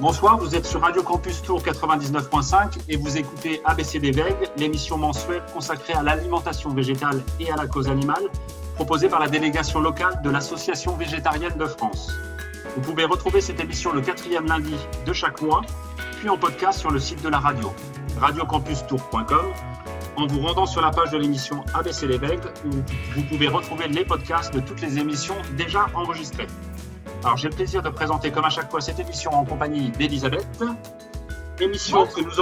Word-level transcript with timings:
Bonsoir, 0.00 0.38
vous 0.38 0.56
êtes 0.56 0.64
sur 0.64 0.80
Radio 0.80 1.02
Campus 1.02 1.42
Tour 1.42 1.60
99.5 1.60 2.78
et 2.88 2.96
vous 2.96 3.18
écoutez 3.18 3.60
ABCD 3.66 4.12
Veg, 4.12 4.34
l'émission 4.56 4.96
mensuelle 4.96 5.42
consacrée 5.52 5.92
à 5.92 6.02
l'alimentation 6.02 6.70
végétale 6.70 7.22
et 7.38 7.50
à 7.50 7.56
la 7.56 7.66
cause 7.66 7.86
animale, 7.86 8.22
proposée 8.76 9.10
par 9.10 9.20
la 9.20 9.28
délégation 9.28 9.78
locale 9.78 10.22
de 10.24 10.30
l'Association 10.30 10.96
végétarienne 10.96 11.54
de 11.58 11.66
France. 11.66 12.14
Vous 12.76 12.80
pouvez 12.80 13.04
retrouver 13.04 13.42
cette 13.42 13.60
émission 13.60 13.92
le 13.92 14.00
quatrième 14.00 14.46
lundi 14.46 14.74
de 15.04 15.12
chaque 15.12 15.42
mois, 15.42 15.60
puis 16.18 16.30
en 16.30 16.38
podcast 16.38 16.78
sur 16.78 16.90
le 16.90 16.98
site 16.98 17.22
de 17.22 17.28
la 17.28 17.38
radio, 17.38 17.70
radiocampustour.com, 18.18 19.52
en 20.16 20.26
vous 20.26 20.40
rendant 20.40 20.64
sur 20.64 20.80
la 20.80 20.92
page 20.92 21.10
de 21.10 21.18
l'émission 21.18 21.62
ABC 21.74 22.06
les 22.06 22.16
où 22.16 22.70
vous 23.14 23.22
pouvez 23.28 23.48
retrouver 23.48 23.86
les 23.88 24.06
podcasts 24.06 24.54
de 24.54 24.60
toutes 24.60 24.80
les 24.80 24.98
émissions 24.98 25.36
déjà 25.58 25.88
enregistrées. 25.92 26.46
Alors 27.22 27.36
j'ai 27.36 27.48
le 27.48 27.54
plaisir 27.54 27.82
de 27.82 27.90
présenter 27.90 28.30
comme 28.30 28.46
à 28.46 28.50
chaque 28.50 28.70
fois 28.70 28.80
cette 28.80 28.98
émission 28.98 29.32
en 29.32 29.44
compagnie 29.44 29.90
d'Elisabeth. 29.90 30.64
Émission 31.60 32.06
que 32.06 32.22
nous 32.22 32.32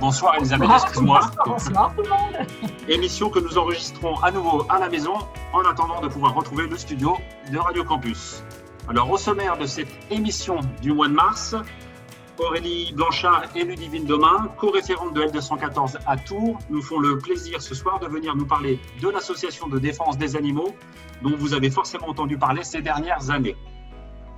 Bonsoir 0.00 0.36
Elisabeth, 0.36 0.70
excuse-moi. 0.70 1.20
Bonsoir 1.46 1.92
tout 1.96 2.02
le 2.02 2.08
monde. 2.08 2.46
Émission 2.88 3.30
que 3.30 3.40
nous 3.40 3.58
enregistrons 3.58 4.16
à 4.22 4.30
nouveau 4.30 4.64
à 4.68 4.78
la 4.78 4.88
maison 4.88 5.14
en 5.52 5.60
attendant 5.62 6.00
de 6.00 6.06
pouvoir 6.06 6.34
retrouver 6.34 6.68
le 6.68 6.76
studio 6.76 7.16
de 7.50 7.58
Radio 7.58 7.82
Campus. 7.82 8.44
Alors, 8.88 9.10
au 9.10 9.16
sommaire 9.16 9.58
de 9.58 9.66
cette 9.66 9.88
émission 10.12 10.60
du 10.80 10.92
mois 10.92 11.08
de 11.08 11.14
mars, 11.14 11.56
Aurélie 12.38 12.92
Blanchard 12.92 13.44
et 13.56 13.64
Ludivine 13.64 14.04
Domain, 14.04 14.48
co-référente 14.58 15.14
de 15.14 15.22
L214 15.22 15.96
à 16.06 16.16
Tours, 16.16 16.58
nous 16.70 16.82
font 16.82 17.00
le 17.00 17.18
plaisir 17.18 17.60
ce 17.60 17.74
soir 17.74 17.98
de 17.98 18.06
venir 18.06 18.36
nous 18.36 18.46
parler 18.46 18.78
de 19.02 19.08
l'association 19.08 19.66
de 19.66 19.80
défense 19.80 20.16
des 20.16 20.36
animaux 20.36 20.76
dont 21.22 21.34
vous 21.36 21.54
avez 21.54 21.70
forcément 21.70 22.10
entendu 22.10 22.38
parler 22.38 22.62
ces 22.62 22.82
dernières 22.82 23.30
années. 23.30 23.56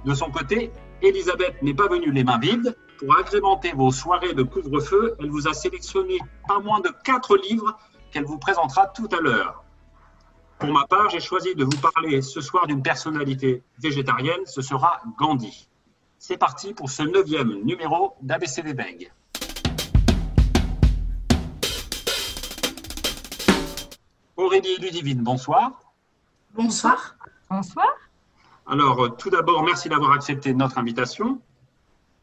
De 0.05 0.15
son 0.15 0.31
côté, 0.31 0.71
Elisabeth 1.03 1.61
n'est 1.63 1.75
pas 1.75 1.89
venue 1.89 2.13
les 2.13 2.25
mains 2.25 2.39
vides. 2.39 2.77
Pour 2.99 3.17
agrémenter 3.17 3.73
vos 3.73 3.91
soirées 3.91 4.33
de 4.33 4.43
couvre-feu, 4.43 5.17
elle 5.19 5.31
vous 5.31 5.49
a 5.49 5.53
sélectionné 5.53 6.19
pas 6.47 6.61
moins 6.61 6.81
de 6.81 6.91
quatre 7.05 7.37
livres 7.37 7.77
qu'elle 8.11 8.25
vous 8.25 8.39
présentera 8.39 8.87
tout 8.87 9.09
à 9.13 9.21
l'heure. 9.21 9.65
Pour 10.59 10.71
ma 10.73 10.87
part, 10.87 11.11
j'ai 11.11 11.21
choisi 11.21 11.55
de 11.55 11.65
vous 11.65 11.79
parler 11.93 12.23
ce 12.23 12.41
soir 12.41 12.67
d'une 12.67 12.83
personnalité 12.83 13.63
végétarienne, 13.79 14.45
ce 14.47 14.63
sera 14.63 15.01
Gandhi. 15.17 15.69
C'est 16.19 16.39
parti 16.39 16.75
pour 16.75 16.91
ce 16.91 17.05
neuvième 17.05 17.63
numéro 17.65 18.17
d'ABCD 18.23 18.75
Bang. 18.75 19.13
Aurélie 24.37 24.77
Ludivine, 24.79 25.23
bonsoir. 25.23 25.73
Bonsoir. 26.55 27.17
Bonsoir. 27.49 28.08
Alors, 28.71 29.03
euh, 29.03 29.09
tout 29.09 29.31
d'abord, 29.31 29.63
merci 29.63 29.89
d'avoir 29.89 30.13
accepté 30.13 30.53
notre 30.53 30.77
invitation. 30.77 31.41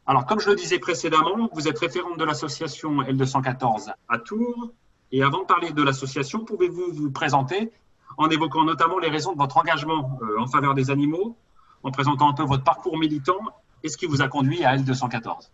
Alors, 0.05 0.27
comme 0.27 0.39
je 0.39 0.49
le 0.49 0.55
disais 0.55 0.77
précédemment, 0.77 1.49
vous 1.51 1.67
êtes 1.67 1.79
référente 1.79 2.19
de 2.19 2.23
l'association 2.23 3.01
L214 3.01 3.91
à 4.07 4.19
Tours. 4.19 4.71
Et 5.11 5.23
avant 5.23 5.41
de 5.41 5.45
parler 5.45 5.71
de 5.71 5.81
l'association, 5.81 6.45
pouvez-vous 6.45 6.93
vous 6.93 7.09
présenter 7.09 7.71
en 8.17 8.29
évoquant 8.29 8.63
notamment 8.63 8.99
les 8.99 9.09
raisons 9.09 9.33
de 9.33 9.39
votre 9.39 9.57
engagement 9.57 10.19
euh, 10.21 10.39
en 10.39 10.45
faveur 10.45 10.75
des 10.75 10.91
animaux, 10.91 11.35
en 11.81 11.89
présentant 11.89 12.29
un 12.29 12.33
peu 12.33 12.43
votre 12.43 12.63
parcours 12.63 12.99
militant 12.99 13.39
et 13.83 13.89
ce 13.89 13.97
qui 13.97 14.05
vous 14.05 14.21
a 14.21 14.27
conduit 14.27 14.63
à 14.63 14.77
L214. 14.77 15.49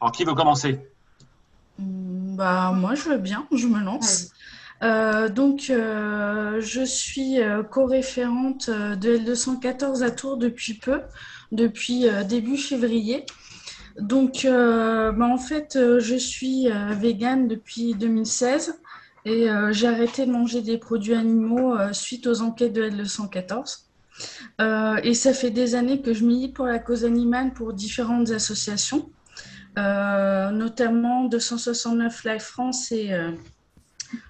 Alors, 0.00 0.12
qui 0.12 0.24
veut 0.24 0.34
commencer? 0.34 0.80
Mm, 1.78 2.36
bah, 2.36 2.72
Moi, 2.72 2.94
je 2.94 3.10
veux 3.10 3.18
bien, 3.18 3.46
je 3.52 3.66
me 3.66 3.80
lance. 3.80 4.30
Euh, 4.82 5.28
donc, 5.28 5.70
euh, 5.70 6.60
je 6.60 6.82
suis 6.82 7.38
co-référente 7.70 8.68
de 8.70 9.16
L214 9.16 10.02
à 10.02 10.10
Tours 10.10 10.36
depuis 10.36 10.74
peu, 10.74 11.00
depuis 11.52 12.06
début 12.28 12.58
février. 12.58 13.24
Donc, 13.98 14.46
bah, 14.46 15.14
en 15.20 15.38
fait, 15.38 15.78
je 15.98 16.16
suis 16.16 16.68
végane 16.92 17.48
depuis 17.48 17.94
2016. 17.94 18.80
Et 19.26 19.50
euh, 19.50 19.72
j'ai 19.72 19.88
arrêté 19.88 20.24
de 20.24 20.30
manger 20.30 20.62
des 20.62 20.78
produits 20.78 21.14
animaux 21.14 21.76
euh, 21.76 21.92
suite 21.92 22.28
aux 22.28 22.42
enquêtes 22.42 22.72
de 22.72 22.88
L214. 22.88 23.80
Euh, 24.60 25.00
et 25.02 25.14
ça 25.14 25.34
fait 25.34 25.50
des 25.50 25.74
années 25.74 26.00
que 26.00 26.14
je 26.14 26.24
milite 26.24 26.54
pour 26.54 26.66
la 26.66 26.78
cause 26.78 27.04
animale 27.04 27.52
pour 27.52 27.72
différentes 27.72 28.30
associations, 28.30 29.10
notamment 29.76 31.24
269 31.24 32.24
Life 32.24 32.44
France 32.44 32.92
et 32.92 33.10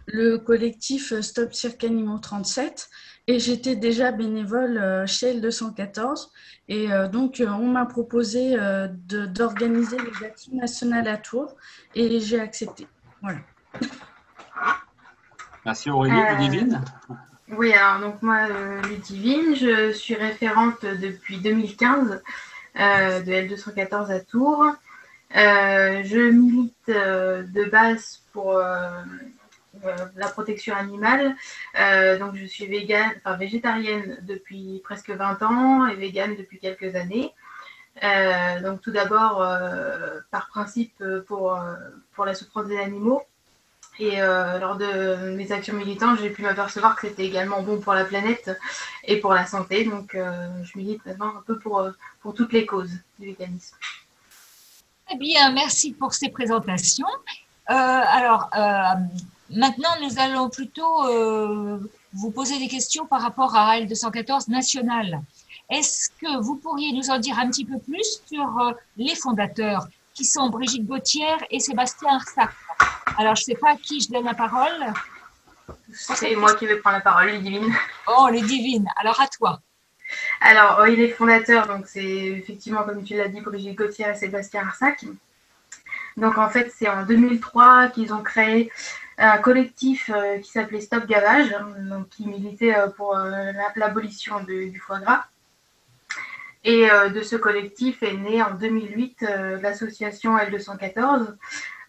le 0.07 0.39
collectif 0.39 1.19
Stop 1.21 1.53
Cirque 1.53 1.85
Animaux 1.85 2.19
37. 2.19 2.89
Et 3.29 3.41
j'étais 3.41 3.75
déjà 3.75 4.13
bénévole 4.13 5.05
chez 5.07 5.35
L214. 5.35 6.29
Et 6.69 6.89
donc, 7.11 7.43
on 7.45 7.67
m'a 7.67 7.85
proposé 7.85 8.57
d'organiser 9.09 9.97
les 9.99 10.25
actions 10.25 10.55
nationales 10.55 11.09
à 11.09 11.17
Tours 11.17 11.57
et 11.97 12.21
j'ai 12.21 12.39
accepté. 12.39 12.87
Voilà. 13.21 13.41
Merci 15.67 15.91
Aurélie. 15.91 16.15
Euh, 16.15 16.35
Ludivine? 16.37 16.81
Oui, 17.49 17.73
alors 17.73 18.01
donc 18.01 18.23
moi, 18.23 18.47
euh, 18.49 18.81
Ludivine, 18.83 19.57
je 19.57 19.93
suis 19.93 20.15
référente 20.15 20.83
depuis 20.83 21.39
2015 21.39 22.23
euh, 22.79 23.21
de 23.21 23.33
L214 23.33 24.13
à 24.13 24.21
Tours. 24.21 24.65
je 25.33 26.31
milite 26.31 26.73
de 26.87 27.69
base 27.69 28.23
pour 28.33 28.61
la 30.17 30.29
protection 30.29 30.75
animale. 30.75 31.35
donc 32.19 32.35
je 32.37 32.47
suis 32.47 32.67
végane, 32.67 33.13
enfin, 33.19 33.37
végétarienne 33.37 34.19
depuis 34.23 34.81
presque 34.85 35.11
20 35.11 35.43
ans 35.43 35.87
et 35.87 35.95
végane 35.95 36.37
depuis 36.37 36.59
quelques 36.59 36.95
années. 36.95 37.33
donc 38.63 38.81
tout 38.81 38.93
d'abord, 38.93 39.47
par 40.31 40.49
principe, 40.49 41.03
pour, 41.27 41.59
pour 42.15 42.25
la 42.25 42.35
souffrance 42.35 42.67
des 42.67 42.79
animaux. 42.79 43.23
Et 43.99 44.21
euh, 44.21 44.59
lors 44.59 44.77
de 44.77 45.31
mes 45.37 45.53
actions 45.53 45.75
militantes, 45.75 46.19
j'ai 46.21 46.29
pu 46.31 46.43
m'apercevoir 46.43 46.97
que 46.97 47.09
c'était 47.09 47.25
également 47.25 47.63
bon 47.63 47.81
pour 47.81 47.95
la 47.95 48.05
planète 48.05 48.51
et 49.05 49.17
pour 49.19 49.33
la 49.33 49.47
santé. 49.47 49.85
Donc, 49.85 50.15
euh, 50.15 50.49
je 50.65 50.77
milite 50.77 51.05
maintenant 51.07 51.29
un 51.29 51.43
peu 51.47 51.59
pour, 51.59 51.79
euh, 51.79 51.93
pour 52.21 52.35
toutes 52.35 52.53
les 52.53 52.67
causes 52.67 52.93
du 53.19 53.27
véganisme. 53.27 53.77
Très 55.07 55.17
bien, 55.17 55.51
merci 55.53 55.93
pour 55.93 56.13
ces 56.13 56.29
présentations. 56.29 57.07
alors, 57.67 58.51
maintenant, 59.51 59.91
nous 60.03 60.19
allons 60.19 60.49
plutôt 60.51 61.05
vous 62.13 62.31
poser 62.31 62.59
des 62.59 62.69
questions 62.69 63.07
par 63.07 63.21
rapport 63.23 63.55
à 63.57 63.79
L214 63.79 64.51
national. 64.51 65.21
Est-ce 65.69 66.11
que 66.21 66.41
vous 66.43 66.57
pourriez 66.57 66.93
nous 66.93 67.11
en 67.11 67.19
dire 67.19 67.39
un 67.39 67.49
petit 67.49 67.65
peu 67.65 67.79
plus 67.79 68.23
sur 68.27 68.75
les 68.97 69.15
fondateurs 69.15 69.87
qui 70.15 70.25
sont 70.25 70.49
Brigitte 70.49 70.87
Gauthier 70.87 71.27
et 71.51 71.61
Sébastien 71.61 72.15
Arsac 72.15 72.51
alors, 73.19 73.35
je 73.35 73.43
ne 73.43 73.45
sais 73.45 73.55
pas 73.55 73.71
à 73.71 73.77
qui 73.77 74.01
je 74.01 74.11
donne 74.11 74.25
la 74.25 74.35
parole. 74.35 74.93
C'est 75.93 76.37
moi 76.37 76.55
qui 76.55 76.67
vais 76.67 76.77
prendre 76.77 76.97
la 76.97 77.03
parole, 77.03 77.29
les 77.29 77.39
divines. 77.39 77.73
Oh, 78.09 78.29
les 78.31 78.43
divines. 78.43 78.89
Alors, 78.97 79.21
à 79.21 79.27
toi. 79.27 79.61
Alors, 80.41 80.81
oui, 80.83 80.97
les 80.97 81.09
fondateurs, 81.09 81.67
donc 81.67 81.87
c'est 81.87 82.05
effectivement, 82.05 82.85
comme 82.85 83.03
tu 83.03 83.17
l'as 83.17 83.29
dit, 83.29 83.41
Brigitte 83.41 83.77
Gauthier 83.77 84.07
et 84.11 84.15
Sébastien 84.15 84.63
Arsac. 84.67 85.05
Donc, 86.17 86.37
en 86.39 86.49
fait, 86.49 86.73
c'est 86.77 86.89
en 86.89 87.05
2003 87.05 87.89
qu'ils 87.89 88.13
ont 88.13 88.23
créé 88.23 88.71
un 89.19 89.39
collectif 89.39 90.11
euh, 90.15 90.39
qui 90.39 90.51
s'appelait 90.51 90.81
Stop 90.81 91.07
Gavage, 91.07 91.55
donc 91.89 92.09
qui 92.11 92.27
militait 92.27 92.77
euh, 92.77 92.89
pour 92.89 93.17
euh, 93.17 93.53
l'abolition 93.77 94.43
du 94.43 94.79
foie 94.79 95.01
gras. 95.01 95.25
Et 96.65 96.89
de 97.15 97.23
ce 97.23 97.37
collectif 97.37 98.03
est 98.03 98.17
née 98.17 98.43
en 98.43 98.51
2008 98.55 99.25
l'association 99.63 100.37
L214, 100.37 101.37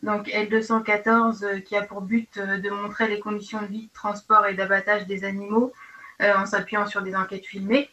donc 0.04 0.28
L214 0.28 1.44
euh, 1.44 1.60
qui 1.62 1.76
a 1.76 1.82
pour 1.82 2.02
but 2.02 2.38
de 2.38 2.70
montrer 2.70 3.08
les 3.08 3.20
conditions 3.20 3.60
de 3.60 3.66
vie, 3.66 3.88
de 3.88 3.94
transport 3.94 4.46
et 4.46 4.54
d'abattage 4.54 5.08
des 5.08 5.24
animaux 5.24 5.74
en 6.20 6.46
s'appuyant 6.46 6.86
sur 6.86 7.02
des 7.02 7.16
enquêtes 7.16 7.48
filmées. 7.48 7.90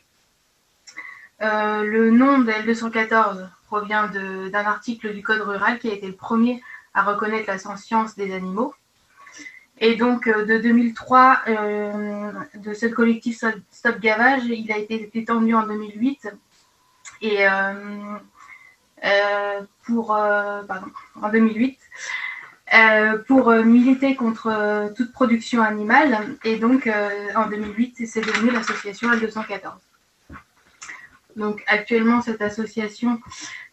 le 1.41 2.11
nom 2.11 2.41
de 2.41 2.53
L214 2.53 3.49
provient 3.67 4.09
d'un 4.09 4.67
article 4.67 5.15
du 5.15 5.23
Code 5.23 5.41
rural 5.41 5.79
qui 5.79 5.91
a 5.91 5.95
été 5.95 6.07
le 6.07 6.15
premier 6.15 6.63
à 6.93 7.03
reconnaître 7.03 7.47
la 7.49 7.57
science 7.57 8.15
des 8.15 8.35
animaux. 8.35 8.75
Et 9.81 9.97
donc, 9.97 10.29
de 10.29 10.59
2003, 10.59 11.43
de 12.55 12.75
ce 12.75 12.87
collectif 12.87 13.45
Stop 13.71 13.99
Gavage, 14.01 14.45
il 14.45 14.71
a 14.71 14.79
été 14.79 15.11
étendu 15.15 15.55
en 15.55 15.67
2008. 15.67 16.33
Et 17.23 17.45
pour, 19.85 20.07
pardon, 20.07 20.87
en 21.21 21.29
2008. 21.29 21.79
Euh, 22.73 23.19
pour 23.19 23.51
euh, 23.51 23.63
militer 23.63 24.17
contre 24.17 24.47
euh, 24.47 24.89
toute 24.97 25.13
production 25.13 25.63
animale. 25.63 26.37
Et 26.45 26.57
donc, 26.57 26.91
en 27.37 27.47
2008, 27.49 28.07
c'est 28.07 28.21
devenu 28.21 28.51
l'association 28.51 29.11
L214. 29.11 29.75
Donc, 31.37 31.63
actuellement, 31.67 32.23
cette 32.23 32.43
association 32.43 33.21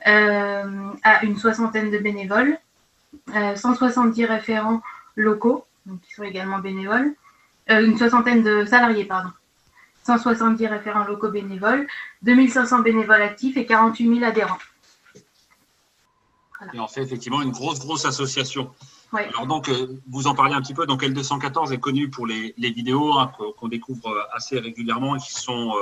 a 0.04 1.24
une 1.24 1.38
soixantaine 1.38 1.92
de 1.92 2.00
bénévoles, 2.00 2.58
170 3.56 4.26
référents 4.26 4.82
locaux, 5.16 5.66
donc 5.86 6.02
qui 6.02 6.14
sont 6.14 6.24
également 6.24 6.60
bénévoles, 6.60 7.14
une 7.68 7.98
soixantaine 7.98 8.44
de 8.44 8.66
salariés, 8.66 9.06
pardon. 9.06 9.30
170 10.04 10.66
référents 10.68 11.06
locaux 11.06 11.30
bénévoles, 11.30 11.88
2500 12.24 12.80
bénévoles 12.80 13.22
actifs 13.22 13.56
et 13.58 13.66
48 13.66 14.16
000 14.16 14.26
adhérents. 14.26 14.58
Et 16.74 16.80
en 16.80 16.88
fait 16.88 17.02
effectivement 17.02 17.42
une 17.42 17.52
grosse, 17.52 17.80
grosse 17.80 18.06
association. 18.06 18.72
Alors 19.14 19.46
donc, 19.46 19.70
vous 20.10 20.28
en 20.28 20.36
parlez 20.36 20.54
un 20.54 20.62
petit 20.62 20.74
peu. 20.74 20.86
Donc 20.86 21.04
L214 21.04 21.72
est 21.72 21.80
connu 21.80 22.10
pour 22.10 22.28
les, 22.28 22.54
vidéos 22.58 23.18
hein, 23.18 23.32
qu'on 23.58 23.68
découvre 23.68 24.28
assez 24.34 24.60
régulièrement 24.60 25.16
et 25.16 25.20
qui 25.20 25.34
sont 25.34 25.74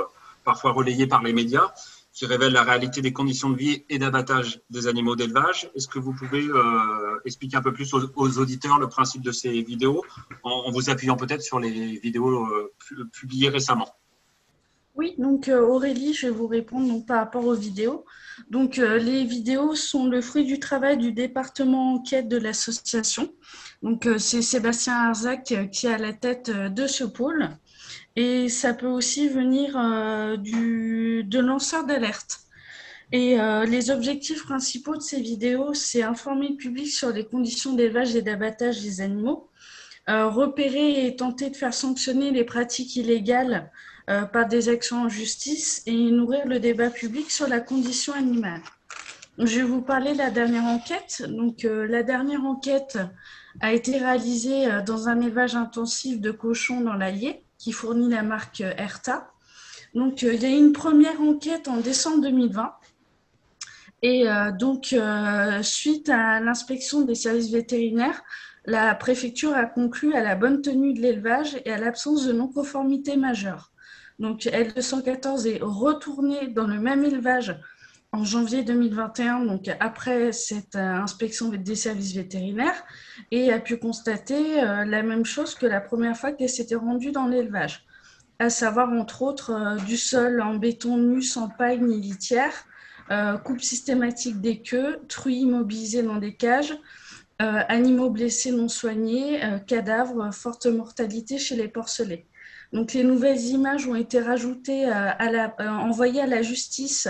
parfois 0.44 0.72
relayées 0.72 1.06
par 1.06 1.22
les 1.22 1.32
médias 1.32 1.72
qui 2.20 2.26
révèle 2.26 2.52
la 2.52 2.64
réalité 2.64 3.00
des 3.00 3.14
conditions 3.14 3.48
de 3.48 3.56
vie 3.56 3.82
et 3.88 3.98
d'abattage 3.98 4.60
des 4.68 4.86
animaux 4.88 5.16
d'élevage. 5.16 5.70
Est-ce 5.74 5.88
que 5.88 5.98
vous 5.98 6.12
pouvez 6.12 6.42
euh, 6.42 7.18
expliquer 7.24 7.56
un 7.56 7.62
peu 7.62 7.72
plus 7.72 7.94
aux, 7.94 8.38
auditeurs 8.38 8.78
le 8.78 8.88
principe 8.88 9.22
de 9.22 9.32
ces 9.32 9.62
vidéos 9.62 10.04
en, 10.42 10.70
vous 10.70 10.90
appuyant 10.90 11.16
peut-être 11.16 11.40
sur 11.40 11.58
les 11.58 11.98
vidéos 11.98 12.44
euh, 12.44 12.74
publiées 13.10 13.48
récemment? 13.48 13.88
Oui, 14.96 15.14
donc 15.16 15.48
euh, 15.48 15.62
Aurélie, 15.62 16.12
je 16.12 16.26
vais 16.26 16.32
vous 16.34 16.46
répondre 16.46 17.06
par 17.06 17.20
rapport 17.20 17.46
aux 17.46 17.54
vidéos. 17.54 18.04
Donc 18.50 18.76
les 18.76 19.24
vidéos 19.24 19.74
sont 19.74 20.04
le 20.04 20.20
fruit 20.20 20.44
du 20.44 20.58
travail 20.58 20.98
du 20.98 21.12
département 21.12 21.94
enquête 21.94 22.28
de 22.28 22.36
l'association. 22.36 23.32
Donc 23.82 24.06
c'est 24.18 24.42
Sébastien 24.42 25.08
Arzac 25.08 25.54
qui 25.72 25.86
est 25.86 25.94
à 25.94 25.96
la 25.96 26.12
tête 26.12 26.50
de 26.50 26.86
ce 26.86 27.04
pôle. 27.04 27.48
Et 28.22 28.50
ça 28.50 28.74
peut 28.74 28.86
aussi 28.86 29.30
venir 29.30 29.78
euh, 29.78 30.36
de 30.36 31.38
lanceurs 31.38 31.86
d'alerte. 31.86 32.40
Et 33.12 33.40
euh, 33.40 33.64
les 33.64 33.90
objectifs 33.90 34.44
principaux 34.44 34.94
de 34.94 35.00
ces 35.00 35.22
vidéos, 35.22 35.72
c'est 35.72 36.02
informer 36.02 36.50
le 36.50 36.56
public 36.56 36.88
sur 36.88 37.12
les 37.12 37.24
conditions 37.24 37.72
d'élevage 37.72 38.14
et 38.14 38.20
d'abattage 38.20 38.82
des 38.82 39.00
animaux, 39.00 39.48
euh, 40.10 40.28
repérer 40.28 41.06
et 41.06 41.16
tenter 41.16 41.48
de 41.48 41.56
faire 41.56 41.72
sanctionner 41.72 42.30
les 42.30 42.44
pratiques 42.44 42.94
illégales 42.94 43.70
par 44.32 44.48
des 44.48 44.68
actions 44.68 45.04
en 45.04 45.08
justice 45.08 45.82
et 45.86 46.10
nourrir 46.10 46.44
le 46.44 46.58
débat 46.58 46.90
public 46.90 47.30
sur 47.30 47.46
la 47.46 47.60
condition 47.60 48.12
animale. 48.12 48.60
Je 49.38 49.58
vais 49.58 49.62
vous 49.62 49.82
parler 49.82 50.14
de 50.14 50.18
la 50.18 50.30
dernière 50.30 50.64
enquête. 50.64 51.22
Donc, 51.28 51.62
la 51.62 52.02
dernière 52.02 52.44
enquête 52.44 52.98
a 53.60 53.72
été 53.72 53.98
réalisée 53.98 54.66
dans 54.84 55.08
un 55.08 55.20
élevage 55.20 55.54
intensif 55.54 56.20
de 56.20 56.32
cochons 56.32 56.80
dans 56.80 56.94
l'Allier 56.94 57.44
qui 57.60 57.72
fournit 57.72 58.08
la 58.08 58.22
marque 58.22 58.60
Erta. 58.60 59.30
Donc, 59.94 60.24
euh, 60.24 60.32
il 60.34 60.42
y 60.42 60.46
a 60.46 60.50
eu 60.50 60.58
une 60.58 60.72
première 60.72 61.20
enquête 61.20 61.68
en 61.68 61.76
décembre 61.76 62.22
2020. 62.22 62.74
Et 64.02 64.28
euh, 64.28 64.50
donc, 64.50 64.94
euh, 64.94 65.62
suite 65.62 66.08
à 66.08 66.40
l'inspection 66.40 67.02
des 67.02 67.14
services 67.14 67.52
vétérinaires, 67.52 68.22
la 68.64 68.94
préfecture 68.94 69.54
a 69.54 69.66
conclu 69.66 70.14
à 70.14 70.22
la 70.22 70.36
bonne 70.36 70.62
tenue 70.62 70.94
de 70.94 71.00
l'élevage 71.00 71.60
et 71.66 71.72
à 71.72 71.78
l'absence 71.78 72.24
de 72.26 72.32
non-conformité 72.32 73.16
majeure. 73.16 73.72
Donc, 74.18 74.42
L214 74.42 75.46
est 75.46 75.58
retourné 75.62 76.48
dans 76.48 76.66
le 76.66 76.78
même 76.80 77.04
élevage 77.04 77.58
en 78.12 78.24
janvier 78.24 78.64
2021, 78.64 79.44
donc 79.44 79.70
après 79.78 80.32
cette 80.32 80.74
euh, 80.74 80.94
inspection 80.96 81.48
des 81.48 81.76
services 81.76 82.14
vétérinaires, 82.14 82.84
et 83.30 83.52
a 83.52 83.60
pu 83.60 83.76
constater 83.76 84.62
euh, 84.62 84.84
la 84.84 85.02
même 85.02 85.24
chose 85.24 85.54
que 85.54 85.66
la 85.66 85.80
première 85.80 86.16
fois 86.16 86.32
qu'elle 86.32 86.48
s'était 86.48 86.74
rendue 86.74 87.12
dans 87.12 87.28
l'élevage, 87.28 87.84
à 88.40 88.50
savoir 88.50 88.90
entre 88.90 89.22
autres 89.22 89.52
euh, 89.52 89.76
du 89.84 89.96
sol 89.96 90.40
en 90.40 90.56
béton 90.56 90.96
nu 90.96 91.22
sans 91.22 91.48
paille 91.48 91.80
ni 91.80 92.00
litière, 92.00 92.52
coupe 93.44 93.60
systématique 93.60 94.40
des 94.40 94.62
queues, 94.62 95.00
truies 95.08 95.40
immobilisées 95.40 96.04
dans 96.04 96.18
des 96.18 96.36
cages, 96.36 96.78
animaux 97.40 98.08
blessés 98.08 98.52
non 98.52 98.68
soignés, 98.68 99.40
cadavres, 99.66 100.32
forte 100.32 100.66
mortalité 100.66 101.36
chez 101.36 101.56
les 101.56 101.66
porcelets. 101.66 102.28
Donc 102.72 102.92
les 102.92 103.02
nouvelles 103.02 103.40
images 103.46 103.88
ont 103.88 103.96
été 103.96 104.20
rajoutées, 104.20 104.84
à 104.84 105.28
la, 105.28 105.52
envoyées 105.80 106.20
à 106.20 106.28
la 106.28 106.42
justice 106.42 107.08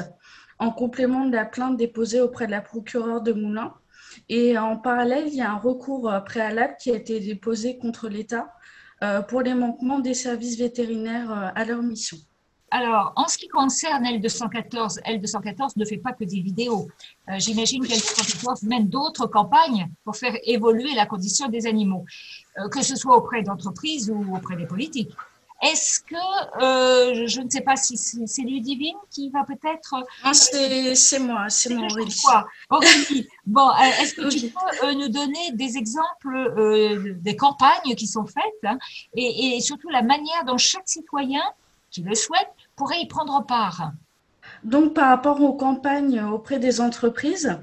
en 0.60 0.70
complément 0.70 1.24
de 1.24 1.34
la 1.34 1.46
plainte 1.46 1.76
déposée 1.76 2.20
auprès 2.20 2.46
de 2.46 2.52
la 2.52 2.60
procureure 2.60 3.22
de 3.22 3.32
Moulins. 3.32 3.74
Et 4.28 4.58
en 4.58 4.76
parallèle, 4.76 5.24
il 5.26 5.34
y 5.34 5.40
a 5.40 5.50
un 5.50 5.58
recours 5.58 6.08
euh, 6.08 6.20
préalable 6.20 6.76
qui 6.78 6.90
a 6.90 6.94
été 6.94 7.18
déposé 7.18 7.78
contre 7.78 8.08
l'État 8.08 8.52
euh, 9.02 9.22
pour 9.22 9.40
les 9.40 9.54
manquements 9.54 10.00
des 10.00 10.14
services 10.14 10.58
vétérinaires 10.58 11.32
euh, 11.32 11.48
à 11.54 11.64
leur 11.64 11.82
mission. 11.82 12.18
Alors, 12.72 13.12
en 13.16 13.26
ce 13.26 13.38
qui 13.38 13.48
concerne 13.48 14.04
L214, 14.04 15.00
L214 15.02 15.72
ne 15.74 15.84
fait 15.84 15.96
pas 15.96 16.12
que 16.12 16.22
des 16.22 16.40
vidéos. 16.40 16.86
J'imagine 17.38 17.82
qu'L214 17.82 18.64
mène 18.64 18.88
d'autres 18.88 19.26
campagnes 19.26 19.88
pour 20.04 20.14
faire 20.14 20.34
évoluer 20.44 20.94
la 20.94 21.04
condition 21.04 21.48
des 21.48 21.66
animaux, 21.66 22.04
que 22.70 22.80
ce 22.84 22.94
soit 22.94 23.16
auprès 23.16 23.42
d'entreprises 23.42 24.08
ou 24.08 24.36
auprès 24.36 24.54
des 24.54 24.66
politiques. 24.66 25.10
Est-ce 25.62 26.00
que, 26.00 26.14
euh, 26.62 27.26
je 27.26 27.40
ne 27.42 27.50
sais 27.50 27.60
pas 27.60 27.76
si 27.76 27.96
c'est 27.98 28.42
Ludivine 28.42 28.96
qui 29.10 29.28
va 29.28 29.44
peut-être... 29.44 29.94
Ah, 30.24 30.32
c'est 30.32 31.18
moi, 31.18 31.46
c'est 31.50 31.74
moi, 31.74 31.86
Aurélie. 31.90 32.22
Aurélie, 32.70 33.28
bon, 33.44 33.68
euh, 33.68 34.00
est-ce 34.00 34.14
que 34.14 34.28
tu 34.28 34.48
peux 34.48 34.86
euh, 34.86 34.94
nous 34.94 35.08
donner 35.08 35.52
des 35.52 35.76
exemples 35.76 37.14
des 37.20 37.36
campagnes 37.36 37.94
qui 37.94 38.06
sont 38.06 38.24
faites 38.24 38.64
hein, 38.64 38.78
et, 39.14 39.56
et, 39.56 39.60
surtout 39.60 39.90
la 39.90 40.02
manière 40.02 40.44
dont 40.46 40.56
chaque 40.56 40.88
citoyen 40.88 41.42
qui 41.90 42.02
le 42.02 42.14
souhaite 42.14 42.48
pourrait 42.74 43.02
y 43.02 43.06
prendre 43.06 43.44
part? 43.44 43.92
Donc, 44.64 44.94
par 44.94 45.10
rapport 45.10 45.42
aux 45.42 45.52
campagnes 45.52 46.22
auprès 46.22 46.58
des 46.58 46.80
entreprises, 46.80 47.58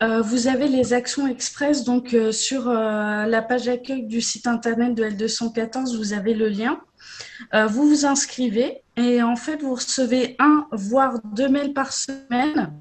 vous 0.00 0.46
avez 0.46 0.68
les 0.68 0.92
actions 0.92 1.26
express. 1.26 1.84
Donc, 1.84 2.16
sur 2.30 2.66
la 2.66 3.42
page 3.42 3.64
d'accueil 3.64 4.04
du 4.04 4.20
site 4.20 4.46
internet 4.46 4.94
de 4.94 5.04
L214, 5.04 5.96
vous 5.96 6.12
avez 6.12 6.34
le 6.34 6.48
lien. 6.48 6.80
Euh, 7.54 7.66
vous 7.66 7.88
vous 7.88 8.06
inscrivez 8.06 8.82
et 8.96 9.22
en 9.22 9.36
fait, 9.36 9.62
vous 9.62 9.74
recevez 9.74 10.36
un, 10.38 10.66
voire 10.72 11.20
deux 11.24 11.48
mails 11.48 11.72
par 11.72 11.92
semaine 11.92 12.72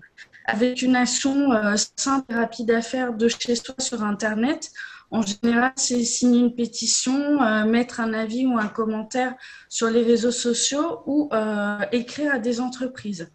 avec 0.45 0.81
une 0.81 0.95
action 0.95 1.51
euh, 1.51 1.75
simple 1.97 2.25
et 2.31 2.35
rapide 2.35 2.71
à 2.71 2.81
faire 2.81 3.13
de 3.13 3.27
chez 3.27 3.55
soi 3.55 3.75
sur 3.79 4.03
Internet. 4.03 4.71
En 5.11 5.21
général, 5.21 5.73
c'est 5.75 6.03
signer 6.03 6.39
une 6.39 6.55
pétition, 6.55 7.41
euh, 7.43 7.65
mettre 7.65 7.99
un 7.99 8.13
avis 8.13 8.45
ou 8.45 8.57
un 8.57 8.67
commentaire 8.67 9.35
sur 9.69 9.89
les 9.89 10.03
réseaux 10.03 10.31
sociaux 10.31 11.01
ou 11.05 11.29
écrire 11.91 12.33
à 12.33 12.39
des 12.39 12.61
entreprises. 12.61 13.29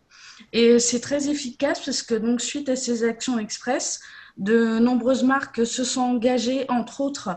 Et 0.53 0.79
c'est 0.79 1.01
très 1.01 1.29
efficace 1.29 1.81
parce 1.85 2.03
que 2.03 2.39
suite 2.39 2.69
à 2.69 2.77
ces 2.77 3.05
actions 3.05 3.39
express, 3.39 4.01
de 4.37 4.79
nombreuses 4.79 5.23
marques 5.23 5.67
se 5.67 5.85
sont 5.85 6.03
engagées, 6.03 6.67
entre 6.69 7.01
autres, 7.01 7.31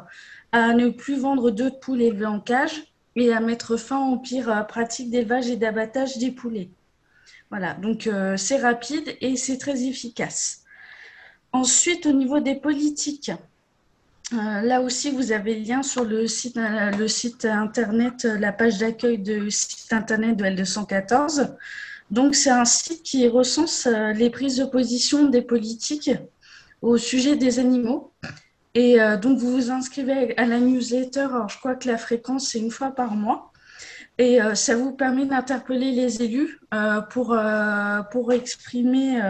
à 0.52 0.74
ne 0.74 0.90
plus 0.90 1.18
vendre 1.18 1.52
d'œufs 1.52 1.72
de 1.72 1.78
poules 1.78 2.02
élevés 2.02 2.26
en 2.26 2.40
cage 2.40 2.89
et 3.20 3.34
à 3.34 3.40
mettre 3.40 3.78
fin 3.78 4.08
aux 4.08 4.18
pires 4.18 4.50
euh, 4.50 4.62
pratiques 4.62 5.10
d'élevage 5.10 5.48
et 5.48 5.58
d'abattage 5.58 6.18
des 6.18 6.32
poulets. 6.32 6.70
Voilà, 7.50 7.74
donc 7.74 8.08
euh, 8.08 8.38
c'est 8.38 8.58
rapide 8.58 9.16
et 9.22 9.36
c'est 9.36 9.58
très 9.58 9.84
efficace. 9.84 10.64
Ensuite, 11.52 12.06
au 12.06 12.14
niveau 12.14 12.40
des 12.40 12.56
politiques, 12.56 13.32
euh, 14.34 14.62
là 14.62 14.82
aussi, 14.82 15.10
vous 15.10 15.32
avez 15.32 15.56
le 15.56 15.66
lien 15.66 15.82
sur 15.82 16.06
le 16.06 16.28
site, 16.28 16.58
le 16.58 17.08
site 17.08 17.46
internet, 17.46 18.26
la 18.26 18.54
page 18.54 18.78
d'accueil 18.78 19.18
du 19.18 19.50
site 19.50 19.92
internet 19.92 20.38
de 20.38 20.46
L214. 20.46 21.56
Donc, 22.12 22.36
c'est 22.36 22.52
un 22.52 22.66
site 22.66 23.02
qui 23.02 23.28
recense 23.28 23.88
les 23.88 24.30
prises 24.30 24.58
de 24.58 24.66
position 24.66 25.26
des 25.26 25.42
politiques 25.42 26.12
au 26.84 26.98
sujet 26.98 27.36
des 27.36 27.58
animaux 27.58 28.12
et 28.76 29.02
euh, 29.02 29.18
donc, 29.18 29.40
vous 29.40 29.52
vous 29.52 29.72
inscrivez 29.72 30.38
à 30.38 30.46
la 30.46 30.60
newsletter. 30.60 31.22
Alors, 31.22 31.50
je 31.50 31.58
crois 31.58 31.76
que 31.76 31.88
la 31.88 31.98
fréquence, 31.98 32.50
c'est 32.50 32.60
une 32.60 32.72
fois 32.72 32.92
par 32.92 33.16
mois. 33.16 33.52
Et 34.18 34.42
euh, 34.42 34.54
ça 34.54 34.76
vous 34.76 34.92
permet 34.92 35.26
d'interpeller 35.26 35.92
les 35.92 36.22
élus 36.22 36.60
euh, 36.74 37.02
pour, 37.02 37.38
pour 38.12 38.34
exprimer, 38.34 39.22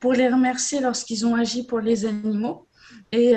pour 0.00 0.14
les 0.14 0.28
remercier 0.28 0.80
lorsqu'ils 0.80 1.26
ont 1.26 1.34
agi 1.34 1.64
pour 1.64 1.80
les 1.80 2.06
animaux. 2.06 2.66
Et, 3.12 3.34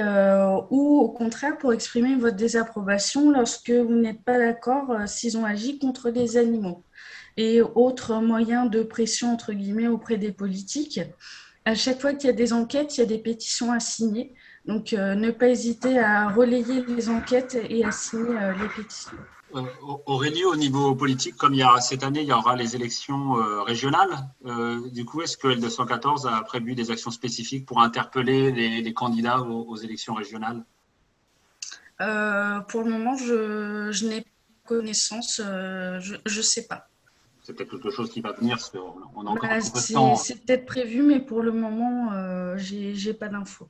ou 0.69 1.00
au 1.00 1.09
contraire, 1.09 1.57
pour 1.57 1.74
exprimer 1.74 2.15
votre 2.15 2.36
désapprobation 2.36 3.29
lorsque 3.29 3.69
vous 3.69 3.95
n'êtes 3.95 4.24
pas 4.24 4.38
d'accord 4.38 5.07
s'ils 5.07 5.38
ont 5.38 5.45
agi 5.45 5.79
contre 5.79 6.09
les 6.09 6.38
animaux. 6.38 6.83
Et 7.38 7.62
autre 7.62 8.15
moyen 8.15 8.65
de 8.65 8.81
pression, 8.81 9.31
entre 9.31 9.53
guillemets, 9.53 9.88
auprès 9.88 10.17
des 10.17 10.31
politiques. 10.31 11.00
À 11.65 11.75
chaque 11.75 12.01
fois 12.01 12.13
qu'il 12.13 12.27
y 12.27 12.33
a 12.33 12.36
des 12.36 12.51
enquêtes, 12.51 12.98
il 12.98 13.01
y 13.01 13.03
a 13.03 13.05
des 13.05 13.19
pétitions 13.19 13.71
à 13.71 13.79
signer. 13.79 14.33
Donc, 14.66 14.94
euh, 14.94 15.16
ne 15.16 15.32
pas 15.32 15.48
hésiter 15.48 16.00
à 16.00 16.30
relayer 16.30 16.84
les 16.86 17.10
enquêtes 17.10 17.58
et 17.70 17.86
à 17.86 17.92
signer 17.92 18.38
euh, 18.38 18.54
les 18.54 18.68
pétitions. 18.68 19.18
Euh, 19.56 19.63
Aurélie, 20.06 20.46
au 20.46 20.56
niveau 20.56 20.94
politique, 20.94 21.36
comme 21.36 21.54
il 21.54 21.60
y 21.60 21.63
a 21.63 21.80
cette 21.82 22.04
année, 22.04 22.22
il 22.22 22.28
y 22.28 22.34
aura 22.34 22.56
les 22.56 22.75
élections 22.75 23.34
régionales. 23.63 24.30
du 24.94 25.06
coup, 25.06 25.24
est-ce 25.24 25.38
que 25.38 25.48
L214 25.48 26.28
a 26.28 26.44
prévu 26.44 26.75
des 26.75 26.92
actions 26.92 27.10
spécifiques 27.10 27.66
pour 27.66 27.82
interpeller 27.82 28.51
les, 28.51 28.94
candidats 28.94 29.42
aux, 29.42 29.75
élections 29.78 30.13
régionales? 30.13 30.63
Pour 31.98 32.84
le 32.84 32.92
moment, 32.92 33.18
je, 33.18 34.06
n'ai 34.06 34.22
pas 34.22 34.30
connaissance. 34.68 35.42
je 35.44 36.13
ne 36.13 36.42
sais 36.44 36.68
pas. 36.68 36.88
C'est 37.42 37.54
peut-être 37.56 37.72
quelque 37.72 37.89
chose 37.89 38.12
qui 38.12 38.22
va 38.22 38.34
venir, 38.34 38.58
parce 38.58 38.70
qu'on 38.70 39.25
a 39.25 39.30
encore 39.32 39.50
bah. 39.50 40.16
C'est 40.16 40.46
peut-être 40.46 40.68
prévu, 40.68 41.01
mais 41.01 41.20
pour 41.20 41.42
le 41.42 41.51
moment, 41.54 42.12
je 42.56 43.08
n'ai 43.08 43.13
pas 43.16 43.30
d'infos. 43.30 43.68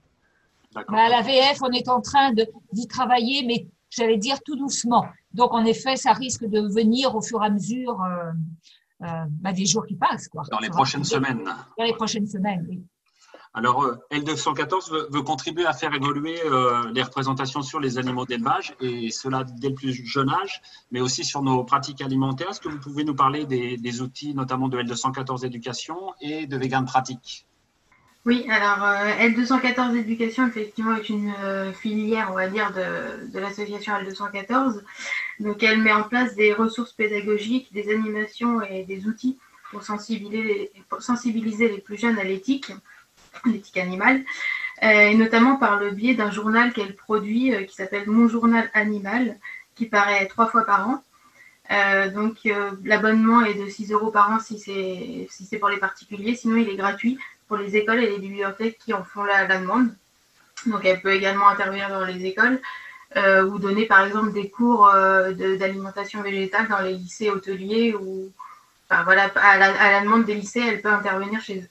À 0.75 1.09
la 1.09 1.21
VF, 1.21 1.61
on 1.61 1.71
est 1.71 1.89
en 1.89 2.01
train 2.01 2.31
d'y 2.73 2.87
travailler, 2.87 3.45
mais 3.45 3.67
j'allais 3.89 4.17
dire 4.17 4.41
tout 4.43 4.55
doucement. 4.55 5.05
Donc, 5.33 5.53
en 5.53 5.65
effet, 5.65 5.95
ça 5.95 6.13
risque 6.13 6.45
de 6.45 6.61
venir 6.61 7.15
au 7.15 7.21
fur 7.21 7.41
et 7.43 7.47
à 7.47 7.49
mesure 7.49 8.01
euh, 8.01 8.31
euh, 9.03 9.25
bah, 9.29 9.53
des 9.53 9.65
jours 9.65 9.85
qui 9.85 9.95
passent. 9.95 10.27
Quoi. 10.27 10.43
Dans 10.51 10.59
les 10.59 10.69
prochaines 10.69 11.03
semaines. 11.03 11.43
Dans 11.77 11.83
les 11.85 11.93
prochaines 11.93 12.27
semaines, 12.27 12.65
oui. 12.69 12.83
Alors, 13.53 13.83
euh, 13.83 13.97
L214 14.11 15.09
veut, 15.11 15.21
contribuer 15.23 15.65
à 15.65 15.73
faire 15.73 15.93
évoluer 15.93 16.39
euh, 16.45 16.91
les 16.93 17.01
représentations 17.01 17.63
sur 17.63 17.79
les 17.79 17.97
animaux 17.97 18.25
d'élevage, 18.25 18.75
et 18.79 19.09
cela 19.09 19.43
dès 19.43 19.69
le 19.69 19.75
plus 19.75 19.93
jeune 20.05 20.29
âge, 20.29 20.61
mais 20.91 21.01
aussi 21.01 21.23
sur 21.23 21.41
nos 21.41 21.63
pratiques 21.63 22.01
alimentaires. 22.01 22.49
Est-ce 22.51 22.59
que 22.59 22.69
vous 22.69 22.79
pouvez 22.79 23.03
nous 23.03 23.15
parler 23.15 23.45
des, 23.45 24.01
outils, 24.01 24.35
notamment 24.35 24.67
de 24.67 24.77
L214 24.77 25.45
Éducation 25.45 26.13
et 26.21 26.45
de 26.45 26.57
Vegan 26.57 26.85
Pratique? 26.85 27.47
Oui, 28.29 28.45
alors 28.49 28.83
euh, 28.83 29.27
L214 29.27 29.95
Éducation, 29.95 30.47
effectivement, 30.47 30.95
est 30.95 31.09
une 31.09 31.33
filière, 31.73 32.29
on 32.31 32.35
va 32.35 32.47
dire, 32.47 32.71
de, 32.71 33.31
de 33.33 33.39
l'association 33.39 33.93
L214. 33.93 34.81
Donc, 35.39 35.63
elle 35.63 35.81
met 35.81 35.91
en 35.91 36.03
place 36.03 36.35
des 36.35 36.53
ressources 36.53 36.93
pédagogiques, 36.93 37.73
des 37.73 37.91
animations 37.91 38.61
et 38.61 38.83
des 38.83 39.07
outils 39.07 39.39
pour 39.71 39.81
sensibiliser, 39.81 40.71
sensibiliser 40.99 41.69
les 41.69 41.79
plus 41.79 41.97
jeunes 41.97 42.19
à 42.19 42.23
l'éthique 42.23 42.71
l'éthique 43.45 43.77
animale, 43.77 44.23
euh, 44.83 45.09
et 45.09 45.15
notamment 45.15 45.57
par 45.57 45.79
le 45.79 45.91
biais 45.91 46.15
d'un 46.15 46.31
journal 46.31 46.73
qu'elle 46.73 46.95
produit 46.95 47.53
euh, 47.53 47.63
qui 47.63 47.75
s'appelle 47.75 48.07
Mon 48.07 48.27
Journal 48.27 48.69
Animal, 48.73 49.37
qui 49.75 49.85
paraît 49.85 50.27
trois 50.27 50.47
fois 50.47 50.65
par 50.65 50.87
an. 50.87 51.03
Euh, 51.71 52.09
donc 52.09 52.37
l'abonnement 52.83 53.41
est 53.41 53.53
de 53.53 53.69
6 53.69 53.91
euros 53.91 54.09
par 54.09 54.31
an 54.31 54.39
si 54.39 54.57
c'est 54.57 55.27
si 55.29 55.57
pour 55.59 55.69
les 55.69 55.77
particuliers, 55.77 56.33
sinon 56.33 56.55
il 56.55 56.67
est 56.67 56.75
gratuit 56.75 57.19
pour 57.49 57.57
les 57.57 57.75
écoles 57.75 58.01
et 58.01 58.09
les 58.09 58.19
bibliothèques 58.19 58.77
qui 58.77 58.93
en 58.93 59.03
font 59.03 59.23
la, 59.23 59.45
demande. 59.59 59.89
Donc 60.65 60.85
elle 60.85 61.01
peut 61.01 61.13
également 61.13 61.49
intervenir 61.49 61.89
dans 61.89 62.05
les 62.05 62.25
écoles 62.25 62.61
ou 63.15 63.57
donner 63.57 63.85
par 63.85 64.05
exemple 64.05 64.31
des 64.33 64.49
cours 64.49 64.89
d'alimentation 65.33 66.21
végétale 66.21 66.67
dans 66.67 66.79
les 66.79 66.93
lycées 66.93 67.31
hôteliers 67.31 67.95
ou 67.95 68.31
enfin, 68.89 69.03
voilà, 69.03 69.31
à 69.35 69.57
la, 69.57 70.01
demande 70.01 70.25
des 70.25 70.35
lycées, 70.35 70.61
elle 70.61 70.81
peut 70.81 70.91
intervenir 70.91 71.41
chez 71.41 71.59
eux. 71.59 71.69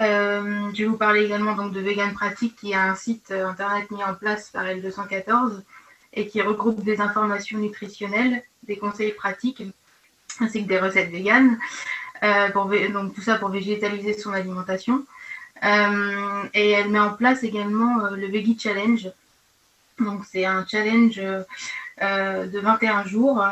Euh, 0.00 0.70
je 0.72 0.82
vais 0.82 0.88
vous 0.88 0.96
parler 0.96 1.24
également 1.24 1.54
donc 1.54 1.72
de 1.72 1.80
Vegan 1.80 2.12
Pratique, 2.14 2.56
qui 2.56 2.72
est 2.72 2.76
un 2.76 2.94
site 2.94 3.30
euh, 3.32 3.46
internet 3.46 3.90
mis 3.90 4.02
en 4.02 4.14
place 4.14 4.48
par 4.48 4.64
L214 4.64 5.62
et 6.14 6.26
qui 6.26 6.40
regroupe 6.40 6.82
des 6.82 7.00
informations 7.02 7.58
nutritionnelles, 7.58 8.42
des 8.62 8.78
conseils 8.78 9.12
pratiques, 9.12 9.62
ainsi 10.40 10.62
que 10.62 10.68
des 10.68 10.78
recettes 10.78 11.10
véganes. 11.10 11.58
Euh, 12.22 12.88
donc 12.92 13.14
tout 13.14 13.22
ça 13.22 13.36
pour 13.36 13.48
végétaliser 13.48 14.14
son 14.14 14.32
alimentation. 14.32 15.04
et 15.62 16.70
elle 16.70 16.88
met 16.88 17.00
en 17.00 17.14
place 17.14 17.42
également 17.42 18.10
le 18.10 18.26
Veggie 18.26 18.58
Challenge. 18.58 19.08
Donc 19.98 20.24
c'est 20.30 20.46
un 20.46 20.64
challenge 20.66 21.16
de 21.16 22.58
21 22.58 23.04
jours. 23.04 23.44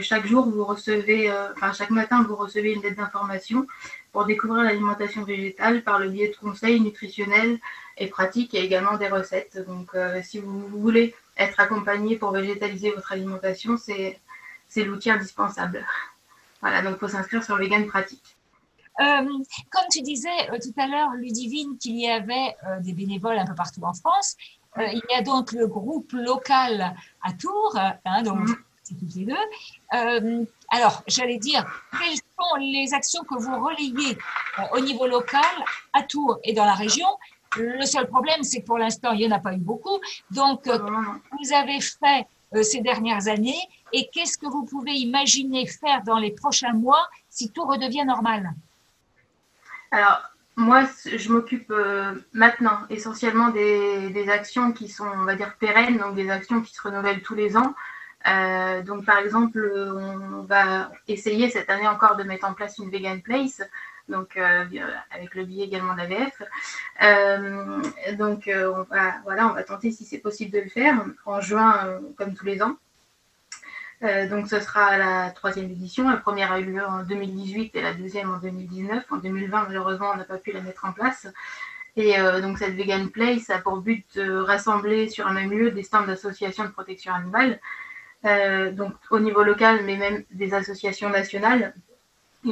chaque 0.00 0.26
jour, 0.26 0.48
vous 0.48 0.64
recevez, 0.64 1.32
enfin 1.56 1.72
chaque 1.72 1.90
matin, 1.90 2.24
vous 2.28 2.36
recevez 2.36 2.72
une 2.72 2.82
lettre 2.82 2.96
d'information 2.96 3.66
pour 4.16 4.24
découvrir 4.24 4.64
l'alimentation 4.64 5.24
végétale 5.24 5.82
par 5.82 5.98
le 5.98 6.08
biais 6.08 6.28
de 6.28 6.36
conseils 6.36 6.80
nutritionnels 6.80 7.58
et 7.98 8.06
pratiques 8.06 8.54
et 8.54 8.64
également 8.64 8.96
des 8.96 9.08
recettes. 9.08 9.58
Donc, 9.66 9.88
euh, 9.94 10.22
si 10.22 10.38
vous 10.38 10.66
voulez 10.68 11.14
être 11.36 11.60
accompagné 11.60 12.16
pour 12.16 12.30
végétaliser 12.32 12.92
votre 12.92 13.12
alimentation, 13.12 13.76
c'est 13.76 14.18
l'outil 14.74 15.10
indispensable. 15.10 15.86
Voilà, 16.66 16.82
donc 16.82 16.96
il 16.96 17.00
faut 17.00 17.08
s'inscrire 17.08 17.44
sur 17.44 17.56
Vegan 17.56 17.86
Pratique. 17.86 18.36
Euh, 18.98 19.22
comme 19.70 19.84
tu 19.90 20.00
disais 20.02 20.28
euh, 20.50 20.58
tout 20.60 20.72
à 20.80 20.86
l'heure, 20.86 21.10
Ludivine, 21.16 21.76
qu'il 21.78 21.98
y 21.98 22.08
avait 22.08 22.56
des 22.80 22.92
bénévoles 22.92 23.38
un 23.38 23.46
peu 23.46 23.54
partout 23.54 23.82
en 23.82 23.92
France, 23.92 24.36
il 24.78 25.00
y 25.10 25.14
a 25.14 25.22
donc 25.22 25.52
le 25.52 25.66
groupe 25.66 26.12
local 26.12 26.94
à 27.22 27.32
Tours, 27.32 27.78
hein, 28.04 28.22
donc 28.22 28.40
mm-hmm. 28.40 28.56
c'est 28.82 28.94
toutes 28.98 29.14
les 29.14 29.24
deux. 29.24 30.46
alors, 30.70 31.02
j'allais 31.06 31.38
dire, 31.38 31.64
quels 31.98 32.18
les 32.58 32.94
actions 32.94 33.24
que 33.24 33.38
vous 33.38 33.64
relayez 33.64 34.18
euh, 34.58 34.62
au 34.76 34.80
niveau 34.80 35.06
local, 35.06 35.44
à 35.92 36.02
Tours 36.02 36.38
et 36.44 36.52
dans 36.52 36.64
la 36.64 36.74
région? 36.74 37.06
Le 37.56 37.84
seul 37.86 38.06
problème, 38.06 38.42
c'est 38.42 38.60
que 38.60 38.66
pour 38.66 38.78
l'instant, 38.78 39.12
il 39.12 39.26
n'y 39.26 39.32
en 39.32 39.36
a 39.36 39.40
pas 39.40 39.54
eu 39.54 39.58
beaucoup. 39.58 39.98
Donc, 40.30 40.66
euh, 40.66 40.78
vous 40.78 41.52
avez 41.54 41.80
fait 41.80 42.20
euh, 42.20 42.35
ces 42.62 42.80
dernières 42.80 43.28
années 43.28 43.60
et 43.92 44.08
qu'est-ce 44.12 44.38
que 44.38 44.46
vous 44.46 44.64
pouvez 44.64 44.92
imaginer 44.92 45.66
faire 45.66 46.02
dans 46.04 46.18
les 46.18 46.32
prochains 46.32 46.72
mois 46.72 47.08
si 47.28 47.50
tout 47.50 47.64
redevient 47.64 48.04
normal 48.04 48.50
Alors, 49.90 50.22
moi, 50.56 50.84
je 51.04 51.32
m'occupe 51.32 51.72
maintenant 52.32 52.78
essentiellement 52.88 53.50
des, 53.50 54.10
des, 54.10 54.28
actions 54.30 54.72
qui 54.72 54.88
sont, 54.88 55.06
on 55.06 55.24
va 55.24 55.36
dire, 55.36 55.54
pérennes, 55.58 55.98
donc 55.98 56.14
des 56.14 56.30
actions 56.30 56.62
qui 56.62 56.74
se 56.74 56.82
renouvellent 56.82 57.22
tous 57.22 57.34
les 57.34 57.56
ans. 57.56 57.74
Euh, 58.26 58.82
donc, 58.82 59.04
par 59.04 59.18
exemple, 59.18 59.72
on 59.74 60.42
va 60.42 60.90
essayer 61.06 61.48
cette 61.50 61.70
année 61.70 61.86
encore 61.86 62.16
de 62.16 62.24
mettre 62.24 62.46
en 62.46 62.54
place 62.54 62.78
une 62.78 62.90
vegan 62.90 63.22
place, 63.22 63.62
donc 64.08 64.36
euh, 64.36 64.64
avec 65.10 65.34
le 65.34 65.44
biais 65.44 65.64
également 65.64 65.94
de 65.94 65.98
l'AVF. 65.98 66.42
Euh, 67.02 67.82
donc, 68.18 68.48
on 68.48 68.82
va, 68.82 69.14
voilà, 69.24 69.48
on 69.48 69.54
va 69.54 69.62
tenter 69.62 69.90
si 69.90 70.04
c'est 70.04 70.18
possible 70.18 70.52
de 70.52 70.60
le 70.60 70.68
faire 70.68 71.04
en 71.24 71.40
juin, 71.40 72.00
comme 72.16 72.34
tous 72.34 72.44
les 72.44 72.62
ans. 72.62 72.76
donc, 74.02 74.48
ce 74.48 74.60
sera 74.60 74.98
la 74.98 75.30
troisième 75.30 75.70
édition. 75.70 76.08
La 76.08 76.16
première 76.16 76.52
a 76.52 76.60
eu 76.60 76.64
lieu 76.64 76.84
en 76.84 77.02
2018 77.02 77.74
et 77.74 77.82
la 77.82 77.94
deuxième 77.94 78.32
en 78.32 78.38
2019. 78.38 79.04
En 79.10 79.16
2020, 79.16 79.64
malheureusement, 79.68 80.10
on 80.14 80.16
n'a 80.16 80.24
pas 80.24 80.38
pu 80.38 80.52
la 80.52 80.60
mettre 80.60 80.84
en 80.84 80.92
place. 80.92 81.26
Et 81.96 82.14
donc, 82.42 82.58
cette 82.58 82.74
Vegan 82.74 83.08
Place 83.08 83.48
a 83.48 83.58
pour 83.58 83.78
but 83.78 84.04
de 84.16 84.36
rassembler 84.36 85.08
sur 85.08 85.26
un 85.26 85.32
même 85.32 85.50
lieu 85.50 85.70
des 85.70 85.82
stands 85.82 86.06
d'associations 86.06 86.64
de 86.64 86.70
protection 86.70 87.14
animale 87.14 87.58
euh, 88.26 88.72
donc 88.72 88.94
au 89.10 89.20
niveau 89.20 89.42
local, 89.42 89.80
mais 89.84 89.96
même 89.96 90.24
des 90.30 90.54
associations 90.54 91.10
nationales, 91.10 91.74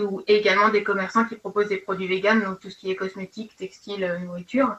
ou 0.03 0.23
également 0.27 0.69
des 0.69 0.83
commerçants 0.83 1.25
qui 1.25 1.37
proposent 1.37 1.69
des 1.69 1.77
produits 1.77 2.07
véganes, 2.07 2.43
donc 2.43 2.61
tout 2.61 2.71
ce 2.71 2.77
qui 2.77 2.91
est 2.91 2.97
cosmétique, 2.97 3.57
textile, 3.57 4.05
euh, 4.05 4.19
nourriture. 4.19 4.77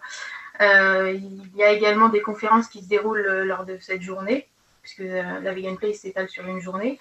Euh, 0.61 1.11
il 1.11 1.55
y 1.55 1.63
a 1.63 1.71
également 1.71 2.09
des 2.09 2.21
conférences 2.21 2.67
qui 2.67 2.83
se 2.83 2.87
déroulent 2.87 3.43
lors 3.45 3.65
de 3.65 3.77
cette 3.79 4.01
journée, 4.01 4.47
puisque 4.81 4.99
la 4.99 5.53
Vegan 5.53 5.77
Place 5.77 5.97
s'étale 5.97 6.29
sur 6.29 6.45
une 6.45 6.61
journée. 6.61 6.99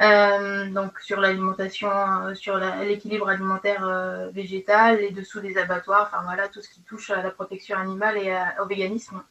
donc 0.00 0.98
sur 1.00 1.20
l'alimentation, 1.20 1.90
sur 2.34 2.56
l'équilibre 2.56 3.28
alimentaire 3.28 3.86
végétal, 4.32 4.98
les 4.98 5.10
dessous 5.10 5.40
des 5.40 5.58
abattoirs, 5.58 6.10
enfin 6.12 6.24
voilà, 6.24 6.48
tout 6.48 6.60
ce 6.60 6.70
qui 6.70 6.80
touche 6.80 7.10
à 7.10 7.22
la 7.22 7.30
protection 7.30 7.76
animale 7.76 8.16
et 8.16 8.36
au 8.60 8.66
véganisme. 8.66 9.22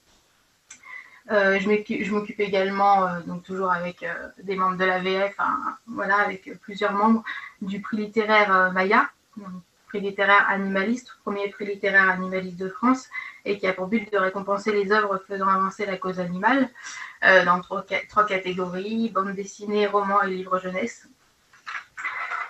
Euh, 1.30 1.60
je 1.60 2.12
m'occupe 2.12 2.40
également, 2.40 3.06
euh, 3.06 3.22
donc 3.22 3.44
toujours 3.44 3.72
avec 3.72 4.04
euh, 4.04 4.30
des 4.42 4.56
membres 4.56 4.78
de 4.78 4.86
la 4.86 5.00
VF, 5.00 5.36
voilà, 5.88 6.18
avec 6.18 6.52
plusieurs 6.62 6.94
membres 6.94 7.24
du 7.62 7.80
prix 7.80 7.98
littéraire 7.98 8.72
Maya, 8.74 9.10
prix 9.88 10.02
littéraire 10.02 10.50
animaliste, 10.50 11.16
premier 11.24 11.50
prix 11.50 11.66
littéraire 11.66 12.10
animaliste 12.10 12.58
de 12.58 12.70
France, 12.70 13.08
et 13.46 13.60
qui 13.60 13.68
a 13.68 13.74
pour 13.74 13.88
but 13.88 14.12
de 14.12 14.18
récompenser 14.18 14.72
les 14.72 14.92
œuvres 14.92 15.22
faisant 15.28 15.48
avancer 15.48 15.86
la 15.86 15.98
cause 15.98 16.20
animale 16.20 16.70
dans 17.22 17.62
trois, 17.62 18.26
catégories, 18.26 19.10
bande 19.10 19.34
dessinée, 19.34 19.86
roman 19.86 20.24
et 20.24 20.30
livre 20.30 20.60
jeunesse. 20.60 21.08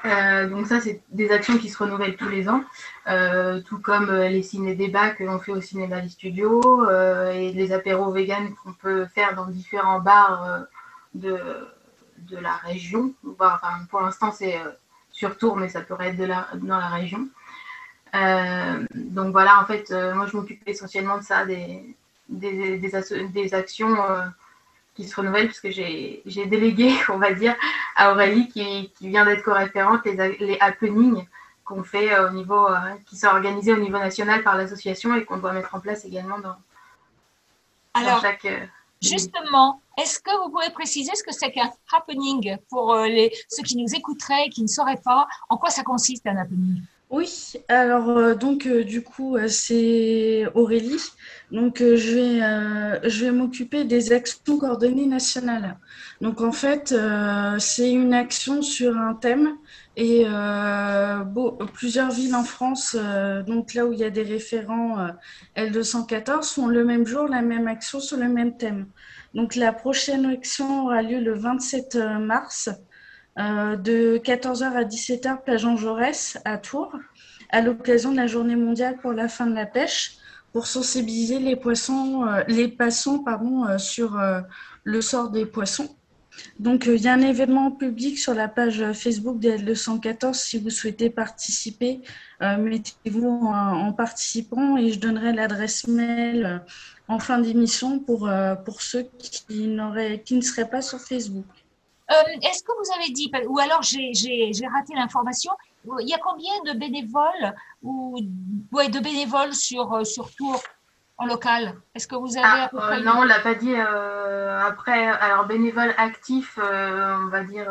Euh, 0.05 0.47
donc 0.49 0.67
ça, 0.67 0.79
c'est 0.81 1.01
des 1.09 1.31
actions 1.31 1.57
qui 1.57 1.69
se 1.69 1.77
renouvellent 1.77 2.15
tous 2.15 2.29
les 2.29 2.49
ans, 2.49 2.63
euh, 3.07 3.61
tout 3.61 3.79
comme 3.79 4.09
euh, 4.09 4.29
les 4.29 4.41
ciné-débats 4.41 5.11
que 5.11 5.23
l'on 5.23 5.39
fait 5.39 5.51
au 5.51 5.61
cinéma 5.61 6.01
des 6.01 6.09
studios 6.09 6.89
et 7.31 7.51
les 7.51 7.71
apéros 7.71 8.11
véganes 8.11 8.53
qu'on 8.55 8.73
peut 8.73 9.05
faire 9.05 9.35
dans 9.35 9.47
différents 9.47 9.99
bars 9.99 10.61
de, 11.13 11.37
de 12.17 12.37
la 12.37 12.53
région. 12.53 13.13
Pour 13.89 14.01
l'instant, 14.01 14.31
c'est 14.31 14.59
sur 15.11 15.37
Tours, 15.37 15.57
mais 15.57 15.69
ça 15.69 15.81
pourrait 15.81 16.09
être 16.09 16.57
dans 16.57 16.79
la 16.79 16.87
région. 16.87 17.27
donc 18.93 19.31
voilà, 19.31 19.61
en 19.61 19.65
fait, 19.65 19.91
moi, 20.15 20.25
je 20.27 20.35
m'occupe 20.35 20.61
essentiellement 20.67 21.17
de 21.17 21.23
ça, 21.23 21.45
des, 21.45 21.95
des 22.29 23.53
actions 23.53 23.95
qui 24.95 25.07
se 25.07 25.15
renouvelle 25.15 25.47
puisque 25.47 25.69
j'ai 25.69 26.45
délégué, 26.45 26.93
on 27.09 27.17
va 27.17 27.33
dire, 27.33 27.55
à 27.95 28.11
Aurélie 28.11 28.47
qui, 28.49 28.91
qui 28.97 29.09
vient 29.09 29.25
d'être 29.25 29.43
co-référente 29.43 30.05
les, 30.05 30.37
les 30.37 30.57
happenings 30.59 31.25
qu'on 31.63 31.83
fait 31.83 32.13
euh, 32.13 32.29
au 32.29 32.33
niveau, 32.33 32.67
euh, 32.67 32.77
qui 33.05 33.15
sont 33.15 33.27
organisés 33.27 33.73
au 33.73 33.77
niveau 33.77 33.97
national 33.97 34.43
par 34.43 34.57
l'association 34.57 35.15
et 35.15 35.23
qu'on 35.23 35.37
doit 35.37 35.53
mettre 35.53 35.73
en 35.75 35.79
place 35.79 36.05
également 36.05 36.39
dans, 36.39 36.55
Alors, 37.93 38.21
chaque. 38.21 38.45
Euh, 38.45 38.65
justement, 39.01 39.81
est-ce 39.97 40.19
que 40.19 40.31
vous 40.43 40.51
pouvez 40.51 40.69
préciser 40.71 41.15
ce 41.15 41.23
que 41.23 41.31
c'est 41.31 41.51
qu'un 41.51 41.71
happening 41.93 42.57
pour 42.69 42.95
les, 42.95 43.31
ceux 43.49 43.63
qui 43.63 43.77
nous 43.77 43.93
écouteraient 43.95 44.47
et 44.47 44.49
qui 44.49 44.63
ne 44.63 44.67
sauraient 44.67 45.01
pas? 45.03 45.27
En 45.49 45.57
quoi 45.57 45.69
ça 45.69 45.83
consiste 45.83 46.27
un 46.27 46.37
happening? 46.37 46.81
Oui, 47.11 47.53
alors 47.67 48.09
euh, 48.09 48.35
donc 48.35 48.65
euh, 48.65 48.85
du 48.85 49.03
coup 49.03 49.35
euh, 49.35 49.49
c'est 49.49 50.45
Aurélie. 50.55 51.01
Donc 51.51 51.79
je 51.79 52.15
vais 52.15 53.09
je 53.09 53.25
vais 53.25 53.31
m'occuper 53.31 53.83
des 53.83 54.13
actions 54.13 54.57
coordonnées 54.57 55.05
nationales. 55.05 55.77
Donc 56.21 56.39
en 56.39 56.53
fait 56.53 56.95
c'est 57.59 57.91
une 57.91 58.13
action 58.13 58.61
sur 58.61 58.97
un 58.97 59.13
thème 59.15 59.57
et 59.97 60.25
plusieurs 61.73 62.11
villes 62.11 62.35
en 62.35 62.45
France, 62.45 62.95
donc 63.45 63.73
là 63.73 63.85
où 63.85 63.91
il 63.91 63.99
y 63.99 64.05
a 64.05 64.09
des 64.09 64.23
référents 64.23 65.07
L214, 65.57 66.53
font 66.53 66.67
le 66.67 66.85
même 66.85 67.05
jour 67.05 67.27
la 67.27 67.41
même 67.41 67.67
action 67.67 67.99
sur 67.99 68.17
le 68.17 68.29
même 68.29 68.55
thème. 68.55 68.87
Donc 69.33 69.55
la 69.55 69.73
prochaine 69.73 70.25
action 70.25 70.85
aura 70.85 71.01
lieu 71.01 71.19
le 71.19 71.33
27 71.33 71.97
mars. 72.21 72.69
De 73.37 74.17
14h 74.17 74.63
à 74.63 74.83
17h, 74.83 75.43
plage 75.43 75.61
Jean 75.61 75.77
Jaurès 75.77 76.37
à 76.45 76.57
Tours. 76.57 76.95
à 77.49 77.61
l'occasion 77.61 78.11
de 78.11 78.17
la 78.17 78.27
journée 78.27 78.55
mondiale 78.55 78.97
pour 79.01 79.13
la 79.13 79.27
fin 79.27 79.45
de 79.47 79.55
la 79.55 79.65
pêche 79.65 80.17
pour 80.53 80.67
sensibiliser 80.67 81.39
les, 81.39 81.55
poissons, 81.55 82.25
les 82.47 82.67
passants 82.67 83.19
pardon, 83.19 83.77
sur 83.77 84.19
le 84.83 85.01
sort 85.01 85.29
des 85.29 85.45
poissons. 85.45 85.95
Donc, 86.59 86.85
il 86.87 87.01
y 87.01 87.07
a 87.07 87.13
un 87.13 87.21
événement 87.21 87.71
public 87.71 88.17
sur 88.17 88.33
la 88.33 88.47
page 88.47 88.83
Facebook 88.93 89.39
dl 89.39 89.63
214 89.65 90.37
Si 90.37 90.59
vous 90.59 90.69
souhaitez 90.69 91.09
participer, 91.09 92.01
mettez-vous 92.41 93.27
en, 93.27 93.93
participant 93.93 94.77
et 94.77 94.91
je 94.91 94.99
donnerai 94.99 95.33
l'adresse 95.33 95.87
mail 95.87 96.61
en 97.07 97.19
fin 97.19 97.39
d'émission 97.39 97.99
pour, 97.99 98.29
pour 98.65 98.81
ceux 98.81 99.03
qui, 99.19 99.45
qui 100.25 100.35
ne 100.35 100.41
seraient 100.41 100.69
pas 100.69 100.81
sur 100.81 100.99
Facebook. 100.99 101.45
Est-ce 102.41 102.63
que 102.63 102.71
vous 102.77 102.91
avez 102.99 103.09
dit, 103.11 103.31
ou 103.47 103.59
alors 103.59 103.81
j'ai 103.81 104.11
raté 104.73 104.93
l'information, 104.95 105.51
il 105.99 106.07
y 106.07 106.13
a 106.13 106.19
combien 106.19 106.53
de 106.65 106.77
bénévoles 106.77 107.55
ou 107.81 108.19
ouais, 108.71 108.89
de 108.89 108.99
bénévoles 108.99 109.53
sur, 109.53 110.05
sur 110.05 110.33
Tours 110.35 110.61
en 111.17 111.25
local? 111.25 111.75
Est-ce 111.95 112.07
que 112.07 112.15
vous 112.15 112.37
avez 112.37 112.61
à 112.61 112.69
peu 112.69 112.77
près 112.77 113.01
Non, 113.01 113.13
on 113.17 113.23
l'a 113.23 113.39
pas 113.39 113.55
dit. 113.55 113.75
après, 113.75 115.07
alors 115.07 115.45
bénévoles 115.45 115.93
actifs, 115.97 116.57
on 116.57 117.27
va 117.27 117.43
dire, 117.43 117.65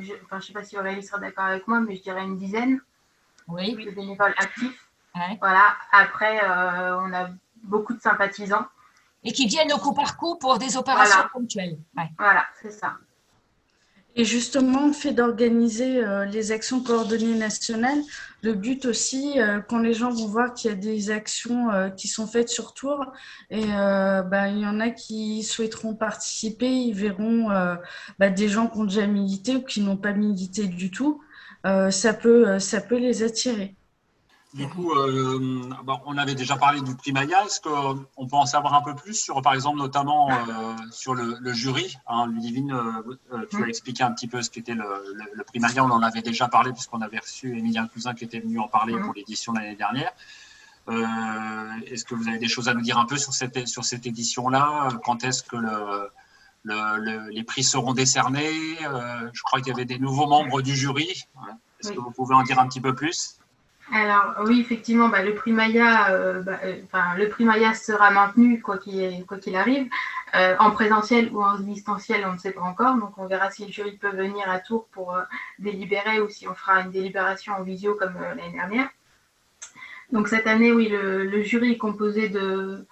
je, 0.00 0.12
enfin, 0.24 0.40
je 0.40 0.46
sais 0.46 0.52
pas 0.52 0.64
si 0.64 0.78
Aurélie 0.78 1.02
sera 1.02 1.18
d'accord 1.18 1.44
avec 1.44 1.68
moi, 1.68 1.80
mais 1.80 1.96
je 1.96 2.02
dirais 2.02 2.24
une 2.24 2.36
dizaine. 2.36 2.80
Oui. 3.48 3.74
De 3.74 3.90
bénévoles 3.90 4.34
actifs. 4.38 4.88
Voilà. 5.40 5.74
Après, 5.92 6.40
on 6.44 7.12
a 7.12 7.28
beaucoup 7.62 7.94
de 7.94 8.00
sympathisants. 8.00 8.66
Et 9.24 9.32
qui 9.32 9.46
viennent 9.46 9.72
au 9.72 9.78
coup 9.78 9.94
par 9.94 10.16
coup 10.16 10.36
pour 10.36 10.58
des 10.58 10.76
opérations 10.76 11.28
ponctuelles. 11.32 11.78
Voilà, 12.18 12.44
c'est 12.60 12.72
ça. 12.72 12.94
Et 14.14 14.24
justement, 14.24 14.86
le 14.86 14.92
fait 14.92 15.12
d'organiser 15.12 16.04
euh, 16.04 16.26
les 16.26 16.52
actions 16.52 16.82
coordonnées 16.82 17.34
nationales, 17.34 18.00
le 18.42 18.52
but 18.52 18.84
aussi, 18.84 19.40
euh, 19.40 19.60
quand 19.60 19.78
les 19.78 19.94
gens 19.94 20.10
vont 20.10 20.26
voir 20.26 20.52
qu'il 20.52 20.70
y 20.70 20.74
a 20.74 20.76
des 20.76 21.10
actions 21.10 21.70
euh, 21.70 21.88
qui 21.88 22.08
sont 22.08 22.26
faites 22.26 22.50
sur 22.50 22.74
Tours, 22.74 23.06
et 23.50 23.64
bah, 23.64 24.48
il 24.48 24.58
y 24.60 24.66
en 24.66 24.80
a 24.80 24.90
qui 24.90 25.42
souhaiteront 25.42 25.94
participer, 25.94 26.70
ils 26.70 26.94
verront 26.94 27.48
bah, 28.18 28.30
des 28.30 28.48
gens 28.48 28.66
qui 28.68 28.78
ont 28.78 28.84
déjà 28.84 29.06
milité 29.06 29.56
ou 29.56 29.62
qui 29.62 29.80
n'ont 29.80 29.96
pas 29.96 30.12
milité 30.12 30.66
du 30.66 30.90
tout, 30.90 31.22
ça, 31.64 32.14
peut, 32.14 32.58
ça 32.58 32.80
peut 32.80 32.98
les 32.98 33.22
attirer. 33.22 33.76
Du 34.54 34.68
coup, 34.68 34.92
euh, 34.92 35.70
on 36.04 36.18
avait 36.18 36.34
déjà 36.34 36.56
parlé 36.56 36.82
du 36.82 36.94
prix 36.94 37.12
Maya. 37.12 37.44
Est-ce 37.46 37.60
qu'on 37.60 38.26
peut 38.26 38.36
en 38.36 38.44
savoir 38.44 38.74
un 38.74 38.82
peu 38.82 38.94
plus 38.94 39.14
sur, 39.14 39.40
par 39.40 39.54
exemple, 39.54 39.78
notamment 39.78 40.30
euh, 40.30 40.74
sur 40.90 41.14
le, 41.14 41.52
jury 41.54 41.96
hein, 42.06 42.26
Ludivine, 42.26 42.72
euh, 42.72 43.46
tu 43.50 43.64
as 43.64 43.66
expliqué 43.66 44.02
un 44.02 44.12
petit 44.12 44.28
peu 44.28 44.42
ce 44.42 44.50
qu'était 44.50 44.74
le, 44.74 44.84
le, 45.32 45.44
prix 45.44 45.58
Maya. 45.58 45.82
On 45.82 45.90
en 45.90 46.02
avait 46.02 46.20
déjà 46.20 46.48
parlé 46.48 46.72
puisqu'on 46.72 47.00
avait 47.00 47.18
reçu 47.18 47.56
Emilien 47.56 47.86
Cousin 47.88 48.12
qui 48.12 48.24
était 48.24 48.40
venu 48.40 48.58
en 48.58 48.68
parler 48.68 48.94
pour 48.98 49.14
l'édition 49.14 49.54
l'année 49.54 49.76
dernière. 49.76 50.12
est-ce 51.86 52.04
que 52.04 52.14
vous 52.14 52.28
avez 52.28 52.38
des 52.38 52.48
choses 52.48 52.68
à 52.68 52.74
nous 52.74 52.82
dire 52.82 52.98
un 52.98 53.06
peu 53.06 53.16
sur 53.16 53.32
cette, 53.32 53.66
sur 53.66 53.86
cette 53.86 54.04
édition-là? 54.04 54.88
Quand 55.02 55.24
est-ce 55.24 55.44
que 55.44 55.56
le, 55.56 57.30
les 57.30 57.42
prix 57.44 57.64
seront 57.64 57.94
décernés? 57.94 58.76
Je 59.32 59.42
crois 59.44 59.60
qu'il 59.60 59.68
y 59.68 59.74
avait 59.74 59.86
des 59.86 59.98
nouveaux 59.98 60.26
membres 60.26 60.60
du 60.60 60.76
jury. 60.76 61.24
Est-ce 61.80 61.92
que 61.92 62.00
vous 62.00 62.10
pouvez 62.10 62.34
en 62.34 62.42
dire 62.42 62.58
un 62.58 62.68
petit 62.68 62.82
peu 62.82 62.94
plus? 62.94 63.38
Alors 63.94 64.36
oui, 64.46 64.60
effectivement, 64.60 65.08
bah, 65.10 65.22
le 65.22 65.34
prix 65.34 65.52
Maya, 65.52 66.10
euh, 66.10 66.40
bah, 66.40 66.58
euh, 66.64 66.80
le 67.18 67.28
prix 67.28 67.44
Maya 67.44 67.74
sera 67.74 68.10
maintenu 68.10 68.62
quoi 68.62 68.78
qu'il 68.78 69.26
quoi 69.26 69.36
qu'il 69.36 69.54
arrive, 69.54 69.86
euh, 70.34 70.56
en 70.58 70.70
présentiel 70.70 71.28
ou 71.30 71.42
en 71.42 71.58
distanciel, 71.58 72.24
on 72.26 72.32
ne 72.32 72.38
sait 72.38 72.52
pas 72.52 72.62
encore. 72.62 72.96
Donc 72.96 73.18
on 73.18 73.26
verra 73.26 73.50
si 73.50 73.66
le 73.66 73.72
jury 73.72 73.98
peut 73.98 74.08
venir 74.08 74.48
à 74.48 74.60
Tours 74.60 74.86
pour 74.92 75.14
délibérer 75.58 76.20
ou 76.22 76.30
si 76.30 76.48
on 76.48 76.54
fera 76.54 76.80
une 76.80 76.90
délibération 76.90 77.52
en 77.52 77.62
visio 77.62 77.94
comme 77.94 78.14
l'année 78.18 78.52
dernière. 78.52 78.88
Donc 80.10 80.28
cette 80.28 80.46
année, 80.46 80.72
oui, 80.72 80.88
le, 80.88 81.42
jury 81.42 81.72
est 81.72 81.78
composé 81.78 82.30
de, 82.30 82.86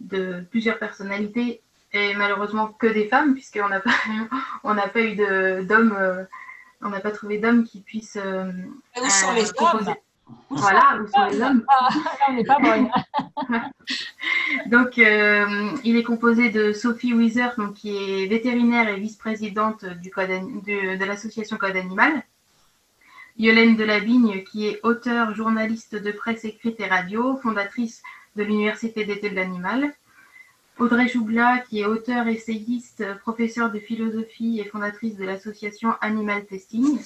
de 0.00 0.44
plusieurs 0.50 0.80
personnalités 0.80 1.62
et 1.92 2.14
malheureusement 2.14 2.68
que 2.68 2.88
des 2.88 3.06
femmes 3.06 3.34
puisqu'on 3.34 3.68
n'a 3.68 3.80
pas 3.80 3.90
on 4.64 4.74
n'a 4.74 4.88
pas 4.88 5.00
eu 5.00 5.14
d'hommes, 5.64 6.26
on 6.82 6.88
n'a 6.88 7.00
pas 7.00 7.12
trouvé 7.12 7.38
d'hommes 7.38 7.62
qui 7.62 7.82
puissent. 7.82 8.18
où 8.18 9.10
sont 9.10 9.32
les 9.32 9.48
hommes 9.60 9.94
voilà, 10.50 10.98
où 11.00 11.06
sont 11.06 11.26
les 11.30 11.40
hommes 11.40 11.64
ah, 11.68 11.88
On 12.28 12.32
n'est 12.32 12.44
pas 12.44 12.58
bonne. 12.58 12.90
donc, 14.66 14.98
euh, 14.98 15.70
il 15.84 15.96
est 15.96 16.02
composé 16.02 16.50
de 16.50 16.72
Sophie 16.72 17.14
Weiser, 17.14 17.48
donc, 17.56 17.74
qui 17.74 17.96
est 17.96 18.26
vétérinaire 18.26 18.88
et 18.88 18.98
vice-présidente 18.98 19.84
de, 19.84 21.04
l'association 21.04 21.56
Code 21.56 21.76
Animal. 21.76 22.24
Yolaine 23.38 23.76
Delavigne, 23.76 24.42
qui 24.44 24.66
est 24.66 24.80
auteure, 24.82 25.34
journaliste 25.34 25.94
de 25.94 26.10
presse 26.10 26.44
écrite 26.44 26.80
et 26.80 26.86
radio, 26.86 27.36
fondatrice 27.36 28.02
de 28.36 28.42
l'Université 28.42 29.04
d'été 29.04 29.30
de 29.30 29.36
l'animal. 29.36 29.94
Audrey 30.78 31.08
Joublat, 31.08 31.58
qui 31.58 31.80
est 31.80 31.86
auteure, 31.86 32.26
essayiste, 32.26 33.04
professeure 33.20 33.70
de 33.70 33.78
philosophie 33.78 34.60
et 34.60 34.64
fondatrice 34.64 35.16
de 35.16 35.24
l'association 35.24 35.94
Animal 36.00 36.44
Testing. 36.46 36.98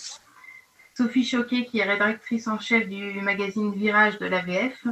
Sophie 0.96 1.24
Choquet, 1.24 1.64
qui 1.64 1.80
est 1.80 1.84
rédactrice 1.84 2.46
en 2.46 2.60
chef 2.60 2.88
du 2.88 3.20
magazine 3.20 3.74
Virage 3.74 4.18
de 4.18 4.26
l'AVF, 4.26 4.86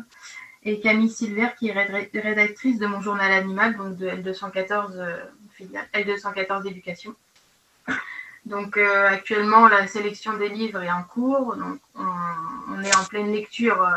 et 0.65 0.81
Camille 0.81 1.11
Silver, 1.11 1.49
qui 1.59 1.69
est 1.69 2.21
rédactrice 2.21 2.79
de 2.79 2.87
mon 2.87 3.01
journal 3.01 3.31
animal, 3.31 3.77
donc 3.77 3.97
de 3.97 4.09
L214, 4.09 4.97
euh, 4.97 5.25
L214 5.95 6.67
Éducation. 6.67 7.15
Donc 8.47 8.77
euh, 8.77 9.09
actuellement, 9.09 9.69
la 9.69 9.87
sélection 9.87 10.37
des 10.37 10.49
livres 10.49 10.83
est 10.83 10.91
en 10.91 11.05
cours. 11.05 11.55
Donc 11.55 11.81
on, 11.95 12.83
est 12.83 12.97
en 12.97 13.05
pleine 13.05 13.31
lecture 13.33 13.89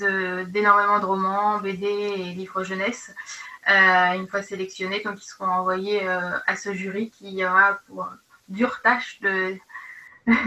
euh, 0.00 0.44
d'énormément 0.44 0.98
de, 0.98 1.04
romans, 1.04 1.58
BD 1.58 1.86
et 1.86 2.34
livres 2.34 2.64
jeunesse. 2.64 3.14
une 3.68 4.26
fois 4.26 4.42
sélectionnés, 4.42 5.02
donc 5.04 5.22
ils 5.22 5.28
seront 5.28 5.46
envoyés 5.46 6.04
à 6.08 6.56
ce 6.56 6.74
jury 6.74 7.10
qui 7.10 7.44
aura 7.44 7.80
pour 7.86 8.08
dure 8.48 8.80
tâche 8.82 9.20
de 9.20 9.56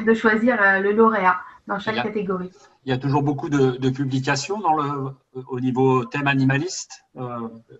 de 0.06 0.14
choisir 0.14 0.62
euh, 0.62 0.80
le 0.80 0.92
lauréat 0.92 1.40
dans 1.68 1.80
chaque 1.80 1.96
catégorie. 1.96 2.52
Il 2.86 2.90
y 2.90 2.94
a 2.94 2.98
toujours 2.98 3.24
beaucoup 3.24 3.50
de, 3.50 3.90
publications 3.90 4.60
dans 4.60 4.76
le, 4.76 5.12
au 5.48 5.60
niveau 5.60 6.06
thème 6.06 6.28
animaliste, 6.28 7.04
euh, 7.18 7.40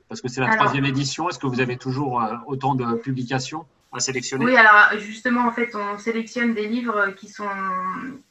parce 0.10 0.22
que 0.22 0.28
c'est 0.28 0.42
la 0.42 0.56
troisième 0.56 0.86
édition. 0.86 1.30
Est-ce 1.30 1.38
que 1.38 1.46
vous 1.46 1.62
avez 1.62 1.78
toujours 1.78 2.22
euh, 2.22 2.36
autant 2.48 2.74
de 2.74 2.96
publications 2.96 3.66
à 3.94 4.00
sélectionner? 4.00 4.46
Oui, 4.46 4.58
alors 4.58 5.00
justement, 5.00 5.48
en 5.48 5.52
fait, 5.52 5.76
on 5.76 6.00
sélectionne 6.00 6.56
des 6.56 6.68
livres 6.68 7.12
qui, 7.12 7.28
sont, 7.28 7.48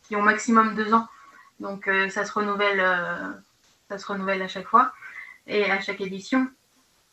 qui 0.02 0.16
ont 0.16 0.22
maximum 0.22 0.74
deux 0.74 0.92
ans. 0.92 1.06
Donc, 1.60 1.88
ça, 2.10 2.24
se 2.24 2.32
renouvelle, 2.32 2.82
ça 3.88 3.96
se 3.96 4.06
renouvelle 4.06 4.42
à 4.42 4.48
chaque 4.48 4.66
fois 4.66 4.92
et 5.46 5.70
à 5.70 5.80
chaque 5.80 6.00
édition 6.00 6.48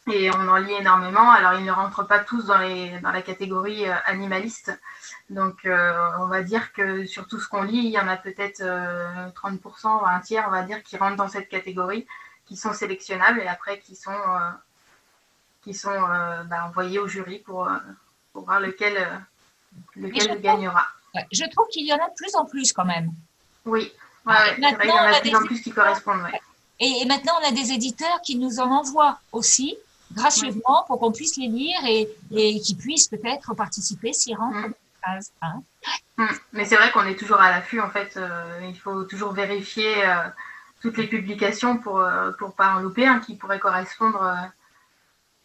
et 0.10 0.32
on 0.32 0.48
en 0.48 0.58
lit 0.58 0.74
énormément. 0.74 1.30
Alors, 1.32 1.54
ils 1.60 1.66
ne 1.66 1.72
rentrent 1.72 2.06
pas 2.06 2.20
tous 2.20 2.46
dans, 2.46 2.58
les, 2.58 3.00
dans 3.02 3.12
la 3.12 3.22
catégorie 3.22 3.88
euh, 3.88 3.94
animaliste. 4.06 4.78
Donc, 5.30 5.66
euh, 5.66 6.10
on 6.20 6.26
va 6.26 6.42
dire 6.42 6.74
que 6.74 7.06
sur 7.06 7.28
tout 7.28 7.40
ce 7.40 7.48
qu'on 7.48 7.62
lit, 7.62 7.78
il 7.78 7.92
y 7.92 8.00
en 8.00 8.08
a 8.08 8.18
peut-être 8.18 8.62
30%, 8.62 8.64
euh, 8.66 10.06
un 10.06 10.20
tiers, 10.20 10.46
on 10.48 10.52
va 10.52 10.64
dire, 10.64 10.82
qui 10.84 10.98
rentrent 10.98 11.18
dans 11.18 11.28
cette 11.28 11.50
catégorie, 11.50 12.08
qui 12.46 12.56
sont 12.56 12.74
sélectionnables 12.74 13.40
et 13.40 13.48
après 13.48 13.80
qui 13.80 13.96
sont, 13.96 14.12
qui 15.64 15.74
sont 15.74 16.00
bah, 16.46 16.66
envoyés 16.66 17.00
au 17.00 17.08
jury 17.08 17.40
pour, 17.40 17.70
pour 18.34 18.46
voir 18.46 18.60
lequel, 18.60 19.08
lequel 19.96 20.42
gagnera. 20.42 20.86
je 21.32 21.50
trouve 21.52 21.68
qu'il 21.68 21.86
y 21.86 21.94
en 21.94 21.98
a 21.98 22.10
de 22.10 22.16
plus 22.16 22.36
en 22.36 22.46
plus 22.46 22.74
quand 22.74 22.86
même. 22.86 23.12
Oui, 23.66 23.94
ouais, 24.26 24.34
c'est 24.56 24.60
vrai, 24.60 24.78
il 24.84 24.90
y 24.90 24.92
en 24.92 24.98
a 24.98 25.14
de 25.14 25.22
plus 25.22 25.36
en 25.36 25.46
plus 25.46 25.62
qui 25.62 25.72
correspondent. 25.72 26.28
Et, 26.84 27.06
maintenant, 27.06 27.34
on 27.42 27.48
a 27.48 27.52
des 27.52 27.72
éditeurs 27.72 28.22
qui 28.24 28.36
nous 28.36 28.60
en 28.60 28.72
envoient 28.72 29.20
aussi 29.32 29.78
gracieusement 30.14 30.84
pour 30.88 31.00
qu'on 31.00 31.12
puisse 31.12 31.38
les 31.38 31.48
lire 31.48 31.80
et, 31.86 32.08
et 32.32 32.60
qu'ils 32.60 32.78
puissent 32.78 33.08
peut-être 33.08 33.54
participer 33.56 34.14
s'y 34.14 34.34
rendre. 34.36 34.70
Hein. 35.04 35.62
Mais 36.52 36.66
c'est 36.66 36.76
vrai 36.76 36.92
qu'on 36.92 37.06
est 37.06 37.16
toujours 37.16 37.40
à 37.40 37.50
l'affût, 37.50 37.80
en 37.80 37.90
fait. 37.90 38.18
Euh, 38.18 38.60
il 38.64 38.78
faut 38.78 39.04
toujours 39.04 39.32
vérifier 39.32 40.06
euh, 40.06 40.16
toutes 40.82 40.98
les 40.98 41.08
publications 41.08 41.78
pour 41.78 42.00
ne 42.00 42.32
euh, 42.32 42.50
pas 42.56 42.76
en 42.76 42.80
louper 42.80 43.08
un 43.08 43.20
qui 43.20 43.36
pourrait 43.36 43.60
correspondre 43.60 44.22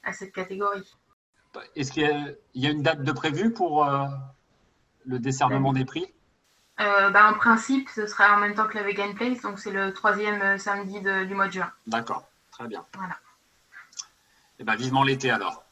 à 0.05 0.13
cette 0.13 0.33
catégorie. 0.33 0.97
Est-ce 1.75 1.91
qu'il 1.91 2.37
y, 2.55 2.67
a 2.67 2.71
une 2.71 2.83
date 2.83 3.03
de 3.03 3.13
prévue 3.13 3.51
pour 3.51 3.89
le 5.07 5.19
décernement 5.19 5.73
des 5.73 5.87
prix? 5.87 6.07
Bah, 6.79 7.31
En 7.31 7.35
principe, 7.35 7.89
ce 7.89 8.07
sera 8.07 8.37
en 8.37 8.41
même 8.41 8.55
temps 8.55 8.67
que 8.67 8.77
la 8.77 8.83
Vegan 8.83 9.15
Place, 9.15 9.41
donc 9.41 9.59
c'est 9.59 9.71
le 9.71 9.95
troisième 9.95 10.59
samedi 10.59 11.01
du 11.01 11.35
mois 11.35 11.47
de 11.47 11.53
juin. 11.53 11.73
D'accord, 11.87 12.29
très 12.51 12.69
bien. 12.69 12.85
Voilà. 12.95 13.17
Eh 14.59 14.64
bien, 14.64 14.77
vivement 14.77 15.03
l'été 15.03 15.31
alors. 15.31 15.64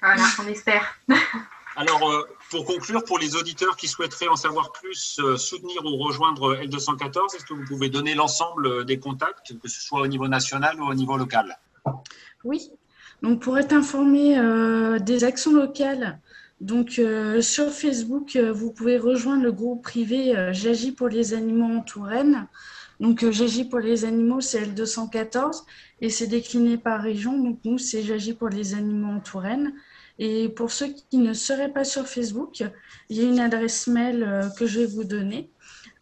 Voilà, 0.00 0.22
on 0.40 0.46
espère. 0.46 0.98
alors, 1.76 2.10
euh, 2.10 2.22
pour 2.50 2.64
conclure, 2.64 3.04
pour 3.04 3.18
les 3.18 3.36
auditeurs 3.36 3.76
qui 3.76 3.88
souhaiteraient 3.88 4.28
en 4.28 4.36
savoir 4.36 4.72
plus, 4.72 5.18
euh, 5.20 5.36
soutenir 5.36 5.84
ou 5.84 5.96
rejoindre 5.96 6.56
L214, 6.56 7.36
est-ce 7.36 7.44
que 7.44 7.54
vous 7.54 7.64
pouvez 7.64 7.88
donner 7.88 8.14
l'ensemble 8.14 8.84
des 8.84 8.98
contacts, 8.98 9.58
que 9.60 9.68
ce 9.68 9.80
soit 9.80 10.00
au 10.00 10.06
niveau 10.06 10.28
national 10.28 10.80
ou 10.80 10.86
au 10.86 10.94
niveau 10.94 11.16
local? 11.16 11.58
Oui. 12.44 12.70
Donc, 13.22 13.40
pour 13.40 13.58
être 13.58 13.72
informé 13.72 14.38
euh, 14.38 14.98
des 14.98 15.24
actions 15.24 15.54
locales, 15.54 16.20
donc 16.60 17.00
sur 17.42 17.70
Facebook, 17.70 18.34
vous 18.38 18.72
pouvez 18.72 18.96
rejoindre 18.96 19.42
le 19.42 19.52
groupe 19.52 19.82
privé 19.82 20.34
J'agis 20.52 20.90
pour 20.90 21.08
les 21.08 21.34
animaux 21.34 21.66
en 21.66 21.82
Touraine. 21.82 22.48
Donc, 23.00 23.28
j'agis 23.30 23.64
pour 23.64 23.80
les 23.80 24.04
animaux, 24.04 24.40
c'est 24.40 24.62
L214 24.62 25.64
et 26.00 26.10
c'est 26.10 26.26
décliné 26.26 26.78
par 26.78 27.00
région. 27.00 27.38
Donc, 27.38 27.60
nous, 27.64 27.78
c'est 27.78 28.02
j'agis 28.02 28.34
pour 28.34 28.48
les 28.48 28.74
animaux 28.74 29.12
en 29.12 29.20
Touraine. 29.20 29.72
Et 30.18 30.48
pour 30.48 30.70
ceux 30.70 30.94
qui 31.10 31.18
ne 31.18 31.34
seraient 31.34 31.72
pas 31.72 31.84
sur 31.84 32.06
Facebook, 32.06 32.64
il 33.10 33.16
y 33.16 33.20
a 33.20 33.28
une 33.28 33.40
adresse 33.40 33.86
mail 33.86 34.50
que 34.58 34.66
je 34.66 34.80
vais 34.80 34.86
vous 34.86 35.04
donner. 35.04 35.50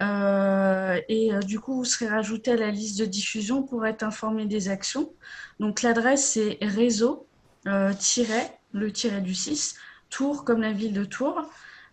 et 0.01 1.31
du 1.45 1.59
coup, 1.59 1.75
vous 1.75 1.85
serez 1.85 2.07
rajouté 2.07 2.53
à 2.53 2.57
la 2.57 2.71
liste 2.71 3.01
de 3.01 3.07
diffusion 3.07 3.65
pour 3.65 3.85
être 3.87 4.05
informé 4.05 4.47
des 4.47 4.69
actions. 4.69 5.13
Donc, 5.59 5.83
l'adresse, 5.83 6.25
c'est 6.25 6.59
réseau 6.61 7.27
le 7.65 8.91
tiret 8.93 9.21
du 9.21 9.35
6, 9.35 9.75
Tours 10.11 10.45
comme 10.45 10.61
la 10.61 10.73
ville 10.73 10.93
de 10.93 11.05
Tours, 11.05 11.43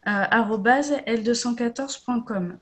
l214.com. 0.06 2.60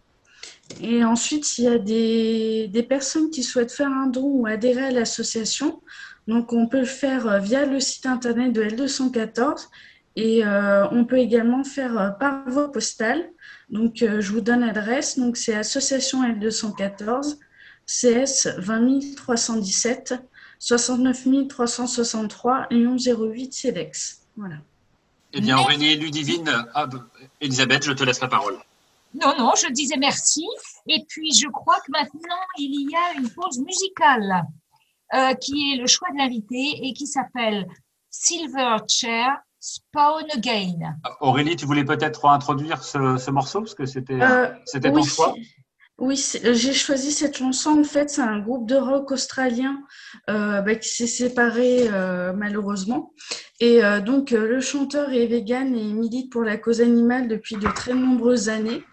Et 0.82 1.04
ensuite, 1.04 1.58
il 1.58 1.66
y 1.66 1.68
a 1.68 1.78
des, 1.78 2.86
personnes 2.88 3.30
qui 3.30 3.44
souhaitent 3.44 3.72
faire 3.72 3.90
un 3.90 4.08
don 4.08 4.24
ou 4.24 4.46
adhérer 4.48 4.86
à 4.86 4.92
l'association. 4.92 5.82
Donc, 6.28 6.54
on 6.54 6.68
peut 6.68 6.80
le 6.80 6.86
faire 6.86 7.28
euh, 7.28 7.40
via 7.40 7.66
le 7.66 7.80
site 7.80 8.06
internet 8.06 8.54
de 8.54 8.64
L214 8.64 9.68
et 10.16 10.46
euh, 10.46 10.88
on 10.92 11.06
peut 11.06 11.18
également 11.18 11.64
faire 11.64 11.98
euh, 11.98 12.10
par 12.10 12.48
voie 12.48 12.72
postale. 12.72 13.32
Donc, 13.70 13.98
je 13.98 14.32
vous 14.32 14.42
donne 14.42 14.62
l'adresse. 14.62 15.18
Donc, 15.18 15.38
c'est 15.38 15.56
Association 15.56 16.24
L214, 16.24 17.38
CS 17.86 18.48
20 18.58 19.16
317, 19.16 20.16
69 20.60 21.48
363, 21.48 22.68
Lyon 22.72 22.96
08, 22.98 23.54
CEDEX. 23.54 24.22
Voilà. 24.38 24.56
Eh 25.34 25.42
bien, 25.42 25.58
Aurélie 25.58 25.96
Ludivine, 25.96 26.50
ah, 26.74 26.88
Elisabeth, 27.42 27.86
je 27.86 27.92
te 27.92 28.04
laisse 28.04 28.22
la 28.22 28.28
parole. 28.28 28.58
Non, 29.14 29.34
non, 29.38 29.54
je 29.56 29.72
disais 29.72 29.98
merci. 29.98 30.46
Et 30.88 31.04
puis, 31.08 31.34
je 31.34 31.48
crois 31.48 31.78
que 31.80 31.92
maintenant, 31.92 32.42
il 32.58 32.90
y 32.90 32.96
a 32.96 33.20
une 33.20 33.30
pause 33.30 33.60
musicale 33.60 34.44
euh, 35.14 35.34
qui 35.34 35.74
est 35.74 35.78
le 35.78 35.88
choix 35.88 36.10
de 36.12 36.18
l'invité 36.18 36.80
et 36.84 36.94
qui 36.94 37.08
s'appelle 37.08 37.68
Silver 38.10 38.78
Chair 38.88 39.38
Spawn 39.60 40.26
Again. 40.32 40.96
Aurélie, 41.20 41.56
tu 41.56 41.66
voulais 41.66 41.84
peut-être 41.84 42.26
introduire 42.26 42.84
ce, 42.84 43.30
morceau 43.30 43.62
parce 43.62 43.76
que 43.76 43.86
c'était 43.86 44.22
euh, 44.22 44.48
c'était 44.66 44.92
ton 44.92 45.04
choix 45.04 45.34
oui, 46.00 46.16
j'ai 46.44 46.74
choisi 46.74 47.12
cette 47.12 47.38
chanson. 47.38 47.80
En 47.80 47.84
fait, 47.84 48.10
c'est 48.10 48.22
un 48.22 48.40
groupe 48.40 48.68
de 48.68 48.76
rock 48.76 49.12
australien 49.12 49.84
euh, 50.30 50.62
bah, 50.62 50.76
qui 50.76 50.88
s'est 50.88 51.08
séparé 51.08 51.90
euh, 51.92 52.32
malheureusement. 52.34 53.14
Et 53.60 53.84
euh, 53.84 54.00
donc, 54.00 54.32
le 54.32 54.62
chanteur 54.62 55.12
est 55.12 55.26
vegan 55.26 55.76
et 55.76 55.94
milite 55.94 56.32
pour 56.32 56.44
la 56.44 56.58
cause 56.58 56.80
animale 56.80 57.28
depuis 57.28 57.58
de 57.58 57.68
très 57.68 57.94
nombreuses 57.94 58.48
années. 58.48 58.84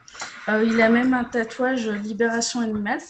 Il 0.48 0.80
a 0.80 0.88
même 0.88 1.14
un 1.14 1.24
tatouage 1.24 1.88
Libération 1.88 2.60
animale. 2.60 3.00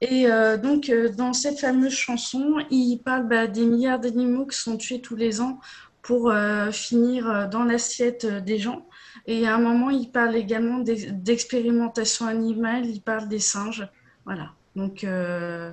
Et 0.00 0.26
donc, 0.62 0.90
dans 1.16 1.32
cette 1.32 1.58
fameuse 1.60 1.92
chanson, 1.92 2.56
il 2.70 2.98
parle 2.98 3.28
bah, 3.28 3.46
des 3.46 3.66
milliards 3.66 4.00
d'animaux 4.00 4.46
qui 4.46 4.56
sont 4.56 4.76
tués 4.76 5.00
tous 5.00 5.16
les 5.16 5.40
ans 5.40 5.60
pour 6.02 6.32
finir 6.72 7.48
dans 7.50 7.64
l'assiette 7.64 8.26
des 8.26 8.58
gens. 8.58 8.86
Et 9.26 9.46
à 9.46 9.54
un 9.54 9.58
moment, 9.58 9.90
il 9.90 10.10
parle 10.10 10.36
également 10.36 10.78
d'expérimentation 10.78 12.26
animale, 12.26 12.86
il 12.86 13.02
parle 13.02 13.28
des 13.28 13.38
singes. 13.38 13.88
Voilà. 14.24 14.52
Donc, 14.76 15.04
euh, 15.04 15.72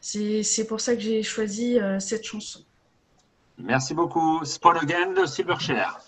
c'est 0.00 0.66
pour 0.68 0.80
ça 0.80 0.94
que 0.94 1.00
j'ai 1.00 1.22
choisi 1.22 1.78
euh, 1.78 1.98
cette 1.98 2.24
chanson. 2.24 2.60
Merci 3.58 3.94
beaucoup. 3.94 4.44
Spawn 4.44 4.76
Again 4.78 5.12
de 5.12 5.26
Silverchair. 5.26 5.98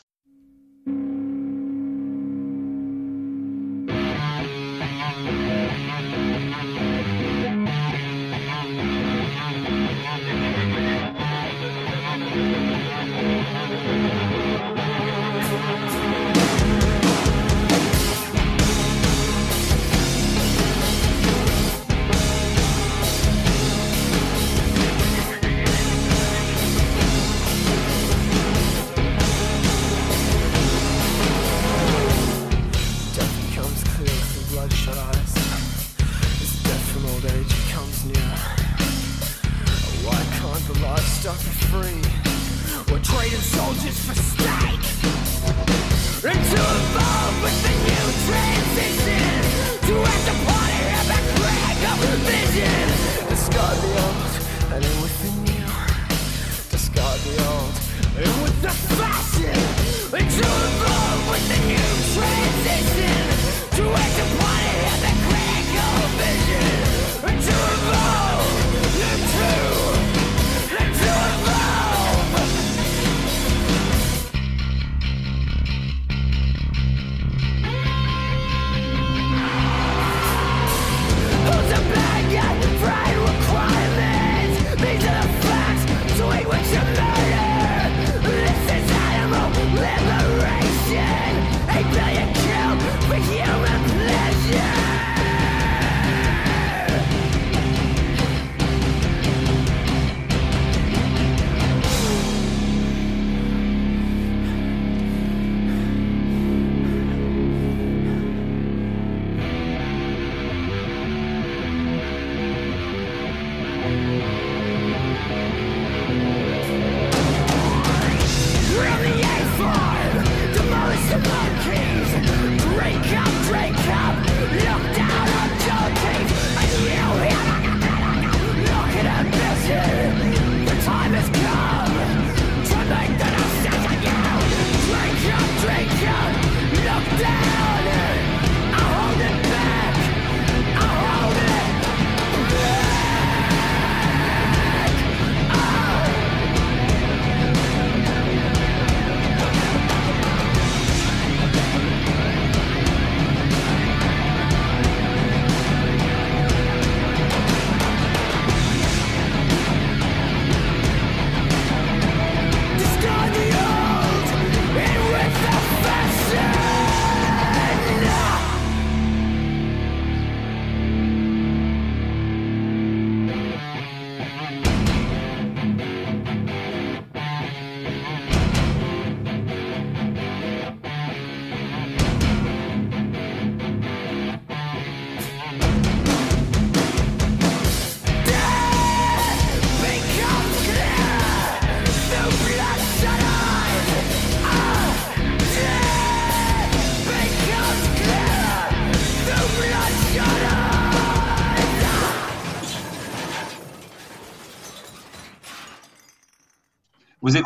the 58.68 58.74
fashion. 58.74 59.67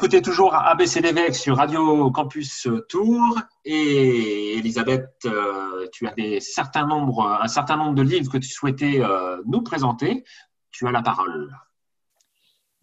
Écoutez 0.02 0.20
toujours 0.20 0.52
ABCDVX 0.56 1.38
sur 1.38 1.58
Radio 1.58 2.10
Campus 2.10 2.66
Tours 2.88 3.38
et 3.64 4.58
Elisabeth, 4.58 5.12
euh, 5.26 5.86
tu 5.92 6.08
as 6.08 6.14
un 6.18 6.40
certain 6.40 7.76
nombre 7.76 7.94
de 7.94 8.02
livres 8.02 8.28
que 8.28 8.38
tu 8.38 8.48
souhaitais 8.48 9.00
euh, 9.00 9.40
nous 9.46 9.62
présenter. 9.62 10.24
Tu 10.72 10.88
as 10.88 10.90
la 10.90 11.02
parole. 11.02 11.56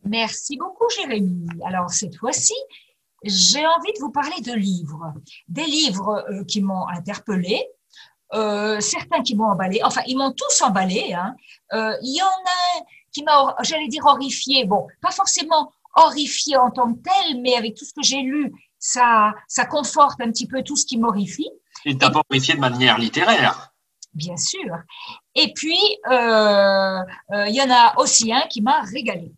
Merci 0.05 0.55
beaucoup, 0.55 0.85
Jérémy. 0.95 1.45
Alors, 1.65 1.89
cette 1.89 2.15
fois-ci, 2.15 2.55
j'ai 3.25 3.67
envie 3.67 3.91
de 3.91 3.99
vous 3.99 4.11
parler 4.11 4.39
de 4.39 4.53
livres. 4.53 5.13
Des 5.49 5.65
livres 5.65 6.23
euh, 6.29 6.45
qui 6.45 6.61
m'ont 6.61 6.87
interpellé, 6.87 7.67
certains 8.31 9.23
qui 9.23 9.35
m'ont 9.35 9.51
emballé, 9.51 9.81
enfin, 9.83 10.03
ils 10.07 10.17
m'ont 10.17 10.31
tous 10.31 10.61
emballé. 10.61 11.13
Hein. 11.13 11.35
Il 12.01 12.15
y 12.15 12.21
en 12.21 12.27
a 12.27 12.79
un 12.79 12.83
qui 13.11 13.23
m'a, 13.23 13.55
j'allais 13.63 13.89
dire, 13.89 14.05
horrifié. 14.05 14.63
Bon, 14.63 14.87
pas 15.01 15.11
forcément 15.11 15.73
horrifié 15.95 16.57
en 16.57 16.71
tant 16.71 16.93
que 16.93 16.99
tel, 17.01 17.41
mais 17.41 17.55
avec 17.55 17.75
tout 17.75 17.85
ce 17.85 17.93
que 17.93 18.03
j'ai 18.03 18.21
lu, 18.21 18.51
ça, 18.79 19.33
ça 19.47 19.65
conforte 19.65 20.21
un 20.21 20.31
petit 20.31 20.47
peu 20.47 20.63
tout 20.63 20.75
ce 20.75 20.85
qui 20.85 20.97
m'horrifie. 20.97 21.49
Il 21.85 21.97
t'a 21.97 22.09
pas 22.09 22.21
horrifié 22.29 22.55
de 22.55 22.59
manière 22.59 22.97
littéraire. 22.97 23.73
Bien 24.13 24.37
sûr. 24.37 24.75
Et 25.35 25.53
puis, 25.53 25.79
euh, 26.09 26.99
euh, 27.31 27.47
il 27.47 27.55
y 27.55 27.61
en 27.61 27.69
a 27.69 27.93
aussi 27.97 28.33
un 28.33 28.47
qui 28.47 28.61
m'a 28.61 28.81
régalé. 28.81 29.31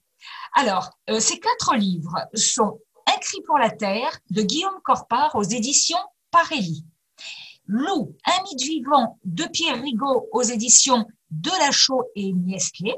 Alors, 0.53 0.91
euh, 1.09 1.19
ces 1.19 1.39
quatre 1.39 1.75
livres 1.75 2.15
sont 2.33 2.79
Un 3.07 3.17
cri 3.19 3.41
pour 3.45 3.57
la 3.57 3.69
terre 3.69 4.19
de 4.29 4.41
Guillaume 4.41 4.79
Corpart 4.83 5.35
aux 5.35 5.43
éditions 5.43 5.97
Parelli. 6.29 6.85
Loup, 7.67 8.15
un 8.25 8.43
mythe 8.43 8.61
vivant 8.61 9.17
de 9.23 9.45
Pierre 9.45 9.81
Rigaud 9.81 10.27
aux 10.31 10.41
éditions 10.41 11.05
de 11.29 11.49
Lachaud 11.59 12.03
et 12.15 12.31
Niestlé. 12.33 12.93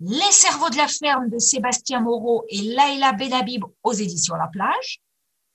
Les 0.00 0.30
cerveaux 0.30 0.70
de 0.70 0.76
la 0.76 0.86
ferme 0.86 1.28
de 1.28 1.40
Sébastien 1.40 2.00
Moreau 2.00 2.44
et 2.48 2.62
Laila 2.62 3.12
Benabib 3.12 3.64
aux 3.82 3.92
éditions 3.92 4.36
La 4.36 4.46
Plage. 4.46 5.00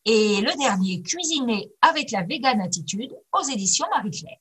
Et 0.03 0.41
le 0.41 0.57
dernier, 0.57 1.01
Cuisiner 1.01 1.71
avec 1.81 2.11
la 2.11 2.23
vegan 2.23 2.59
attitude 2.59 3.15
aux 3.31 3.43
éditions 3.43 3.87
Marie-Claire. 3.89 4.37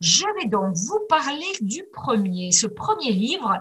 Je 0.00 0.24
vais 0.38 0.48
donc 0.48 0.76
vous 0.76 1.00
parler 1.08 1.44
du 1.60 1.84
premier. 1.92 2.52
Ce 2.52 2.68
premier 2.68 3.10
livre, 3.10 3.52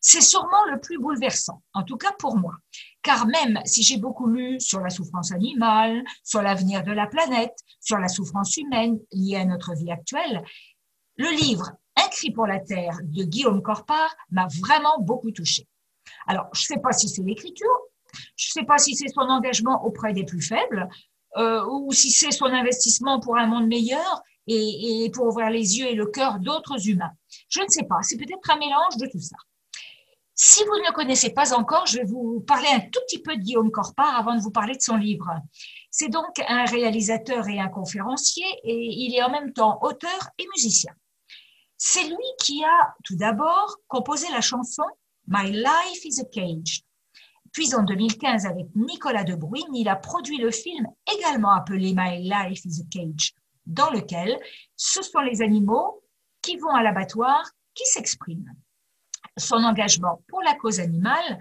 c'est 0.00 0.20
sûrement 0.20 0.64
le 0.64 0.80
plus 0.80 0.98
bouleversant, 0.98 1.62
en 1.72 1.84
tout 1.84 1.96
cas 1.96 2.10
pour 2.18 2.36
moi. 2.36 2.54
Car 3.02 3.28
même 3.28 3.60
si 3.64 3.84
j'ai 3.84 3.98
beaucoup 3.98 4.26
lu 4.26 4.58
sur 4.58 4.80
la 4.80 4.90
souffrance 4.90 5.30
animale, 5.30 6.02
sur 6.24 6.42
l'avenir 6.42 6.82
de 6.82 6.90
la 6.90 7.06
planète, 7.06 7.56
sur 7.80 7.98
la 7.98 8.08
souffrance 8.08 8.56
humaine 8.56 8.98
liée 9.12 9.36
à 9.36 9.44
notre 9.44 9.72
vie 9.74 9.92
actuelle, 9.92 10.42
le 11.16 11.30
livre 11.30 11.70
cri 12.14 12.30
pour 12.30 12.46
la 12.46 12.60
terre 12.60 12.98
de 13.02 13.24
Guillaume 13.24 13.62
Corpart 13.62 14.14
m'a 14.30 14.46
vraiment 14.60 14.98
beaucoup 15.00 15.32
touché. 15.32 15.66
Alors, 16.26 16.46
je 16.52 16.62
ne 16.62 16.66
sais 16.66 16.80
pas 16.80 16.92
si 16.92 17.08
c'est 17.08 17.22
l'écriture, 17.22 17.78
je 18.36 18.48
ne 18.48 18.60
sais 18.60 18.66
pas 18.66 18.78
si 18.78 18.94
c'est 18.94 19.08
son 19.08 19.22
engagement 19.22 19.84
auprès 19.84 20.12
des 20.12 20.24
plus 20.24 20.42
faibles, 20.42 20.88
euh, 21.36 21.64
ou 21.66 21.92
si 21.92 22.10
c'est 22.10 22.30
son 22.30 22.46
investissement 22.46 23.20
pour 23.20 23.36
un 23.36 23.46
monde 23.46 23.66
meilleur 23.66 24.22
et, 24.46 25.04
et 25.04 25.10
pour 25.10 25.26
ouvrir 25.26 25.50
les 25.50 25.78
yeux 25.78 25.86
et 25.86 25.94
le 25.94 26.06
cœur 26.06 26.38
d'autres 26.38 26.88
humains. 26.88 27.12
Je 27.48 27.60
ne 27.60 27.68
sais 27.68 27.84
pas, 27.84 27.98
c'est 28.02 28.16
peut-être 28.16 28.50
un 28.50 28.58
mélange 28.58 28.96
de 28.98 29.06
tout 29.06 29.20
ça. 29.20 29.36
Si 30.36 30.64
vous 30.64 30.74
ne 30.74 30.86
le 30.86 30.92
connaissez 30.92 31.30
pas 31.30 31.54
encore, 31.54 31.86
je 31.86 31.98
vais 31.98 32.04
vous 32.04 32.40
parler 32.40 32.66
un 32.72 32.80
tout 32.80 33.00
petit 33.06 33.22
peu 33.22 33.36
de 33.36 33.40
Guillaume 33.40 33.70
Corpart 33.70 34.16
avant 34.18 34.34
de 34.34 34.40
vous 34.40 34.50
parler 34.50 34.74
de 34.74 34.80
son 34.80 34.96
livre. 34.96 35.30
C'est 35.92 36.08
donc 36.08 36.40
un 36.48 36.64
réalisateur 36.64 37.48
et 37.48 37.60
un 37.60 37.68
conférencier 37.68 38.46
et 38.64 38.74
il 38.74 39.14
est 39.14 39.22
en 39.22 39.30
même 39.30 39.52
temps 39.52 39.78
auteur 39.82 40.30
et 40.38 40.46
musicien. 40.56 40.92
C'est 41.76 42.04
lui 42.04 42.26
qui 42.40 42.64
a 42.64 42.94
tout 43.04 43.16
d'abord 43.16 43.78
composé 43.88 44.26
la 44.30 44.40
chanson 44.40 44.84
My 45.26 45.50
Life 45.50 46.04
is 46.04 46.20
a 46.20 46.24
Cage. 46.24 46.82
Puis 47.52 47.74
en 47.74 47.82
2015, 47.82 48.46
avec 48.46 48.66
Nicolas 48.74 49.24
De 49.24 49.34
Bruyne, 49.34 49.74
il 49.74 49.88
a 49.88 49.96
produit 49.96 50.38
le 50.38 50.50
film 50.50 50.86
également 51.16 51.52
appelé 51.52 51.94
My 51.96 52.18
Life 52.18 52.64
is 52.64 52.82
a 52.82 52.84
Cage, 52.90 53.32
dans 53.66 53.90
lequel 53.90 54.38
ce 54.76 55.02
sont 55.02 55.20
les 55.20 55.40
animaux 55.40 56.02
qui 56.42 56.56
vont 56.56 56.74
à 56.74 56.82
l'abattoir 56.82 57.42
qui 57.74 57.84
s'expriment. 57.86 58.52
Son 59.36 59.62
engagement 59.64 60.22
pour 60.28 60.42
la 60.42 60.54
cause 60.54 60.80
animale, 60.80 61.38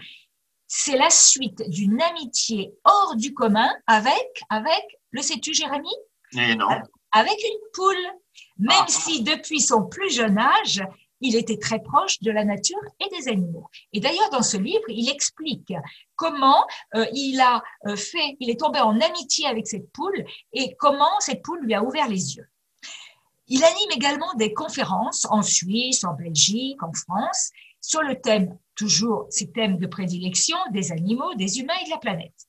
c'est 0.68 0.98
la 0.98 1.10
suite 1.10 1.62
d'une 1.70 2.02
amitié 2.02 2.74
hors 2.84 3.16
du 3.16 3.34
commun 3.34 3.70
avec, 3.86 4.44
avec, 4.50 4.84
le 5.12 5.22
sais-tu 5.22 5.54
Jérémy? 5.54 5.94
Et 6.38 6.56
non. 6.56 6.68
Avec 7.12 7.38
une 7.44 7.60
poule 7.74 8.20
même 8.58 8.72
ah. 8.80 8.86
si 8.88 9.24
depuis 9.24 9.62
son 9.62 9.86
plus 9.86 10.14
jeune 10.14 10.38
âge, 10.38 10.84
il 11.24 11.36
était 11.38 11.58
très 11.58 11.80
proche 11.80 12.20
de 12.20 12.32
la 12.32 12.44
nature 12.44 12.80
et 13.00 13.18
des 13.18 13.30
animaux. 13.30 13.70
Et 13.94 14.00
d'ailleurs, 14.00 14.30
dans 14.30 14.44
ce 14.44 14.58
livre, 14.58 14.84
il 14.90 15.10
explique 15.10 15.74
comment 16.16 16.66
euh, 16.96 17.06
il 17.14 17.40
a 17.40 17.64
euh, 17.88 17.96
fait, 17.96 18.36
il 18.40 18.50
est 18.50 18.60
tombé 18.60 18.80
en 18.80 19.00
amitié 19.00 19.48
avec 19.48 19.68
cette 19.68 19.90
poule 19.92 20.26
et 20.52 20.76
comment 20.78 21.20
cette 21.20 21.42
poule 21.42 21.62
lui 21.62 21.74
a 21.74 21.84
ouvert 21.84 22.10
les 22.10 22.36
yeux. 22.36 22.48
Il 23.48 23.64
anime 23.64 23.92
également 23.96 24.34
des 24.36 24.54
conférences 24.54 25.26
en 25.30 25.42
Suisse, 25.42 26.04
en 26.04 26.14
Belgique, 26.14 26.82
en 26.84 26.94
France, 26.94 27.52
sur 27.82 28.02
le 28.02 28.20
thème, 28.20 28.58
toujours 28.76 29.28
ces 29.30 29.52
thèmes 29.52 29.78
de 29.78 29.88
prédilection, 29.88 30.58
des 30.72 30.92
animaux, 30.92 31.34
des 31.36 31.60
humains 31.60 31.74
et 31.82 31.86
de 31.86 31.90
la 31.90 31.98
planète. 31.98 32.48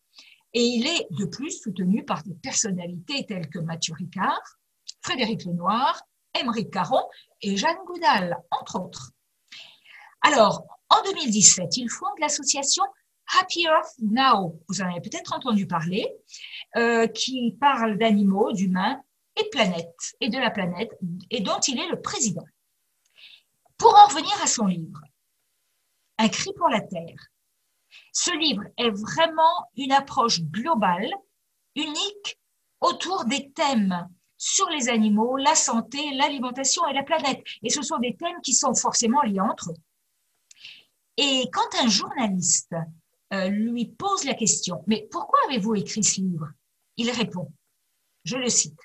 Et 0.52 0.62
il 0.62 0.86
est 0.86 1.06
de 1.10 1.24
plus 1.24 1.60
soutenu 1.60 2.04
par 2.04 2.22
des 2.22 2.34
personnalités 2.34 3.26
telles 3.26 3.48
que 3.48 3.58
Mathieu 3.58 3.94
Ricard, 3.94 4.40
Frédéric 5.04 5.44
Lenoir, 5.44 6.02
Émeric 6.38 6.70
Caron 6.70 7.02
et 7.42 7.56
Jeanne 7.56 7.76
Goudal, 7.86 8.38
entre 8.50 8.80
autres. 8.80 9.12
Alors, 10.22 10.64
en 10.88 11.02
2017, 11.04 11.76
il 11.76 11.90
fonde 11.90 12.18
l'association 12.18 12.82
Happy 13.38 13.64
Earth 13.64 13.94
Now. 13.98 14.58
Vous 14.68 14.80
en 14.80 14.90
avez 14.90 15.02
peut-être 15.02 15.34
entendu 15.34 15.66
parler, 15.66 16.10
euh, 16.76 17.06
qui 17.06 17.56
parle 17.60 17.98
d'animaux, 17.98 18.52
d'humains 18.52 19.02
et 19.36 19.48
planète, 19.50 20.14
et 20.20 20.30
de 20.30 20.38
la 20.38 20.50
planète, 20.50 20.90
et 21.30 21.40
dont 21.40 21.60
il 21.68 21.78
est 21.78 21.88
le 21.88 22.00
président. 22.00 22.44
Pour 23.76 23.94
en 23.94 24.06
revenir 24.06 24.42
à 24.42 24.46
son 24.46 24.66
livre, 24.66 25.00
Un 26.16 26.28
cri 26.28 26.50
pour 26.56 26.68
la 26.68 26.80
Terre, 26.80 27.28
ce 28.12 28.34
livre 28.38 28.62
est 28.78 28.90
vraiment 28.90 29.68
une 29.76 29.92
approche 29.92 30.40
globale, 30.40 31.10
unique, 31.76 32.38
autour 32.80 33.26
des 33.26 33.52
thèmes 33.52 34.08
sur 34.44 34.68
les 34.68 34.90
animaux, 34.90 35.38
la 35.38 35.54
santé, 35.54 36.12
l'alimentation 36.12 36.86
et 36.86 36.92
la 36.92 37.02
planète. 37.02 37.42
Et 37.62 37.70
ce 37.70 37.80
sont 37.80 37.96
des 37.96 38.14
thèmes 38.14 38.42
qui 38.42 38.52
sont 38.52 38.74
forcément 38.74 39.22
liés 39.22 39.40
entre 39.40 39.70
eux. 39.70 39.76
Et 41.16 41.48
quand 41.50 41.82
un 41.82 41.88
journaliste 41.88 42.74
euh, 43.32 43.48
lui 43.48 43.86
pose 43.86 44.24
la 44.24 44.34
question, 44.34 44.84
mais 44.86 45.08
pourquoi 45.10 45.38
avez-vous 45.48 45.76
écrit 45.76 46.04
ce 46.04 46.20
livre? 46.20 46.48
Il 46.98 47.10
répond, 47.10 47.50
je 48.24 48.36
le 48.36 48.50
cite, 48.50 48.78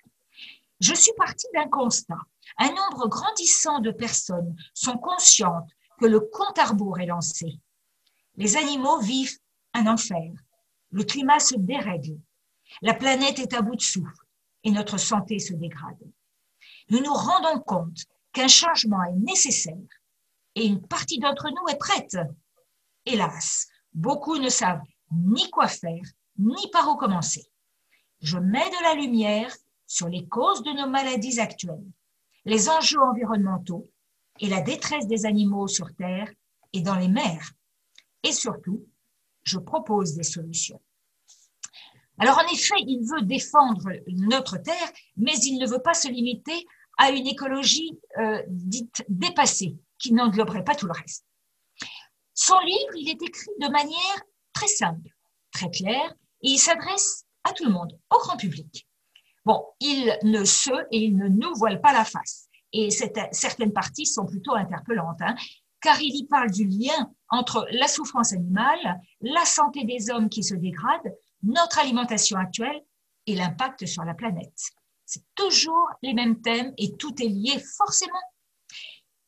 Je 0.80 0.94
suis 0.94 1.12
parti 1.18 1.46
d'un 1.54 1.68
constat. 1.68 2.22
Un 2.58 2.70
nombre 2.70 3.10
grandissant 3.10 3.80
de 3.80 3.92
personnes 3.92 4.56
sont 4.74 4.98
conscientes 4.98 5.70
que 6.00 6.06
le 6.06 6.22
compte 6.22 6.58
à 6.58 6.68
rebours 6.68 7.00
est 7.00 7.06
lancé. 7.06 7.60
Les 8.38 8.56
animaux 8.56 9.00
vivent 9.02 9.38
un 9.74 9.88
enfer. 9.88 10.32
Le 10.92 11.04
climat 11.04 11.42
se 11.42 11.56
dérègle. 11.58 12.18
La 12.82 12.94
planète 12.94 13.40
est 13.40 13.54
à 13.54 13.62
bout 13.62 13.76
de 13.76 13.82
souffle 13.82 14.29
et 14.64 14.72
notre 14.72 14.98
santé 14.98 15.40
se 15.40 15.54
dégrade. 15.54 15.98
Nous 16.90 17.00
nous 17.00 17.14
rendons 17.14 17.60
compte 17.62 18.06
qu'un 18.34 18.48
changement 18.48 19.04
est 19.04 19.16
nécessaire 19.16 19.76
et 20.56 20.66
une 20.66 20.86
partie 20.86 21.20
d'entre 21.20 21.50
nous 21.50 21.68
est 21.72 21.78
prête. 21.78 22.18
Hélas, 23.06 23.68
beaucoup 23.94 24.38
ne 24.38 24.50
savent 24.50 24.82
ni 25.12 25.50
quoi 25.50 25.68
faire, 25.68 26.04
ni 26.38 26.70
par 26.72 26.90
où 26.90 26.96
commencer. 26.96 27.46
Je 28.22 28.38
mets 28.38 28.70
de 28.70 28.84
la 28.84 28.96
lumière 28.96 29.56
sur 29.88 30.08
les 30.08 30.28
causes 30.28 30.64
de 30.64 30.72
nos 30.72 30.90
maladies 30.90 31.40
actuelles, 31.40 31.92
les 32.46 32.70
enjeux 32.70 33.02
environnementaux 33.02 33.90
et 34.40 34.48
la 34.48 34.62
détresse 34.62 35.08
des 35.08 35.26
animaux 35.26 35.68
sur 35.68 35.94
Terre 35.96 36.32
et 36.74 36.82
dans 36.82 36.96
les 36.96 37.08
mers. 37.08 37.52
Et 38.24 38.32
surtout, 38.32 38.86
je 39.44 39.58
propose 39.58 40.16
des 40.16 40.24
solutions. 40.24 40.82
Alors 42.20 42.38
en 42.38 42.54
effet, 42.54 42.76
il 42.80 43.00
veut 43.02 43.22
défendre 43.22 43.90
notre 44.08 44.58
terre, 44.58 44.92
mais 45.18 45.36
il 45.38 45.58
ne 45.58 45.68
veut 45.68 45.82
pas 45.82 45.94
se 45.94 46.10
limiter 46.10 46.66
à 46.98 47.12
une 47.12 47.28
écologie 47.28 47.98
euh, 48.18 48.44
dite 48.48 49.04
dépassée, 49.08 49.78
qui 49.98 50.14
n'engloberait 50.14 50.66
pas 50.66 50.76
tout 50.76 50.86
le 50.86 50.92
reste. 50.92 51.26
Son 52.34 52.60
livre, 52.60 52.96
il 52.96 53.10
est 53.10 53.22
écrit 53.22 53.52
de 53.60 53.70
manière 53.70 54.22
très 54.54 54.68
simple, 54.68 55.10
très 55.52 55.70
claire, 55.70 56.14
et 56.42 56.52
il 56.52 56.60
s'adresse 56.60 57.26
à 57.44 57.54
tout 57.54 57.66
le 57.66 57.72
monde, 57.72 57.98
au 58.14 58.18
grand 58.18 58.38
public. 58.38 58.88
Bon, 59.46 59.64
il 59.80 60.18
ne 60.24 60.44
se 60.44 60.72
et 60.92 61.00
il 61.00 61.18
ne 61.18 61.30
nous 61.30 61.54
voile 61.56 61.82
pas 61.82 61.94
la 61.94 62.04
face. 62.04 62.50
Et 62.74 62.90
certaines 62.92 63.74
parties 63.74 64.06
sont 64.06 64.26
plutôt 64.26 64.54
interpellantes, 64.54 65.22
hein, 65.22 65.36
car 65.82 66.00
il 66.02 66.16
y 66.16 66.28
parle 66.28 66.52
du 66.52 66.66
lien 66.66 67.12
entre 67.30 67.66
la 67.72 67.88
souffrance 67.88 68.34
animale, 68.34 69.00
la 69.22 69.46
santé 69.46 69.86
des 69.86 70.10
hommes 70.10 70.30
qui 70.30 70.44
se 70.44 70.56
dégrade, 70.56 71.14
notre 71.44 71.80
alimentation 71.80 72.38
actuelle 72.38 72.82
et 73.26 73.36
l'impact 73.36 73.86
sur 73.86 74.04
la 74.04 74.14
planète. 74.14 74.72
C'est 75.06 75.24
toujours 75.36 75.90
les 76.02 76.14
mêmes 76.14 76.42
thèmes 76.42 76.74
et 76.78 76.96
tout 76.98 77.22
est 77.22 77.28
lié 77.28 77.60
forcément. 77.78 78.22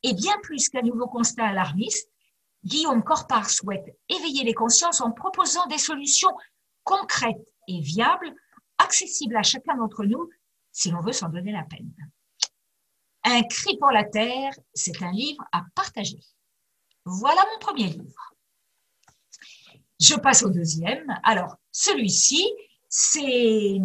Et 0.04 0.13
bien 0.13 0.34
plus 0.43 0.69
qu'un 0.69 0.82
nouveau 0.82 1.08
constat 1.08 1.45
alarmiste, 1.45 2.10
Guillaume 2.63 3.04
Corpart 3.04 3.50
souhaite 3.50 3.97
éveiller 4.10 4.43
les 4.43 4.54
consciences 4.54 5.02
en 5.02 5.12
proposant 5.12 5.65
des 5.67 5.78
solutions 5.78 6.32
concrètes 6.84 7.47
et 7.67 7.80
viables, 7.80 8.34
accessibles 8.78 9.38
à 9.38 9.43
chacun 9.43 9.76
d'entre 9.76 10.04
nous 10.06 10.30
si 10.71 10.91
l'on 10.91 11.02
veut 11.02 11.13
s'en 11.13 11.30
donner 11.30 11.52
la 11.52 11.63
peine. 11.63 11.91
Un 13.24 13.43
cri 13.43 13.78
pour 13.78 13.91
la 13.91 14.04
terre, 14.04 14.54
c'est 14.74 15.02
un 15.02 15.12
livre 15.12 15.43
à 15.52 15.63
partager. 15.76 16.19
Voilà 17.06 17.43
mon 17.52 17.60
premier 17.60 17.88
livre. 17.88 18.36
Je 20.00 20.15
passe 20.15 20.43
au 20.43 20.50
deuxième. 20.50 21.06
Alors, 21.24 21.58
celui-ci, 21.71 22.51
c'est, 22.89 23.79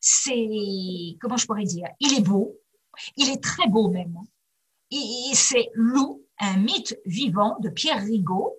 c'est, 0.00 1.16
comment 1.20 1.36
je 1.36 1.46
pourrais 1.46 1.64
dire, 1.64 1.88
il 2.00 2.18
est 2.18 2.22
beau, 2.22 2.58
il 3.16 3.30
est 3.30 3.42
très 3.42 3.68
beau 3.68 3.88
même. 3.88 4.16
c'est 5.34 5.70
Loup, 5.74 6.24
un 6.40 6.56
mythe 6.56 6.98
vivant 7.04 7.56
de 7.60 7.68
Pierre 7.68 8.02
Rigaud. 8.02 8.56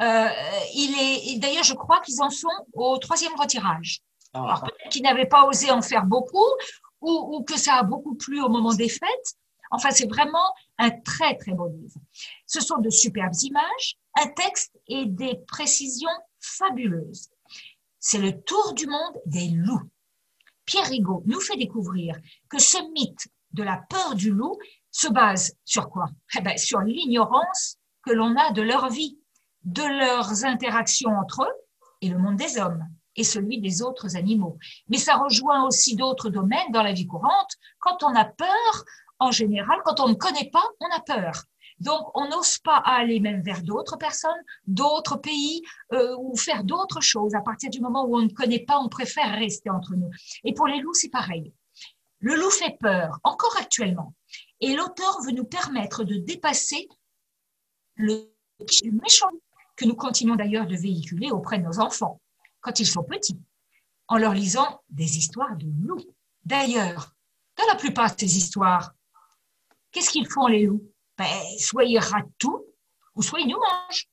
Euh, 0.00 0.28
il 0.74 0.94
est, 0.98 1.38
d'ailleurs, 1.38 1.64
je 1.64 1.74
crois 1.74 2.00
qu'ils 2.00 2.22
en 2.22 2.30
sont 2.30 2.48
au 2.74 2.98
troisième 2.98 3.34
retirage. 3.34 4.00
Ah. 4.32 4.42
Alors, 4.42 4.60
peut-être 4.60 4.90
qu'ils 4.90 5.02
n'avaient 5.02 5.26
pas 5.26 5.46
osé 5.46 5.70
en 5.70 5.82
faire 5.82 6.04
beaucoup, 6.04 6.38
ou, 7.00 7.36
ou, 7.36 7.44
que 7.44 7.58
ça 7.58 7.76
a 7.76 7.82
beaucoup 7.82 8.14
plu 8.14 8.40
au 8.42 8.48
moment 8.48 8.74
des 8.74 8.88
fêtes. 8.88 9.34
Enfin, 9.70 9.90
c'est 9.90 10.06
vraiment 10.06 10.52
un 10.78 10.90
très, 10.90 11.36
très 11.36 11.52
beau 11.52 11.68
livre. 11.68 11.98
Ce 12.46 12.60
sont 12.60 12.78
de 12.78 12.90
superbes 12.90 13.34
images, 13.42 13.96
un 14.16 14.28
texte 14.28 14.78
et 14.86 15.06
des 15.06 15.36
précisions 15.48 16.08
fabuleuses. 16.40 17.30
C'est 18.08 18.18
le 18.18 18.40
tour 18.40 18.72
du 18.74 18.86
monde 18.86 19.20
des 19.26 19.48
loups. 19.48 19.90
Pierre 20.64 20.86
Rigaud 20.86 21.24
nous 21.26 21.40
fait 21.40 21.56
découvrir 21.56 22.14
que 22.48 22.60
ce 22.60 22.78
mythe 22.92 23.26
de 23.50 23.64
la 23.64 23.78
peur 23.90 24.14
du 24.14 24.30
loup 24.30 24.56
se 24.92 25.08
base 25.08 25.56
sur 25.64 25.90
quoi? 25.90 26.06
Eh 26.38 26.40
ben, 26.40 26.56
Sur 26.56 26.82
l'ignorance 26.82 27.78
que 28.04 28.12
l'on 28.12 28.36
a 28.36 28.52
de 28.52 28.62
leur 28.62 28.90
vie, 28.90 29.18
de 29.64 29.82
leurs 29.82 30.44
interactions 30.44 31.10
entre 31.18 31.42
eux 31.42 31.54
et 32.00 32.08
le 32.08 32.18
monde 32.18 32.36
des 32.36 32.58
hommes 32.58 32.86
et 33.16 33.24
celui 33.24 33.60
des 33.60 33.82
autres 33.82 34.14
animaux. 34.14 34.56
Mais 34.86 34.98
ça 34.98 35.16
rejoint 35.16 35.66
aussi 35.66 35.96
d'autres 35.96 36.30
domaines 36.30 36.70
dans 36.70 36.84
la 36.84 36.92
vie 36.92 37.08
courante. 37.08 37.56
Quand 37.80 38.04
on 38.04 38.14
a 38.14 38.24
peur, 38.24 38.84
en 39.18 39.32
général, 39.32 39.80
quand 39.84 39.98
on 39.98 40.06
ne 40.10 40.14
connaît 40.14 40.50
pas, 40.52 40.64
on 40.78 40.96
a 40.96 41.00
peur. 41.00 41.42
Donc, 41.78 42.10
on 42.14 42.28
n'ose 42.28 42.58
pas 42.58 42.76
aller 42.76 43.20
même 43.20 43.42
vers 43.42 43.62
d'autres 43.62 43.96
personnes, 43.96 44.42
d'autres 44.66 45.16
pays 45.16 45.62
euh, 45.92 46.16
ou 46.18 46.36
faire 46.36 46.64
d'autres 46.64 47.02
choses. 47.02 47.34
À 47.34 47.42
partir 47.42 47.70
du 47.70 47.80
moment 47.80 48.04
où 48.06 48.16
on 48.16 48.22
ne 48.22 48.30
connaît 48.30 48.64
pas, 48.64 48.78
on 48.78 48.88
préfère 48.88 49.38
rester 49.38 49.68
entre 49.68 49.94
nous. 49.94 50.10
Et 50.44 50.54
pour 50.54 50.66
les 50.66 50.80
loups, 50.80 50.94
c'est 50.94 51.10
pareil. 51.10 51.52
Le 52.20 52.34
loup 52.34 52.50
fait 52.50 52.76
peur, 52.80 53.18
encore 53.24 53.56
actuellement. 53.58 54.14
Et 54.60 54.74
l'auteur 54.74 55.20
veut 55.22 55.32
nous 55.32 55.44
permettre 55.44 56.02
de 56.04 56.16
dépasser 56.16 56.88
le 57.96 58.32
méchant 58.84 59.30
que 59.76 59.84
nous 59.84 59.94
continuons 59.94 60.36
d'ailleurs 60.36 60.66
de 60.66 60.76
véhiculer 60.76 61.30
auprès 61.30 61.58
de 61.58 61.64
nos 61.64 61.78
enfants 61.78 62.20
quand 62.60 62.80
ils 62.80 62.86
sont 62.86 63.04
petits, 63.04 63.38
en 64.08 64.16
leur 64.16 64.32
lisant 64.32 64.82
des 64.88 65.18
histoires 65.18 65.56
de 65.56 65.66
loups. 65.86 66.04
D'ailleurs, 66.44 67.14
dans 67.56 67.66
la 67.66 67.76
plupart 67.76 68.14
de 68.14 68.20
ces 68.20 68.36
histoires, 68.36 68.94
qu'est-ce 69.92 70.10
qu'ils 70.10 70.28
font 70.28 70.46
les 70.46 70.66
loups? 70.66 70.82
Ben, 71.18 71.26
Soit 71.58 71.84
ils 71.84 71.98
ratent 71.98 72.32
tout, 72.38 72.64
ou 73.14 73.22
soit 73.22 73.40
ils 73.40 73.48
nous 73.48 73.58
mangent. 73.58 74.08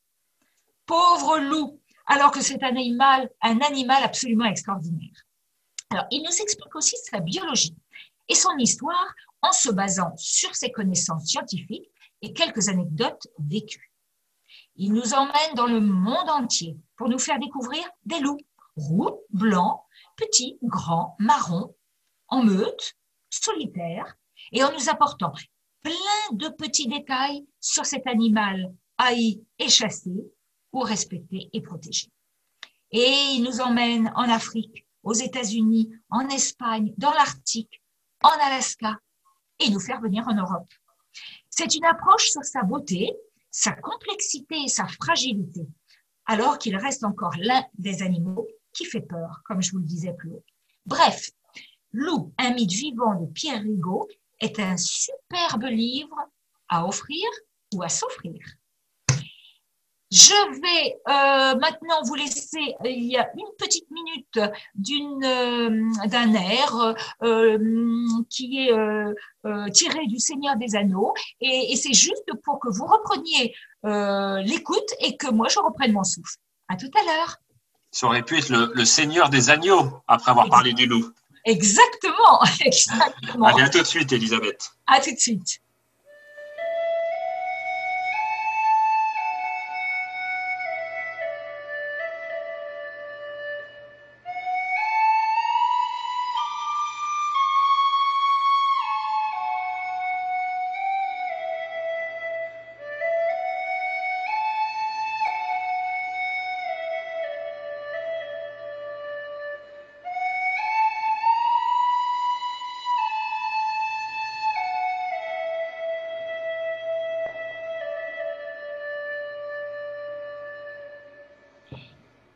Pauvre 0.85 1.39
loup, 1.39 1.79
alors 2.05 2.31
que 2.31 2.41
c'est 2.41 2.61
un 2.63 2.75
animal, 2.75 3.29
un 3.41 3.59
animal 3.61 4.03
absolument 4.03 4.45
extraordinaire. 4.45 5.25
Alors, 5.89 6.05
il 6.11 6.23
nous 6.23 6.41
explique 6.41 6.75
aussi 6.75 6.97
sa 7.09 7.19
biologie 7.19 7.75
et 8.27 8.35
son 8.35 8.57
histoire 8.57 9.13
en 9.41 9.51
se 9.51 9.69
basant 9.69 10.13
sur 10.17 10.55
ses 10.55 10.71
connaissances 10.71 11.27
scientifiques 11.27 11.89
et 12.21 12.33
quelques 12.33 12.69
anecdotes 12.69 13.27
vécues. 13.39 13.91
Il 14.75 14.93
nous 14.93 15.13
emmène 15.13 15.53
dans 15.55 15.67
le 15.67 15.79
monde 15.79 16.29
entier 16.29 16.77
pour 16.95 17.09
nous 17.09 17.19
faire 17.19 17.39
découvrir 17.39 17.83
des 18.05 18.19
loups, 18.19 18.39
roux, 18.75 19.21
blancs, 19.29 19.81
petits, 20.17 20.57
grands, 20.63 21.15
marrons, 21.19 21.75
en 22.27 22.43
meute, 22.43 22.95
solitaires, 23.29 24.15
et 24.51 24.63
en 24.63 24.71
nous 24.71 24.89
apportant 24.89 25.31
plein 25.83 25.93
de 26.31 26.47
petits 26.49 26.87
détails 26.87 27.45
sur 27.59 27.85
cet 27.85 28.07
animal 28.07 28.73
haï 28.97 29.43
et 29.59 29.69
chassé 29.69 30.11
ou 30.71 30.79
respecté 30.79 31.49
et 31.53 31.61
protégé. 31.61 32.07
Et 32.91 33.33
il 33.35 33.43
nous 33.43 33.59
emmène 33.59 34.11
en 34.15 34.29
Afrique, 34.29 34.87
aux 35.03 35.13
États-Unis, 35.13 35.91
en 36.09 36.27
Espagne, 36.29 36.93
dans 36.97 37.11
l'Arctique, 37.11 37.83
en 38.23 38.31
Alaska, 38.41 38.97
et 39.59 39.69
nous 39.69 39.79
faire 39.79 40.01
venir 40.01 40.27
en 40.27 40.33
Europe. 40.33 40.71
C'est 41.49 41.75
une 41.75 41.85
approche 41.85 42.29
sur 42.29 42.43
sa 42.43 42.63
beauté, 42.63 43.13
sa 43.51 43.73
complexité 43.73 44.55
et 44.63 44.67
sa 44.67 44.87
fragilité, 44.87 45.67
alors 46.25 46.57
qu'il 46.57 46.75
reste 46.77 47.03
encore 47.03 47.35
l'un 47.37 47.63
des 47.77 48.01
animaux 48.01 48.47
qui 48.73 48.85
fait 48.85 49.01
peur, 49.01 49.41
comme 49.45 49.61
je 49.61 49.71
vous 49.71 49.79
le 49.79 49.85
disais 49.85 50.13
plus 50.13 50.31
haut. 50.31 50.43
Bref, 50.85 51.29
Loup, 51.91 52.33
un 52.39 52.53
mythe 52.53 52.71
vivant 52.71 53.21
de 53.21 53.27
Pierre 53.27 53.61
Rigaud, 53.61 54.07
est 54.43 54.59
un 54.59 54.77
superbe 54.77 55.63
livre 55.63 56.17
à 56.69 56.85
offrir 56.85 57.25
ou 57.73 57.83
à 57.83 57.89
s'offrir. 57.89 58.39
Je 60.13 60.61
vais 60.61 60.95
euh, 61.07 61.59
maintenant 61.59 62.03
vous 62.05 62.13
laisser, 62.13 62.75
il 62.85 63.05
y 63.05 63.17
a 63.17 63.27
une 63.35 63.55
petite 63.57 63.89
minute 63.89 64.39
d'une, 64.75 65.23
euh, 65.25 66.07
d'un 66.07 66.33
air 66.35 66.93
euh, 67.23 67.57
qui 68.29 68.59
est 68.59 69.71
tiré 69.73 70.05
du 70.05 70.19
Seigneur 70.19 70.55
des 70.57 70.75
Anneaux 70.75 71.15
et, 71.41 71.75
c'est 71.75 71.93
juste 71.93 72.29
pour 72.43 72.59
que 72.59 72.69
vous 72.69 72.85
repreniez 72.85 73.55
l'écoute 74.47 74.89
et 74.99 75.17
que 75.17 75.31
moi 75.31 75.47
je 75.49 75.59
reprenne 75.59 75.93
mon 75.93 76.03
souffle. 76.03 76.37
À 76.67 76.75
tout 76.75 76.91
à 76.95 77.03
l'heure. 77.03 77.37
Ça 77.89 78.05
aurait 78.05 78.21
pu 78.21 78.37
être 78.37 78.49
le, 78.49 78.85
Seigneur 78.85 79.29
des 79.29 79.49
Agneaux 79.49 80.03
après 80.07 80.29
avoir 80.29 80.47
parlé 80.47 80.73
du 80.73 80.85
loup. 80.85 81.11
Exactement, 81.45 82.39
exactement. 82.65 83.47
À 83.47 83.69
tout 83.69 83.79
de 83.79 83.83
suite, 83.83 84.11
Elisabeth. 84.11 84.69
À 84.87 85.01
tout 85.01 85.11
de 85.11 85.19
suite. 85.19 85.62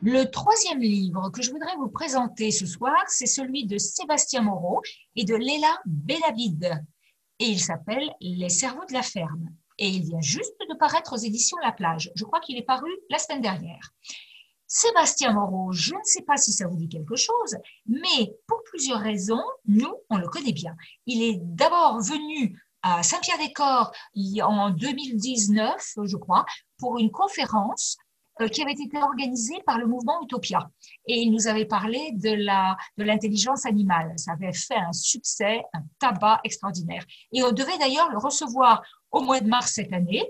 Le 0.09 0.23
troisième 0.23 0.79
livre 0.79 1.29
que 1.31 1.41
je 1.41 1.51
voudrais 1.51 1.75
vous 1.75 1.89
présenter 1.89 2.49
ce 2.49 2.65
soir, 2.65 2.95
c'est 3.07 3.25
celui 3.25 3.65
de 3.65 3.77
Sébastien 3.77 4.41
Moreau 4.41 4.81
et 5.17 5.25
de 5.25 5.35
Léla 5.35 5.81
Benavid. 5.85 6.81
Et 7.39 7.47
il 7.47 7.59
s'appelle 7.59 8.09
Les 8.21 8.47
cerveaux 8.47 8.85
de 8.87 8.93
la 8.93 9.01
ferme. 9.01 9.49
Et 9.77 9.89
il 9.89 10.05
vient 10.05 10.21
juste 10.21 10.55
de 10.69 10.77
paraître 10.77 11.11
aux 11.11 11.17
éditions 11.17 11.57
La 11.61 11.73
Plage. 11.73 12.09
Je 12.15 12.23
crois 12.23 12.39
qu'il 12.39 12.57
est 12.57 12.63
paru 12.63 12.89
la 13.09 13.17
semaine 13.17 13.41
dernière. 13.41 13.91
Sébastien 14.65 15.33
Moreau, 15.33 15.73
je 15.73 15.93
ne 15.93 16.03
sais 16.03 16.23
pas 16.23 16.37
si 16.37 16.53
ça 16.53 16.67
vous 16.67 16.77
dit 16.77 16.87
quelque 16.87 17.17
chose, 17.17 17.57
mais 17.85 18.33
pour 18.47 18.63
plusieurs 18.63 19.01
raisons, 19.01 19.43
nous, 19.65 19.93
on 20.09 20.15
le 20.15 20.29
connaît 20.29 20.53
bien. 20.53 20.73
Il 21.05 21.21
est 21.21 21.41
d'abord 21.43 21.99
venu 21.99 22.57
à 22.81 23.03
Saint-Pierre-des-Corps 23.03 23.91
en 24.41 24.69
2019, 24.69 25.95
je 26.05 26.15
crois, 26.15 26.45
pour 26.77 26.97
une 26.97 27.11
conférence 27.11 27.97
qui 28.51 28.61
avait 28.61 28.73
été 28.73 28.97
organisé 29.01 29.55
par 29.65 29.77
le 29.77 29.87
mouvement 29.87 30.21
Utopia. 30.23 30.69
Et 31.07 31.19
il 31.19 31.31
nous 31.31 31.47
avait 31.47 31.65
parlé 31.65 32.11
de 32.13 32.31
la 32.31 32.77
de 32.97 33.03
l'intelligence 33.03 33.65
animale. 33.65 34.13
Ça 34.17 34.33
avait 34.33 34.53
fait 34.53 34.75
un 34.75 34.93
succès, 34.93 35.63
un 35.73 35.83
tabac 35.99 36.41
extraordinaire. 36.43 37.03
Et 37.33 37.43
on 37.43 37.51
devait 37.51 37.77
d'ailleurs 37.79 38.09
le 38.11 38.17
recevoir 38.17 38.83
au 39.11 39.21
mois 39.21 39.39
de 39.39 39.47
mars 39.47 39.73
cette 39.73 39.93
année. 39.93 40.23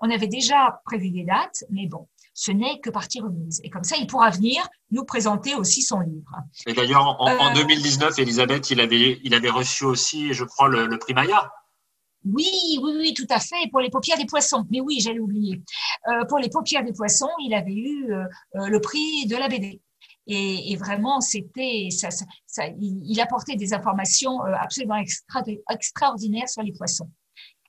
On 0.00 0.10
avait 0.10 0.26
déjà 0.26 0.80
prévu 0.84 1.10
des 1.10 1.24
dates, 1.24 1.64
mais 1.70 1.86
bon, 1.86 2.06
ce 2.34 2.52
n'est 2.52 2.80
que 2.80 2.90
partie 2.90 3.20
remise. 3.20 3.60
Et 3.64 3.70
comme 3.70 3.84
ça, 3.84 3.96
il 3.96 4.06
pourra 4.06 4.30
venir 4.30 4.68
nous 4.90 5.04
présenter 5.04 5.54
aussi 5.54 5.82
son 5.82 6.00
livre. 6.00 6.36
Et 6.66 6.74
d'ailleurs, 6.74 7.16
en, 7.18 7.54
2019, 7.54 8.10
euh, 8.10 8.22
Elisabeth, 8.22 8.70
il 8.70 8.80
avait, 8.80 9.20
il 9.24 9.34
avait 9.34 9.50
reçu 9.50 9.84
aussi, 9.84 10.34
je 10.34 10.44
crois, 10.44 10.68
le, 10.68 10.86
le 10.86 10.98
prix 10.98 11.14
Maya. 11.14 11.50
Oui, 12.26 12.78
oui, 12.82 12.92
oui, 12.98 13.14
tout 13.14 13.26
à 13.30 13.38
fait. 13.38 13.70
Pour 13.70 13.80
les 13.80 13.90
paupières 13.90 14.18
des 14.18 14.26
poissons. 14.26 14.66
Mais 14.70 14.80
oui, 14.80 15.00
j'allais 15.00 15.20
oublier. 15.20 15.62
Euh, 16.08 16.24
pour 16.26 16.38
les 16.38 16.48
paupières 16.48 16.84
des 16.84 16.92
poissons, 16.92 17.30
il 17.44 17.54
avait 17.54 17.72
eu 17.72 18.12
euh, 18.12 18.24
euh, 18.56 18.66
le 18.66 18.80
prix 18.80 19.26
de 19.26 19.36
la 19.36 19.48
BD. 19.48 19.80
Et, 20.28 20.74
vraiment, 20.76 21.20
c'était, 21.20 21.88
ça, 21.90 22.08
ça, 22.10 22.66
il, 22.80 23.20
apportait 23.20 23.54
des 23.54 23.72
informations 23.72 24.40
absolument 24.40 25.00
extraordinaires 25.70 26.48
sur 26.48 26.62
les 26.64 26.72
poissons. 26.72 27.08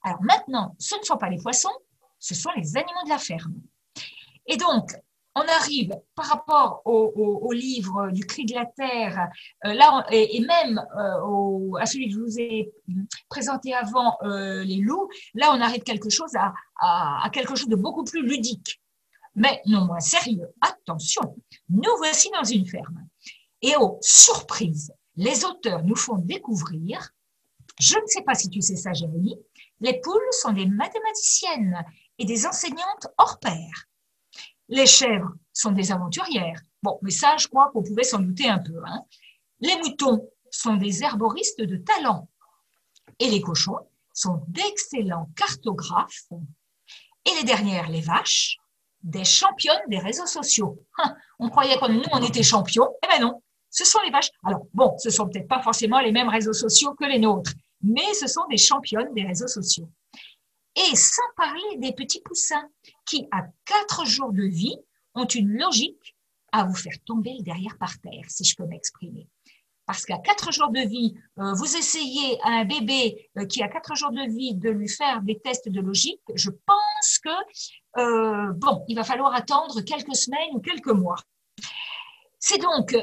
Alors 0.01 0.24
maintenant, 0.24 0.76
ce 0.80 0.97
ne 0.97 1.03
sont 1.03 1.18
pas 1.18 1.30
les 1.30 1.38
poissons, 1.38 1.70
ce 2.18 2.34
sont 2.34 2.49
les 2.58 2.76
animaux 2.76 3.03
de 3.05 3.10
la 3.10 3.20
ferme. 3.20 3.53
Et 4.47 4.58
donc, 4.58 4.89
on 5.38 5.48
arrive 5.48 5.92
par 6.16 6.26
rapport 6.26 6.82
au, 6.86 7.52
livre 7.52 8.10
du 8.12 8.26
cri 8.26 8.46
de 8.46 8.54
la 8.54 8.66
terre, 8.66 9.30
euh, 9.66 9.74
là, 9.74 10.06
et, 10.12 10.40
même 10.42 10.84
euh, 10.98 11.78
à 11.80 11.86
celui 11.86 12.08
que 12.08 12.14
je 12.14 12.20
vous 12.20 12.40
ai 12.40 12.72
présenté 13.30 13.74
avant, 13.74 14.18
euh, 14.24 14.64
les 14.64 14.78
loups, 14.78 15.10
là, 15.34 15.54
on 15.54 15.62
arrive 15.62 15.84
quelque 15.84 16.10
chose 16.10 16.36
à, 16.36 16.54
à, 16.80 17.30
quelque 17.32 17.56
chose 17.56 17.70
de 17.70 17.76
beaucoup 17.76 18.04
plus 18.04 18.24
ludique, 18.24 18.82
mais 19.36 19.62
non 19.66 19.86
moins 19.86 20.00
sérieux. 20.00 20.48
Attention, 20.62 21.36
nous 21.70 21.98
voici 21.98 22.30
dans 22.32 22.44
une 22.44 22.66
ferme. 22.66 23.08
Et 23.62 23.74
oh, 23.80 23.98
surprise, 24.02 24.92
les 25.16 25.46
auteurs 25.46 25.84
nous 25.84 25.96
font 25.96 26.18
découvrir, 26.18 27.12
je 27.80 27.96
ne 27.96 28.08
sais 28.08 28.24
pas 28.24 28.36
si 28.36 28.50
tu 28.50 28.62
sais 28.62 28.76
ça, 28.76 28.94
Jérémy, 28.94 29.36
les 29.80 30.00
poules 30.00 30.22
sont 30.32 30.54
des 30.54 30.66
mathématiciennes 30.66 31.84
et 32.18 32.26
des 32.26 32.46
enseignantes 32.48 33.08
hors 33.18 33.40
pair. 33.40 33.88
Les 34.70 34.86
chèvres 34.86 35.34
sont 35.53 35.72
des 35.72 35.91
aventurières. 35.91 36.61
Bon, 36.84 36.99
mais 37.01 37.11
ça, 37.11 37.36
je 37.38 37.47
crois 37.47 37.72
qu'on 37.72 37.84
pouvait 37.84 38.03
s'en 38.03 38.20
douter 38.20 38.47
un 38.47 38.59
peu. 38.59 38.80
Hein. 38.86 39.03
Les 39.59 39.76
moutons 39.78 40.30
sont 40.51 40.76
des 40.76 41.03
herboristes 41.03 41.61
de 41.61 41.78
talent. 41.78 42.30
Et 43.20 43.30
les 43.30 43.41
cochons 43.41 43.80
sont 44.13 44.43
d'excellents 44.47 45.30
cartographes. 45.36 46.30
Et 47.26 47.32
les 47.39 47.43
dernières, 47.43 47.89
les 47.89 48.01
vaches, 48.01 48.57
des 49.03 49.24
championnes 49.24 49.82
des 49.88 49.99
réseaux 49.99 50.26
sociaux. 50.26 50.78
Hein, 50.97 51.15
on 51.39 51.49
croyait 51.49 51.78
que 51.78 51.91
nous, 51.91 52.03
on 52.11 52.24
était 52.24 52.43
champions. 52.43 52.89
Eh 53.03 53.07
ben 53.07 53.22
non, 53.22 53.41
ce 53.70 53.86
sont 53.86 53.99
les 54.03 54.11
vaches. 54.11 54.32
Alors, 54.43 54.65
bon, 54.74 54.97
ce 54.97 55.09
sont 55.09 55.28
peut-être 55.28 55.47
pas 55.47 55.61
forcément 55.61 55.99
les 55.99 56.11
mêmes 56.11 56.30
réseaux 56.30 56.53
sociaux 56.53 56.93
que 56.95 57.05
les 57.05 57.20
nôtres, 57.20 57.53
mais 57.82 58.13
ce 58.13 58.28
sont 58.28 58.45
des 58.49 58.57
championnes 58.57 59.13
des 59.13 59.24
réseaux 59.24 59.47
sociaux. 59.47 59.89
Et 60.76 60.95
sans 60.95 61.24
parler 61.36 61.78
des 61.78 61.93
petits 61.93 62.22
poussins 62.22 62.68
qui, 63.08 63.28
à 63.32 63.43
quatre 63.66 64.05
jours 64.05 64.32
de 64.32 64.43
vie, 64.43 64.78
ont 65.16 65.26
une 65.26 65.58
logique 65.58 66.16
à 66.51 66.66
vous 66.66 66.76
faire 66.76 66.97
tomber 67.05 67.36
le 67.38 67.43
derrière 67.43 67.78
par 67.78 67.99
terre, 67.99 68.26
si 68.28 68.43
je 68.43 68.55
peux 68.55 68.66
m'exprimer. 68.66 69.28
Parce 69.86 70.05
qu'à 70.05 70.18
quatre 70.18 70.51
jours 70.51 70.70
de 70.70 70.82
vie, 70.82 71.16
euh, 71.39 71.53
vous 71.53 71.78
essayez 71.78 72.38
à 72.43 72.49
un 72.60 72.66
bébé 72.66 73.30
euh, 73.38 73.45
qui 73.45 73.64
a 73.64 73.70
quatre 73.70 73.95
jours 73.95 74.12
de 74.12 74.30
vie 74.30 74.53
de 74.53 74.70
lui 74.70 74.89
faire 74.89 75.22
des 75.22 75.39
tests 75.39 75.70
de 75.70 75.80
logique, 75.80 76.22
je 76.36 76.49
pense 76.49 77.20
que, 77.24 77.30
euh, 77.97 78.51
bon, 78.53 78.84
il 78.89 78.95
va 78.95 79.05
falloir 79.05 79.34
attendre 79.34 79.82
quelques 79.82 80.16
semaines 80.16 80.55
ou 80.55 80.60
quelques 80.60 80.88
mois. 80.88 81.18
C'est 82.39 82.62
donc 82.62 82.95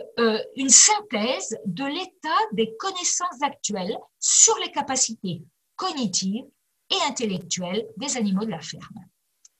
une 0.56 0.68
synthèse 0.68 1.58
de 1.66 1.84
l'état 1.84 2.38
des 2.52 2.72
connaissances 2.78 3.42
actuelles 3.42 3.98
sur 4.20 4.56
les 4.58 4.70
capacités 4.70 5.42
cognitives 5.74 6.46
et 6.90 7.08
intellectuelles 7.08 7.84
des 7.96 8.16
animaux 8.16 8.44
de 8.44 8.50
la 8.50 8.60
ferme. 8.60 9.04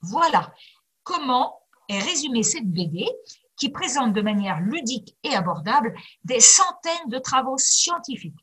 Voilà 0.05 0.53
comment 1.03 1.59
est 1.89 1.99
résumée 1.99 2.43
cette 2.43 2.69
BD 2.69 3.07
qui 3.57 3.69
présente 3.69 4.13
de 4.13 4.21
manière 4.21 4.59
ludique 4.59 5.15
et 5.23 5.33
abordable 5.35 5.95
des 6.23 6.39
centaines 6.39 7.09
de 7.09 7.19
travaux 7.19 7.57
scientifiques 7.57 8.35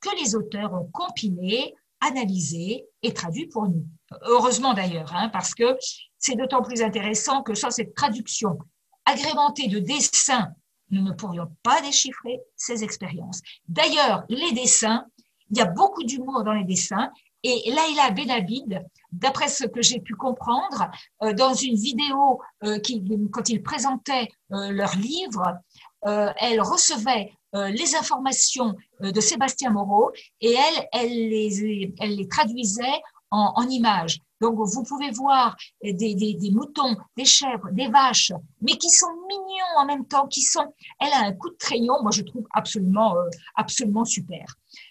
que 0.00 0.10
les 0.20 0.34
auteurs 0.34 0.72
ont 0.72 0.88
compilés, 0.92 1.74
analysés 2.00 2.86
et 3.02 3.12
traduits 3.12 3.48
pour 3.48 3.68
nous. 3.68 3.86
Heureusement 4.22 4.74
d'ailleurs, 4.74 5.14
hein, 5.14 5.28
parce 5.28 5.54
que 5.54 5.76
c'est 6.18 6.36
d'autant 6.36 6.62
plus 6.62 6.82
intéressant 6.82 7.42
que 7.42 7.54
sans 7.54 7.70
cette 7.70 7.94
traduction 7.94 8.58
agrémentée 9.04 9.68
de 9.68 9.78
dessins, 9.78 10.48
nous 10.90 11.02
ne 11.02 11.12
pourrions 11.12 11.54
pas 11.62 11.80
déchiffrer 11.82 12.40
ces 12.56 12.82
expériences. 12.84 13.40
D'ailleurs, 13.68 14.24
les 14.28 14.52
dessins, 14.52 15.06
il 15.50 15.58
y 15.58 15.60
a 15.60 15.66
beaucoup 15.66 16.02
d'humour 16.04 16.44
dans 16.44 16.52
les 16.52 16.64
dessins 16.64 17.10
et 17.42 17.70
Laila 17.70 18.10
Benabid, 18.10 18.84
d'après 19.12 19.48
ce 19.48 19.64
que 19.64 19.82
j'ai 19.82 20.00
pu 20.00 20.14
comprendre, 20.14 20.90
euh, 21.22 21.32
dans 21.32 21.54
une 21.54 21.74
vidéo 21.74 22.40
euh, 22.64 22.78
qui, 22.78 23.02
quand 23.32 23.48
ils 23.48 23.62
présentaient 23.62 24.28
euh, 24.52 24.70
leur 24.70 24.94
livre, 24.96 25.58
elle 26.02 26.62
recevait 26.62 27.30
les 27.52 27.94
informations 27.94 28.74
de 29.00 29.20
Sébastien 29.20 29.68
Moreau 29.68 30.12
et 30.40 30.54
elle, 30.54 30.88
elle 30.94 31.10
les, 31.10 31.92
elle 32.00 32.16
les 32.16 32.26
traduisait 32.26 33.02
en, 33.30 33.52
en 33.54 33.68
images. 33.68 34.18
Donc, 34.40 34.54
vous 34.56 34.82
pouvez 34.82 35.10
voir 35.10 35.58
des, 35.82 35.92
des, 35.92 36.14
des, 36.14 36.50
moutons, 36.52 36.96
des 37.18 37.26
chèvres, 37.26 37.68
des 37.72 37.88
vaches, 37.88 38.32
mais 38.62 38.78
qui 38.78 38.88
sont 38.88 39.12
mignons 39.28 39.76
en 39.76 39.84
même 39.84 40.06
temps, 40.06 40.26
qui 40.26 40.40
sont, 40.40 40.72
elle 41.00 41.12
a 41.12 41.26
un 41.26 41.32
coup 41.32 41.50
de 41.50 41.56
crayon, 41.56 42.00
moi 42.00 42.12
je 42.12 42.22
trouve 42.22 42.46
absolument, 42.54 43.14
absolument 43.54 44.06
super. 44.06 44.46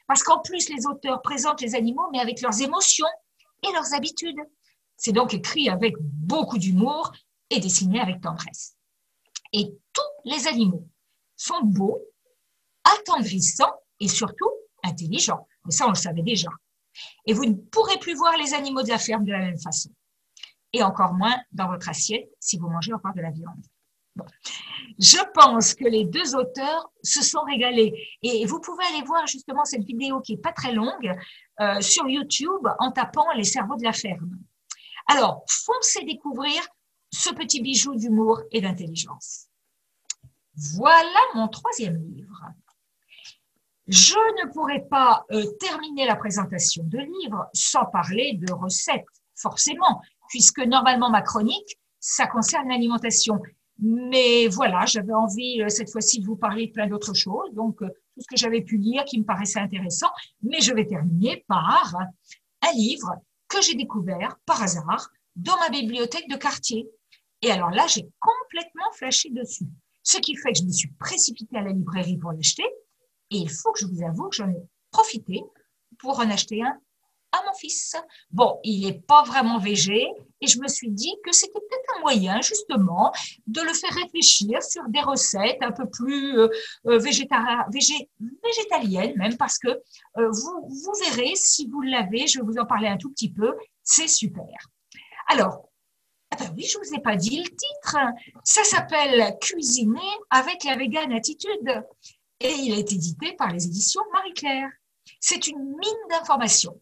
Parce 0.09 0.23
qu'en 0.23 0.39
plus, 0.39 0.69
les 0.69 0.87
auteurs 0.87 1.21
présentent 1.21 1.61
les 1.61 1.75
animaux, 1.75 2.09
mais 2.11 2.19
avec 2.19 2.41
leurs 2.41 2.59
émotions 2.63 3.05
et 3.61 3.71
leurs 3.71 3.93
habitudes. 3.93 4.39
C'est 4.97 5.11
donc 5.11 5.35
écrit 5.35 5.69
avec 5.69 5.93
beaucoup 5.99 6.57
d'humour 6.57 7.11
et 7.51 7.59
dessiné 7.59 7.99
avec 7.99 8.19
tendresse. 8.19 8.75
Et 9.53 9.71
tous 9.93 10.29
les 10.31 10.47
animaux 10.47 10.89
sont 11.35 11.61
beaux, 11.61 12.01
attendrissants 12.83 13.75
et 13.99 14.07
surtout 14.07 14.49
intelligents. 14.83 15.47
Mais 15.65 15.71
ça, 15.71 15.85
on 15.85 15.89
le 15.89 15.95
savait 15.95 16.23
déjà. 16.23 16.49
Et 17.27 17.33
vous 17.33 17.45
ne 17.45 17.53
pourrez 17.53 17.99
plus 17.99 18.15
voir 18.15 18.35
les 18.35 18.55
animaux 18.55 18.81
de 18.81 18.89
la 18.89 18.97
ferme 18.97 19.25
de 19.25 19.31
la 19.31 19.39
même 19.39 19.59
façon. 19.59 19.91
Et 20.73 20.81
encore 20.81 21.13
moins 21.13 21.37
dans 21.51 21.67
votre 21.67 21.87
assiette 21.87 22.31
si 22.39 22.57
vous 22.57 22.67
mangez 22.67 22.93
encore 22.93 23.13
de 23.13 23.21
la 23.21 23.29
viande. 23.29 23.63
Je 24.99 25.19
pense 25.33 25.73
que 25.73 25.85
les 25.85 26.05
deux 26.05 26.35
auteurs 26.35 26.91
se 27.03 27.23
sont 27.23 27.41
régalés. 27.43 27.93
Et 28.21 28.45
vous 28.45 28.59
pouvez 28.59 28.83
aller 28.85 29.03
voir 29.03 29.25
justement 29.27 29.63
cette 29.63 29.83
vidéo 29.83 30.19
qui 30.19 30.33
est 30.33 30.41
pas 30.41 30.51
très 30.51 30.73
longue 30.73 31.15
euh, 31.61 31.79
sur 31.81 32.07
YouTube 32.07 32.67
en 32.79 32.91
tapant 32.91 33.31
les 33.35 33.45
cerveaux 33.45 33.77
de 33.77 33.83
la 33.83 33.93
ferme. 33.93 34.37
Alors, 35.07 35.43
foncez 35.47 36.03
découvrir 36.03 36.61
ce 37.11 37.33
petit 37.33 37.61
bijou 37.61 37.95
d'humour 37.95 38.41
et 38.51 38.61
d'intelligence. 38.61 39.47
Voilà 40.75 41.19
mon 41.33 41.47
troisième 41.47 41.97
livre. 41.97 42.43
Je 43.87 44.13
ne 44.13 44.51
pourrais 44.51 44.85
pas 44.87 45.25
euh, 45.31 45.43
terminer 45.59 46.05
la 46.05 46.15
présentation 46.15 46.83
de 46.83 46.99
livre 46.99 47.49
sans 47.53 47.85
parler 47.85 48.33
de 48.39 48.53
recettes, 48.53 49.05
forcément, 49.35 50.01
puisque 50.27 50.59
normalement 50.59 51.09
ma 51.09 51.23
chronique, 51.23 51.79
ça 51.99 52.27
concerne 52.27 52.69
l'alimentation. 52.69 53.41
Mais 53.81 54.47
voilà, 54.47 54.85
j'avais 54.85 55.13
envie 55.13 55.61
euh, 55.61 55.69
cette 55.69 55.89
fois-ci 55.89 56.19
de 56.19 56.25
vous 56.25 56.35
parler 56.35 56.67
de 56.67 56.71
plein 56.71 56.87
d'autres 56.87 57.13
choses, 57.13 57.53
donc 57.53 57.81
euh, 57.81 57.87
tout 57.87 58.21
ce 58.21 58.27
que 58.27 58.35
j'avais 58.35 58.61
pu 58.61 58.77
lire 58.77 59.05
qui 59.05 59.19
me 59.19 59.23
paraissait 59.23 59.59
intéressant. 59.59 60.09
Mais 60.41 60.59
je 60.59 60.73
vais 60.73 60.85
terminer 60.85 61.45
par 61.47 61.95
un 62.61 62.71
livre 62.73 63.15
que 63.47 63.61
j'ai 63.61 63.75
découvert 63.75 64.37
par 64.45 64.61
hasard 64.61 65.09
dans 65.35 65.57
ma 65.57 65.69
bibliothèque 65.69 66.29
de 66.29 66.35
quartier. 66.35 66.89
Et 67.41 67.51
alors 67.51 67.71
là, 67.71 67.87
j'ai 67.87 68.07
complètement 68.19 68.91
flashé 68.93 69.29
dessus. 69.29 69.65
Ce 70.03 70.17
qui 70.17 70.35
fait 70.35 70.51
que 70.51 70.59
je 70.59 70.63
me 70.63 70.71
suis 70.71 70.91
précipitée 70.99 71.57
à 71.57 71.61
la 71.61 71.71
librairie 71.71 72.17
pour 72.17 72.33
l'acheter. 72.33 72.65
Et 73.31 73.37
il 73.37 73.49
faut 73.49 73.71
que 73.71 73.79
je 73.79 73.85
vous 73.85 74.03
avoue 74.03 74.27
que 74.29 74.35
j'en 74.35 74.49
ai 74.49 74.61
profité 74.91 75.43
pour 75.99 76.19
en 76.19 76.29
acheter 76.29 76.61
un 76.63 76.77
à 77.31 77.41
mon 77.45 77.53
fils. 77.53 77.95
Bon, 78.31 78.59
il 78.63 78.85
n'est 78.85 78.99
pas 78.99 79.23
vraiment 79.23 79.59
végé 79.59 80.07
et 80.41 80.47
je 80.47 80.59
me 80.59 80.67
suis 80.67 80.89
dit 80.89 81.15
que 81.23 81.31
c'était 81.31 81.59
peut-être 81.59 81.97
un 81.97 82.01
moyen 82.01 82.41
justement 82.41 83.13
de 83.47 83.61
le 83.61 83.73
faire 83.73 83.93
réfléchir 83.93 84.61
sur 84.63 84.83
des 84.89 85.01
recettes 85.01 85.61
un 85.61 85.71
peu 85.71 85.87
plus 85.89 86.39
euh, 86.39 86.49
euh 86.87 86.97
végétaliennes 86.97 89.15
même 89.17 89.37
parce 89.37 89.59
que 89.59 89.67
euh, 89.67 90.31
vous, 90.31 90.93
verrez 91.03 91.35
si 91.35 91.67
vous 91.67 91.81
l'avez, 91.81 92.25
je 92.27 92.39
vais 92.39 92.45
vous 92.45 92.57
en 92.57 92.65
parler 92.65 92.87
un 92.87 92.97
tout 92.97 93.11
petit 93.11 93.31
peu, 93.31 93.53
c'est 93.83 94.07
super. 94.07 94.47
Alors, 95.27 95.69
ah 96.31 96.45
oui, 96.55 96.63
je 96.63 96.77
vous 96.77 96.93
ai 96.95 97.01
pas 97.01 97.15
dit 97.15 97.39
le 97.39 97.49
titre. 97.49 97.97
Ça 98.43 98.63
s'appelle 98.63 99.35
Cuisiner 99.41 99.99
avec 100.29 100.63
la 100.63 100.75
vegan 100.75 101.11
attitude 101.11 101.83
et 102.39 102.51
il 102.51 102.73
est 102.73 102.91
édité 102.91 103.33
par 103.33 103.51
les 103.51 103.65
éditions 103.65 104.03
Marie-Claire. 104.13 104.69
C'est 105.19 105.47
une 105.47 105.59
mine 105.59 106.07
d'informations 106.09 106.79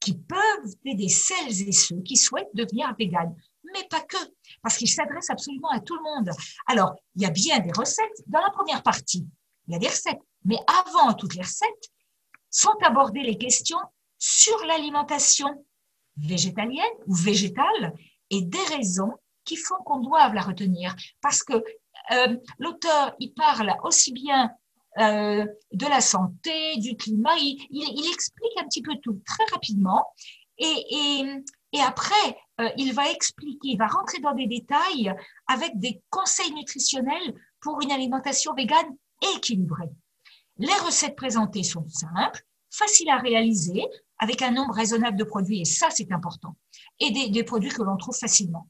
qui 0.00 0.16
peuvent 0.16 0.74
aider 0.84 1.08
celles 1.08 1.68
et 1.68 1.72
ceux 1.72 2.00
qui 2.02 2.16
souhaitent 2.16 2.54
devenir 2.54 2.94
véganes, 2.98 3.34
mais 3.74 3.86
pas 3.88 4.00
que, 4.00 4.16
parce 4.62 4.76
qu'il 4.76 4.88
s'adresse 4.88 5.30
absolument 5.30 5.70
à 5.70 5.80
tout 5.80 5.96
le 5.96 6.02
monde. 6.02 6.30
Alors, 6.66 6.94
il 7.16 7.22
y 7.22 7.26
a 7.26 7.30
bien 7.30 7.58
des 7.60 7.72
recettes 7.72 8.22
dans 8.26 8.40
la 8.40 8.50
première 8.50 8.82
partie, 8.82 9.26
il 9.66 9.72
y 9.72 9.76
a 9.76 9.78
des 9.78 9.88
recettes, 9.88 10.20
mais 10.44 10.58
avant 10.66 11.12
toutes 11.14 11.34
les 11.34 11.42
recettes, 11.42 11.90
sont 12.50 12.76
abordées 12.82 13.22
les 13.22 13.36
questions 13.36 13.78
sur 14.18 14.58
l'alimentation 14.66 15.64
végétalienne 16.16 16.84
ou 17.06 17.14
végétale 17.14 17.94
et 18.30 18.42
des 18.42 18.64
raisons 18.76 19.12
qui 19.44 19.56
font 19.56 19.82
qu'on 19.84 20.00
doive 20.00 20.34
la 20.34 20.42
retenir. 20.42 20.94
Parce 21.20 21.42
que 21.42 21.54
euh, 22.10 22.36
l'auteur, 22.58 23.14
il 23.18 23.32
parle 23.34 23.74
aussi 23.82 24.12
bien 24.12 24.50
euh, 24.98 25.46
de 25.72 25.86
la 25.86 26.00
santé, 26.00 26.76
du 26.78 26.96
climat. 26.96 27.36
Il, 27.38 28.12
explique 28.12 28.58
un 28.58 28.64
petit 28.64 28.82
peu 28.82 28.94
tout 29.02 29.20
très 29.24 29.44
rapidement. 29.52 30.04
Et, 30.58 31.80
après, 31.80 32.36
euh, 32.60 32.68
il 32.76 32.92
va 32.92 33.10
expliquer, 33.10 33.68
il 33.68 33.78
va 33.78 33.86
rentrer 33.86 34.18
dans 34.20 34.34
des 34.34 34.46
détails 34.46 35.14
avec 35.46 35.78
des 35.78 36.02
conseils 36.10 36.52
nutritionnels 36.52 37.34
pour 37.60 37.80
une 37.80 37.92
alimentation 37.92 38.54
végane 38.54 38.96
équilibrée. 39.36 39.90
Les 40.56 40.74
recettes 40.84 41.16
présentées 41.16 41.62
sont 41.62 41.86
simples, 41.88 42.42
faciles 42.70 43.10
à 43.10 43.18
réaliser, 43.18 43.84
avec 44.18 44.42
un 44.42 44.50
nombre 44.50 44.74
raisonnable 44.74 45.16
de 45.16 45.24
produits, 45.24 45.60
et 45.60 45.64
ça 45.64 45.90
c'est 45.90 46.10
important, 46.10 46.56
et 46.98 47.30
des 47.30 47.44
produits 47.44 47.70
que 47.70 47.82
l'on 47.82 47.96
trouve 47.96 48.16
facilement. 48.16 48.68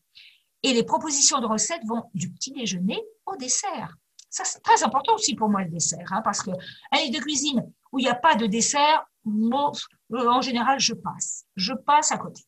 Et 0.63 0.75
les 0.75 0.83
propositions 0.83 1.41
de 1.41 1.47
recettes 1.47 1.87
vont 1.87 2.05
du 2.15 2.31
petit 2.31 2.53
déjeuner 2.53 3.01
au 3.27 3.37
dessert. 3.37 3.97
Ça, 4.31 4.45
c'est 4.45 4.61
très 4.61 4.83
important 4.83 5.15
aussi 5.15 5.35
pour 5.35 5.49
moi, 5.49 5.63
le 5.63 5.71
dessert, 5.71 6.07
hein, 6.11 6.21
parce 6.23 6.43
qu'un 6.43 6.53
livre 6.95 7.19
de 7.19 7.23
cuisine 7.23 7.73
où 7.93 7.99
il 7.99 8.03
n'y 8.03 8.11
a 8.11 8.15
pas 8.15 8.35
de 8.35 8.47
dessert, 8.47 9.07
euh, 9.27 10.29
en 10.29 10.41
général, 10.41 10.79
je 10.79 10.95
passe. 10.95 11.45
Je 11.57 11.73
passe 11.73 12.13
à 12.13 12.19
côté. 12.19 12.43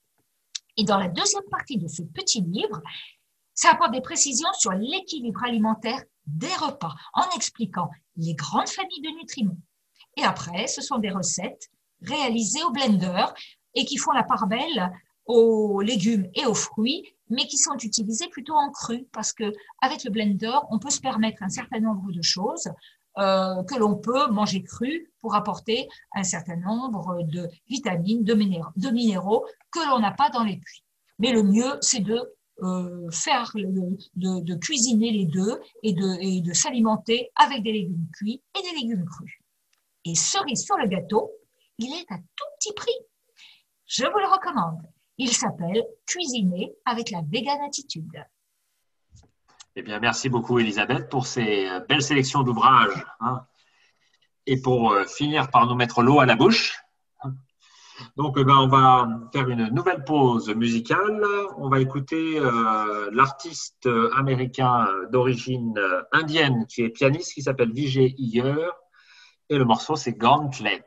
Et 0.77 0.85
dans 0.85 0.99
la 0.99 1.09
deuxième 1.09 1.45
partie 1.51 1.79
de 1.79 1.89
ce 1.89 2.03
petit 2.03 2.43
livre, 2.43 2.81
ça 3.55 3.73
apporte 3.73 3.93
des 3.93 4.01
précisions 4.01 4.53
sur 4.55 4.73
l'équilibre 4.73 5.43
alimentaire 5.45 6.03
des 6.27 6.55
repas, 6.55 6.95
en 7.15 7.25
expliquant 7.37 7.91
les 8.17 8.35
grandes 8.35 8.69
familles 8.69 9.03
de 9.03 9.11
nutriments. 9.19 9.59
Et 10.17 10.23
après, 10.23 10.67
ce 10.67 10.81
sont 10.81 10.99
des 10.99 11.11
recettes 11.11 11.71
réalisées 12.03 12.63
au 12.63 12.71
blender 12.71 13.27
et 13.75 13.85
qui 13.85 13.97
font 13.97 14.13
la 14.13 14.23
part 14.23 14.47
belle 14.47 14.91
aux 15.27 15.81
légumes 15.81 16.29
et 16.35 16.47
aux 16.47 16.55
fruits, 16.55 17.15
mais 17.31 17.47
qui 17.47 17.57
sont 17.57 17.77
utilisés 17.79 18.29
plutôt 18.29 18.55
en 18.55 18.71
cru, 18.71 19.07
parce 19.13 19.33
que 19.33 19.53
avec 19.81 20.05
le 20.05 20.11
blender, 20.11 20.59
on 20.71 20.79
peut 20.79 20.91
se 20.91 21.01
permettre 21.01 21.43
un 21.43 21.49
certain 21.49 21.81
nombre 21.81 22.13
de 22.13 22.23
choses 22.23 22.69
euh, 23.19 23.63
que 23.65 23.77
l'on 23.77 23.97
peut 23.97 24.29
manger 24.31 24.63
cru 24.63 25.13
pour 25.21 25.35
apporter 25.35 25.89
un 26.15 26.23
certain 26.23 26.57
nombre 26.57 27.23
de 27.25 27.49
vitamines, 27.69 28.25
de 28.25 28.91
minéraux, 28.91 29.47
que 29.73 29.89
l'on 29.91 29.99
n'a 29.99 30.13
pas 30.13 30.31
dans 30.31 30.45
les 30.45 30.59
puits. 30.59 30.85
Mais 31.19 31.33
le 31.33 31.43
mieux, 31.43 31.79
c'est 31.81 32.01
de 32.01 32.21
euh, 32.63 33.11
faire, 33.11 33.51
de, 33.55 34.41
de, 34.43 34.55
cuisiner 34.55 35.11
les 35.13 35.25
deux 35.25 35.61
et 35.83 35.93
de, 35.93 36.21
et 36.21 36.41
de 36.43 36.53
s'alimenter 36.53 37.31
avec 37.35 37.63
des 37.63 37.73
légumes 37.73 38.07
cuits 38.13 38.43
et 38.59 38.63
des 38.63 38.81
légumes 38.81 39.07
crus. 39.07 39.41
Et 40.05 40.15
cerise 40.15 40.65
sur 40.65 40.77
le 40.77 40.87
gâteau, 40.87 41.31
il 41.79 41.93
est 41.93 42.13
à 42.13 42.17
tout 42.17 42.47
petit 42.59 42.75
prix. 42.75 42.95
Je 43.87 44.05
vous 44.05 44.19
le 44.19 44.31
recommande. 44.31 44.83
Il 45.23 45.31
s'appelle 45.33 45.85
Cuisiner 46.07 46.73
avec 46.87 47.11
la 47.11 47.21
vegan 47.31 47.61
attitude. 47.61 48.25
Eh 49.77 49.83
bien, 49.83 50.01
merci 50.01 50.31
beaucoup, 50.31 50.59
Elisabeth, 50.59 51.11
pour 51.11 51.27
ces 51.27 51.69
euh, 51.69 51.81
belles 51.87 52.03
sélections 52.03 52.43
d'ouvrages. 52.43 53.05
Hein. 53.21 53.43
Et 54.47 54.63
pour 54.63 54.93
euh, 54.93 55.05
finir 55.05 55.51
par 55.51 55.67
nous 55.67 55.75
mettre 55.75 56.03
l'eau 56.03 56.21
à 56.21 56.27
la 56.27 56.37
bouche. 56.37 56.83
Donc, 58.17 58.37
eh 58.39 58.45
ben, 58.45 58.57
on 58.57 58.69
va 58.69 59.11
faire 59.31 59.51
une 59.51 59.69
nouvelle 59.69 60.05
pause 60.05 60.49
musicale. 60.55 61.23
On 61.59 61.69
va 61.69 61.81
écouter 61.81 62.39
euh, 62.39 63.11
l'artiste 63.13 63.91
américain 64.17 64.89
d'origine 65.13 65.79
indienne 66.13 66.65
qui 66.67 66.81
est 66.81 66.89
pianiste, 66.89 67.35
qui 67.35 67.43
s'appelle 67.43 67.73
Vijay 67.73 68.15
Iyer. 68.17 68.71
Et 69.51 69.59
le 69.59 69.67
morceau, 69.67 69.97
c'est 69.97 70.15
Gauntlet. 70.15 70.87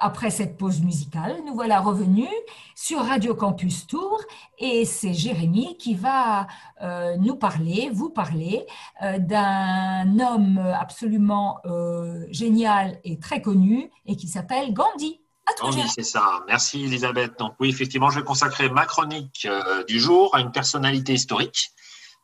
Après 0.00 0.30
cette 0.30 0.56
pause 0.56 0.80
musicale, 0.80 1.36
nous 1.46 1.54
voilà 1.54 1.80
revenus 1.80 2.28
sur 2.74 3.00
Radio 3.00 3.34
Campus 3.34 3.86
Tour 3.86 4.20
et 4.58 4.84
c'est 4.84 5.14
Jérémy 5.14 5.76
qui 5.76 5.94
va 5.94 6.46
euh, 6.82 7.16
nous 7.16 7.36
parler, 7.36 7.90
vous 7.92 8.10
parler 8.10 8.66
euh, 9.02 9.18
d'un 9.18 10.18
homme 10.20 10.58
absolument 10.58 11.58
euh, 11.64 12.24
génial 12.30 13.00
et 13.04 13.18
très 13.18 13.42
connu 13.42 13.90
et 14.06 14.16
qui 14.16 14.28
s'appelle 14.28 14.72
Gandhi. 14.72 15.20
Gandhi, 15.60 15.82
c'est 15.88 16.04
ça. 16.04 16.42
Merci 16.46 16.84
Elisabeth. 16.84 17.38
Donc 17.38 17.54
oui, 17.60 17.68
effectivement, 17.68 18.10
je 18.10 18.20
vais 18.20 18.24
consacrer 18.24 18.70
ma 18.70 18.86
chronique 18.86 19.46
du 19.86 20.00
jour 20.00 20.34
à 20.34 20.40
une 20.40 20.52
personnalité 20.52 21.12
historique, 21.12 21.72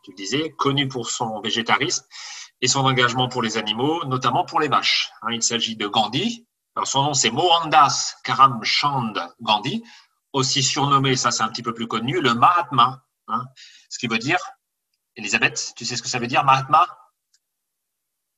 tu 0.02 0.12
le 0.12 0.16
disais, 0.16 0.50
connue 0.56 0.88
pour 0.88 1.11
son 1.11 1.40
végétarisme 1.40 2.04
et 2.61 2.68
son 2.68 2.80
engagement 2.80 3.28
pour 3.28 3.42
les 3.42 3.56
animaux, 3.59 4.04
notamment 4.06 4.44
pour 4.44 4.61
les 4.61 4.68
vaches. 4.68 5.11
Hein, 5.22 5.28
il 5.32 5.42
s'agit 5.42 5.76
de 5.76 5.86
Gandhi, 5.86 6.46
son 6.87 7.03
nom, 7.03 7.14
c'est 7.14 7.31
Mohandas 7.31 8.16
Karamchand 8.24 9.14
Gandhi, 9.41 9.83
aussi 10.33 10.62
surnommé, 10.62 11.16
ça 11.16 11.31
c'est 11.31 11.43
un 11.43 11.49
petit 11.49 11.62
peu 11.62 11.74
plus 11.74 11.89
connu, 11.89 12.20
le 12.20 12.35
Mahatma. 12.35 13.03
Hein. 13.31 13.45
ce 13.91 13.99
qui 13.99 14.07
veut 14.07 14.18
dire, 14.18 14.39
Elisabeth, 15.16 15.74
tu 15.76 15.85
sais 15.85 15.97
ce 15.97 16.03
que 16.03 16.09
ça 16.09 16.18
veut 16.18 16.26
dire, 16.26 16.45
Mahatma? 16.45 16.87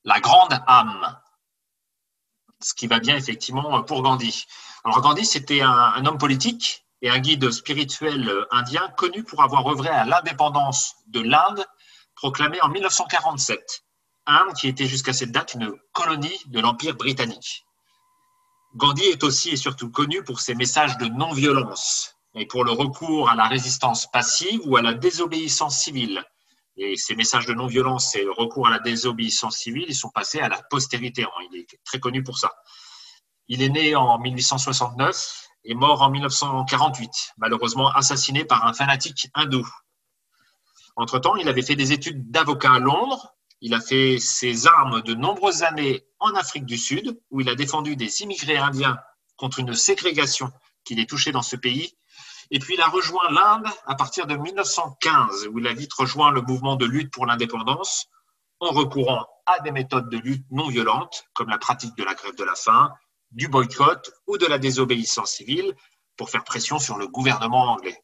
La 0.05 0.19
grande 0.21 0.59
âme. 0.67 1.21
Ce 2.61 2.75
qui 2.75 2.87
va 2.87 2.99
bien 2.99 3.17
effectivement 3.17 3.83
pour 3.83 4.03
Gandhi. 4.03 4.47
Alors 4.85 5.01
Gandhi, 5.03 5.25
c'était 5.25 5.61
un, 5.61 6.05
homme 6.07 6.19
politique 6.19 6.87
et 7.03 7.11
un 7.11 7.19
guide 7.19 7.51
spirituel 7.51 8.47
indien 8.51 8.89
connu 8.97 9.25
pour 9.25 9.43
avoir 9.43 9.67
œuvré 9.69 9.91
à 9.91 10.05
l'indépendance 10.05 10.97
de 11.09 11.21
l'Inde, 11.21 11.65
proclamée 12.15 12.61
en 12.63 12.69
1947. 12.69 13.85
Inde 14.27 14.55
qui 14.55 14.69
était 14.69 14.87
jusqu'à 14.87 15.13
cette 15.13 15.33
date 15.33 15.55
une 15.55 15.73
colonie 15.93 16.41
de 16.47 16.61
l'Empire 16.61 16.95
britannique. 16.95 17.67
Gandhi 18.77 19.05
est 19.05 19.25
aussi 19.25 19.51
et 19.51 19.57
surtout 19.57 19.91
connu 19.91 20.23
pour 20.23 20.41
ses 20.41 20.55
messages 20.55 20.97
de 20.99 21.07
non-violence 21.07 22.17
et 22.35 22.47
pour 22.47 22.65
le 22.65 22.71
recours 22.71 23.29
à 23.29 23.35
la 23.35 23.49
résistance 23.49 24.09
passive 24.11 24.61
ou 24.65 24.77
à 24.77 24.83
la 24.83 24.95
désobéissance 24.95 25.79
civile. 25.79 26.25
Et 26.77 26.97
ces 26.97 27.17
messages 27.17 27.47
de 27.47 27.53
non-violence 27.53 28.15
et 28.15 28.23
le 28.23 28.31
recours 28.31 28.69
à 28.69 28.71
la 28.71 28.79
désobéissance 28.79 29.57
civile, 29.57 29.87
ils 29.89 29.95
sont 29.95 30.11
passés 30.11 30.41
à 30.41 30.49
la 30.49 30.63
postérité. 30.71 31.27
Il 31.51 31.59
est 31.59 31.79
très 31.85 31.99
connu 31.99 32.23
pour 32.23 32.39
ça. 32.39 32.53
Il 33.49 33.61
est 33.63 33.69
né 33.69 33.97
en 33.97 34.19
1869 34.19 35.49
et 35.65 35.75
mort 35.75 36.03
en 36.03 36.11
1948, 36.11 37.11
malheureusement 37.39 37.91
assassiné 37.91 38.45
par 38.45 38.65
un 38.67 38.73
fanatique 38.73 39.29
hindou. 39.35 39.67
Entre-temps, 40.95 41.37
il 41.37 41.49
avait 41.49 41.63
fait 41.63 41.77
des 41.77 41.93
études 41.93 42.31
d'avocat 42.31 42.75
à 42.75 42.79
Londres 42.79 43.35
Il 43.63 43.75
a 43.75 43.81
fait 43.81 44.19
ses 44.19 44.67
armes 44.67 45.03
de 45.03 45.15
nombreuses 45.15 45.63
années 45.63 46.05
en 46.19 46.35
Afrique 46.35 46.65
du 46.65 46.79
Sud, 46.79 47.21
où 47.31 47.41
il 47.41 47.49
a 47.49 47.55
défendu 47.55 47.95
des 47.95 48.23
immigrés 48.23 48.57
indiens 48.57 48.99
contre 49.37 49.59
une 49.59 49.75
ségrégation 49.75 50.51
qui 50.85 50.95
les 50.95 51.07
touchait 51.07 51.33
dans 51.33 51.43
ce 51.43 51.57
pays. 51.57 51.95
Et 52.51 52.59
puis 52.59 52.75
il 52.75 52.81
a 52.81 52.89
rejoint 52.89 53.31
l'Inde 53.31 53.67
à 53.87 53.95
partir 53.95 54.27
de 54.27 54.35
1915, 54.35 55.49
où 55.53 55.59
il 55.59 55.67
a 55.67 55.75
vite 55.75 55.93
rejoint 55.93 56.31
le 56.31 56.43
mouvement 56.43 56.77
de 56.77 56.87
lutte 56.87 57.13
pour 57.13 57.27
l'indépendance 57.27 58.07
en 58.61 58.71
recourant 58.71 59.27
à 59.47 59.61
des 59.61 59.73
méthodes 59.73 60.11
de 60.11 60.19
lutte 60.19 60.47
non 60.51 60.69
violentes, 60.69 61.25
comme 61.35 61.49
la 61.49 61.59
pratique 61.59 61.97
de 61.97 62.05
la 62.05 62.15
grève 62.15 62.37
de 62.37 62.45
la 62.45 62.55
faim, 62.55 62.93
du 63.31 63.49
boycott 63.49 64.11
ou 64.27 64.39
de 64.39 64.47
la 64.47 64.59
désobéissance 64.59 65.33
civile, 65.33 65.75
pour 66.17 66.31
faire 66.31 66.45
pression 66.45 66.79
sur 66.79 66.99
le 66.99 67.09
gouvernement 67.09 67.73
anglais. 67.73 68.03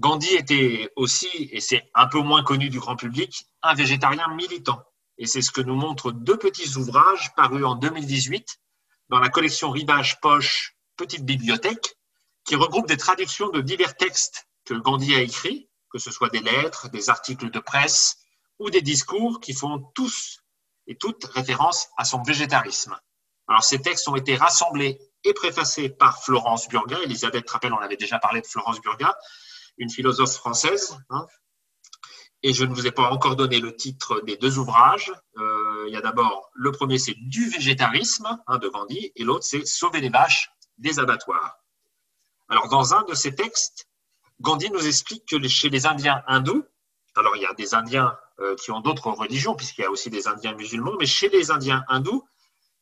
Gandhi 0.00 0.34
était 0.34 0.90
aussi, 0.96 1.50
et 1.52 1.60
c'est 1.60 1.90
un 1.94 2.06
peu 2.06 2.20
moins 2.20 2.42
connu 2.42 2.70
du 2.70 2.80
grand 2.80 2.96
public, 2.96 3.44
un 3.60 3.74
végétarien 3.74 4.28
militant. 4.34 4.82
Et 5.18 5.26
c'est 5.26 5.42
ce 5.42 5.50
que 5.50 5.60
nous 5.60 5.74
montrent 5.74 6.10
deux 6.10 6.38
petits 6.38 6.78
ouvrages 6.78 7.34
parus 7.36 7.66
en 7.66 7.74
2018 7.74 8.58
dans 9.10 9.18
la 9.18 9.28
collection 9.28 9.70
Rivage 9.70 10.18
Poche 10.22 10.74
Petite 10.96 11.26
Bibliothèque, 11.26 11.96
qui 12.46 12.56
regroupe 12.56 12.88
des 12.88 12.96
traductions 12.96 13.50
de 13.50 13.60
divers 13.60 13.94
textes 13.94 14.48
que 14.64 14.72
Gandhi 14.72 15.14
a 15.14 15.20
écrits, 15.20 15.68
que 15.90 15.98
ce 15.98 16.10
soit 16.10 16.30
des 16.30 16.40
lettres, 16.40 16.88
des 16.88 17.10
articles 17.10 17.50
de 17.50 17.58
presse 17.58 18.16
ou 18.58 18.70
des 18.70 18.80
discours 18.80 19.38
qui 19.38 19.52
font 19.52 19.80
tous 19.94 20.40
et 20.86 20.96
toutes 20.96 21.26
référence 21.26 21.88
à 21.98 22.06
son 22.06 22.22
végétarisme. 22.22 22.98
Alors 23.48 23.64
ces 23.64 23.82
textes 23.82 24.08
ont 24.08 24.16
été 24.16 24.34
rassemblés 24.34 24.98
et 25.24 25.34
préfacés 25.34 25.90
par 25.90 26.24
Florence 26.24 26.68
Burga. 26.68 26.96
Elisabeth 27.04 27.44
Trappel, 27.44 27.74
on 27.74 27.78
avait 27.78 27.98
déjà 27.98 28.18
parlé 28.18 28.40
de 28.40 28.46
Florence 28.46 28.80
Burga, 28.80 29.14
une 29.80 29.90
philosophe 29.90 30.32
française. 30.32 30.96
Hein. 31.08 31.26
Et 32.42 32.52
je 32.52 32.64
ne 32.64 32.72
vous 32.72 32.86
ai 32.86 32.92
pas 32.92 33.10
encore 33.10 33.34
donné 33.34 33.58
le 33.58 33.74
titre 33.74 34.20
des 34.20 34.36
deux 34.36 34.58
ouvrages. 34.58 35.12
Euh, 35.36 35.84
il 35.88 35.92
y 35.92 35.96
a 35.96 36.00
d'abord, 36.00 36.50
le 36.54 36.70
premier, 36.70 36.98
c'est 36.98 37.14
Du 37.14 37.48
végétarisme 37.48 38.38
hein, 38.46 38.58
de 38.58 38.68
Gandhi, 38.68 39.12
et 39.16 39.24
l'autre, 39.24 39.44
c'est 39.44 39.66
Sauver 39.66 40.00
les 40.00 40.08
vaches 40.08 40.50
des 40.78 40.98
abattoirs. 40.98 41.56
Alors, 42.48 42.68
dans 42.68 42.94
un 42.94 43.02
de 43.04 43.14
ces 43.14 43.34
textes, 43.34 43.88
Gandhi 44.40 44.70
nous 44.70 44.86
explique 44.86 45.26
que 45.26 45.48
chez 45.48 45.68
les 45.68 45.86
Indiens 45.86 46.22
hindous, 46.26 46.64
alors 47.16 47.36
il 47.36 47.42
y 47.42 47.46
a 47.46 47.54
des 47.54 47.74
Indiens 47.74 48.16
euh, 48.40 48.54
qui 48.56 48.70
ont 48.70 48.80
d'autres 48.80 49.10
religions, 49.10 49.54
puisqu'il 49.54 49.82
y 49.82 49.84
a 49.84 49.90
aussi 49.90 50.08
des 50.08 50.28
Indiens 50.28 50.54
musulmans, 50.54 50.94
mais 50.98 51.06
chez 51.06 51.28
les 51.28 51.50
Indiens 51.50 51.84
hindous, 51.88 52.26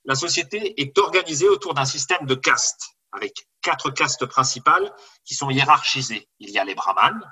la 0.05 0.15
société 0.15 0.81
est 0.81 0.97
organisée 0.99 1.49
autour 1.49 1.75
d'un 1.75 1.85
système 1.85 2.27
de 2.27 2.35
castes 2.35 2.98
avec 3.13 3.49
quatre 3.63 3.91
castes 3.91 4.27
principales 4.27 4.95
qui 5.25 5.35
sont 5.35 5.51
hiérarchisées. 5.51 6.29
Il 6.39 6.51
y 6.51 6.59
a 6.59 6.65
les 6.65 6.75
brahmanes, 6.75 7.23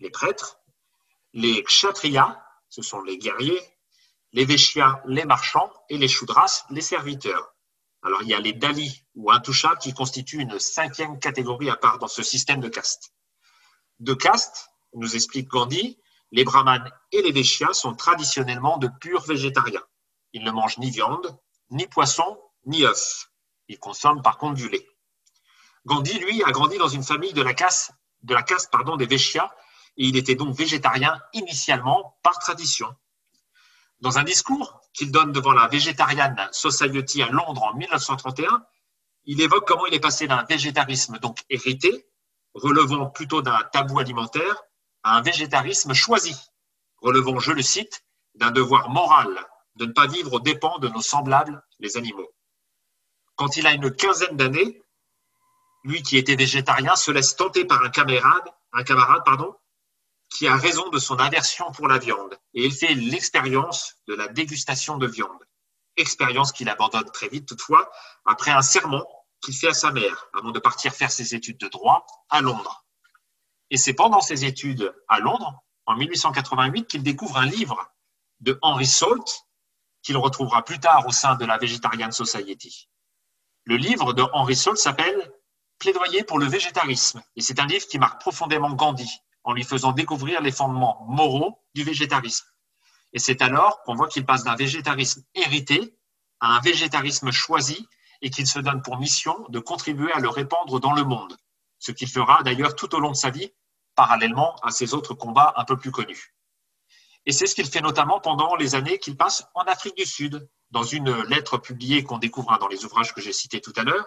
les 0.00 0.10
prêtres, 0.10 0.58
les 1.32 1.62
kshatriyas, 1.64 2.40
ce 2.68 2.82
sont 2.82 3.02
les 3.02 3.18
guerriers, 3.18 3.60
les 4.32 4.44
vaishyas, 4.44 5.00
les 5.06 5.24
marchands, 5.24 5.72
et 5.88 5.98
les 5.98 6.08
shudras, 6.08 6.64
les 6.70 6.80
serviteurs. 6.80 7.54
Alors 8.02 8.22
il 8.22 8.28
y 8.28 8.34
a 8.34 8.40
les 8.40 8.52
dalis 8.52 9.04
ou 9.14 9.30
intouchables 9.30 9.78
qui 9.78 9.94
constituent 9.94 10.40
une 10.40 10.58
cinquième 10.58 11.18
catégorie 11.18 11.70
à 11.70 11.76
part 11.76 11.98
dans 11.98 12.08
ce 12.08 12.22
système 12.22 12.60
de 12.60 12.68
castes. 12.68 13.12
De 14.00 14.14
castes, 14.14 14.68
nous 14.92 15.14
explique 15.14 15.48
Gandhi, 15.48 15.98
les 16.30 16.44
brahmanes 16.44 16.90
et 17.12 17.22
les 17.22 17.32
vaishyas 17.32 17.74
sont 17.74 17.94
traditionnellement 17.94 18.76
de 18.76 18.88
purs 19.00 19.22
végétariens. 19.22 19.84
Ils 20.32 20.44
ne 20.44 20.50
mangent 20.50 20.78
ni 20.78 20.90
viande, 20.90 21.38
ni 21.70 21.86
poisson, 21.86 22.38
ni 22.66 22.84
œufs. 22.84 23.30
Ils 23.68 23.78
consomment 23.78 24.22
par 24.22 24.36
contre 24.36 24.54
du 24.54 24.68
lait. 24.68 24.86
Gandhi, 25.86 26.18
lui, 26.18 26.42
a 26.44 26.50
grandi 26.50 26.78
dans 26.78 26.88
une 26.88 27.02
famille 27.02 27.32
de 27.32 27.42
la 27.42 27.54
pardon, 28.70 28.96
des 28.96 29.06
Véchias, 29.06 29.50
et 29.96 30.06
il 30.06 30.16
était 30.16 30.34
donc 30.34 30.56
végétarien 30.56 31.20
initialement 31.32 32.18
par 32.22 32.38
tradition. 32.38 32.94
Dans 34.00 34.18
un 34.18 34.24
discours 34.24 34.80
qu'il 34.92 35.10
donne 35.10 35.32
devant 35.32 35.52
la 35.52 35.68
Vegetarian 35.68 36.34
Society 36.52 37.22
à 37.22 37.28
Londres 37.28 37.62
en 37.62 37.74
1931, 37.74 38.64
il 39.26 39.40
évoque 39.40 39.66
comment 39.66 39.86
il 39.86 39.94
est 39.94 40.00
passé 40.00 40.26
d'un 40.26 40.44
végétarisme 40.44 41.18
donc 41.18 41.44
hérité, 41.48 42.06
relevant 42.54 43.06
plutôt 43.06 43.42
d'un 43.42 43.60
tabou 43.72 43.98
alimentaire, 43.98 44.62
à 45.02 45.16
un 45.16 45.22
végétarisme 45.22 45.92
choisi, 45.92 46.36
relevant, 46.98 47.38
je 47.38 47.52
le 47.52 47.62
cite, 47.62 48.04
d'un 48.34 48.50
devoir 48.50 48.90
moral 48.90 49.46
de 49.76 49.86
ne 49.86 49.92
pas 49.92 50.06
vivre 50.06 50.34
aux 50.34 50.40
dépens 50.40 50.78
de 50.78 50.88
nos 50.88 51.02
semblables, 51.02 51.62
les 51.78 51.96
animaux. 51.96 52.32
Quand 53.36 53.56
il 53.56 53.66
a 53.66 53.72
une 53.72 53.90
quinzaine 53.94 54.36
d'années, 54.36 54.83
lui 55.84 56.02
qui 56.02 56.16
était 56.16 56.36
végétarien, 56.36 56.96
se 56.96 57.10
laisse 57.10 57.36
tenter 57.36 57.64
par 57.64 57.82
un 57.84 57.90
camarade, 57.90 58.48
un 58.72 58.82
camarade 58.82 59.22
pardon, 59.24 59.54
qui 60.30 60.48
a 60.48 60.56
raison 60.56 60.88
de 60.88 60.98
son 60.98 61.18
aversion 61.18 61.70
pour 61.72 61.86
la 61.86 61.98
viande. 61.98 62.36
Et 62.54 62.64
il 62.64 62.72
fait 62.72 62.94
l'expérience 62.94 63.96
de 64.08 64.14
la 64.14 64.28
dégustation 64.28 64.96
de 64.96 65.06
viande. 65.06 65.44
Expérience 65.96 66.50
qu'il 66.50 66.68
abandonne 66.68 67.08
très 67.12 67.28
vite 67.28 67.46
toutefois, 67.46 67.90
après 68.24 68.50
un 68.50 68.62
serment 68.62 69.06
qu'il 69.40 69.54
fait 69.54 69.68
à 69.68 69.74
sa 69.74 69.92
mère, 69.92 70.26
avant 70.36 70.50
de 70.50 70.58
partir 70.58 70.92
faire 70.92 71.10
ses 71.10 71.34
études 71.34 71.58
de 71.58 71.68
droit 71.68 72.06
à 72.30 72.40
Londres. 72.40 72.84
Et 73.70 73.76
c'est 73.76 73.94
pendant 73.94 74.20
ses 74.20 74.44
études 74.44 74.94
à 75.08 75.20
Londres, 75.20 75.62
en 75.86 75.96
1888, 75.96 76.86
qu'il 76.86 77.02
découvre 77.02 77.36
un 77.36 77.46
livre 77.46 77.92
de 78.40 78.58
Henry 78.62 78.86
Salt, 78.86 79.46
qu'il 80.02 80.16
retrouvera 80.16 80.64
plus 80.64 80.80
tard 80.80 81.06
au 81.06 81.12
sein 81.12 81.36
de 81.36 81.44
la 81.44 81.58
Vegetarian 81.58 82.10
Society. 82.10 82.88
Le 83.64 83.76
livre 83.76 84.12
de 84.12 84.22
Henry 84.32 84.56
Salt 84.56 84.76
s'appelle 84.76 85.32
Plaidoyer 85.84 86.24
pour 86.24 86.38
le 86.38 86.46
végétarisme. 86.46 87.22
Et 87.36 87.42
c'est 87.42 87.60
un 87.60 87.66
livre 87.66 87.86
qui 87.86 87.98
marque 87.98 88.18
profondément 88.18 88.72
Gandhi 88.72 89.20
en 89.42 89.52
lui 89.52 89.64
faisant 89.64 89.92
découvrir 89.92 90.40
les 90.40 90.50
fondements 90.50 91.04
moraux 91.10 91.62
du 91.74 91.84
végétarisme. 91.84 92.46
Et 93.12 93.18
c'est 93.18 93.42
alors 93.42 93.82
qu'on 93.82 93.94
voit 93.94 94.08
qu'il 94.08 94.24
passe 94.24 94.44
d'un 94.44 94.54
végétarisme 94.54 95.22
hérité 95.34 95.94
à 96.40 96.56
un 96.56 96.60
végétarisme 96.60 97.30
choisi 97.32 97.86
et 98.22 98.30
qu'il 98.30 98.46
se 98.46 98.60
donne 98.60 98.80
pour 98.80 98.96
mission 98.96 99.36
de 99.50 99.58
contribuer 99.58 100.10
à 100.12 100.20
le 100.20 100.30
répandre 100.30 100.80
dans 100.80 100.94
le 100.94 101.04
monde, 101.04 101.36
ce 101.78 101.92
qu'il 101.92 102.08
fera 102.08 102.42
d'ailleurs 102.42 102.76
tout 102.76 102.94
au 102.94 102.98
long 102.98 103.10
de 103.10 103.16
sa 103.16 103.28
vie, 103.28 103.52
parallèlement 103.94 104.56
à 104.62 104.70
ses 104.70 104.94
autres 104.94 105.12
combats 105.12 105.52
un 105.58 105.66
peu 105.66 105.76
plus 105.76 105.90
connus. 105.90 106.34
Et 107.26 107.32
c'est 107.32 107.46
ce 107.46 107.54
qu'il 107.54 107.66
fait 107.66 107.82
notamment 107.82 108.20
pendant 108.20 108.56
les 108.56 108.74
années 108.74 108.98
qu'il 108.98 109.18
passe 109.18 109.44
en 109.52 109.64
Afrique 109.64 109.98
du 109.98 110.06
Sud. 110.06 110.48
Dans 110.70 110.82
une 110.82 111.12
lettre 111.24 111.58
publiée 111.58 112.04
qu'on 112.04 112.16
découvrira 112.16 112.56
dans 112.56 112.68
les 112.68 112.86
ouvrages 112.86 113.12
que 113.12 113.20
j'ai 113.20 113.34
cités 113.34 113.60
tout 113.60 113.74
à 113.76 113.82
l'heure, 113.82 114.06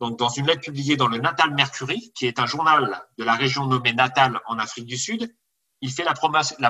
donc, 0.00 0.18
dans 0.18 0.28
une 0.28 0.46
lettre 0.46 0.60
publiée 0.60 0.96
dans 0.96 1.08
le 1.08 1.18
Natal 1.18 1.54
Mercury, 1.54 2.12
qui 2.14 2.26
est 2.26 2.38
un 2.38 2.46
journal 2.46 3.06
de 3.16 3.24
la 3.24 3.34
région 3.34 3.66
nommée 3.66 3.94
Natal 3.94 4.40
en 4.46 4.58
Afrique 4.58 4.86
du 4.86 4.98
Sud, 4.98 5.34
il 5.80 5.90
fait 5.90 6.04
la, 6.04 6.14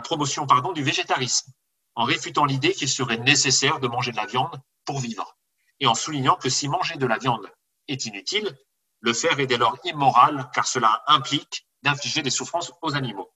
promotion 0.01 0.47
du 0.75 0.83
végétarisme, 0.83 1.53
en 1.95 2.05
réfutant 2.05 2.45
l'idée 2.45 2.73
qu'il 2.73 2.89
serait 2.89 3.19
nécessaire 3.19 3.81
de 3.81 3.89
manger 3.89 4.13
de 4.13 4.17
la 4.17 4.27
viande 4.27 4.61
pour 4.85 5.01
vivre, 5.01 5.37
et 5.81 5.87
en 5.87 5.95
soulignant 5.95 6.37
que 6.37 6.49
si 6.49 6.69
manger 6.69 6.97
de 6.97 7.07
la 7.07 7.19
viande 7.19 7.51
est 7.89 8.07
inutile, 8.07 8.57
le 9.01 9.13
faire 9.13 9.39
est 9.41 9.47
dès 9.47 9.59
lors 9.59 9.77
immoral, 9.85 10.49
car 10.55 10.67
cela 10.67 11.03
implique 11.07 11.67
d'infliger 11.83 12.23
des 12.23 12.31
souffrances 12.31 12.73
aux 12.83 12.95
animaux. 12.95 13.33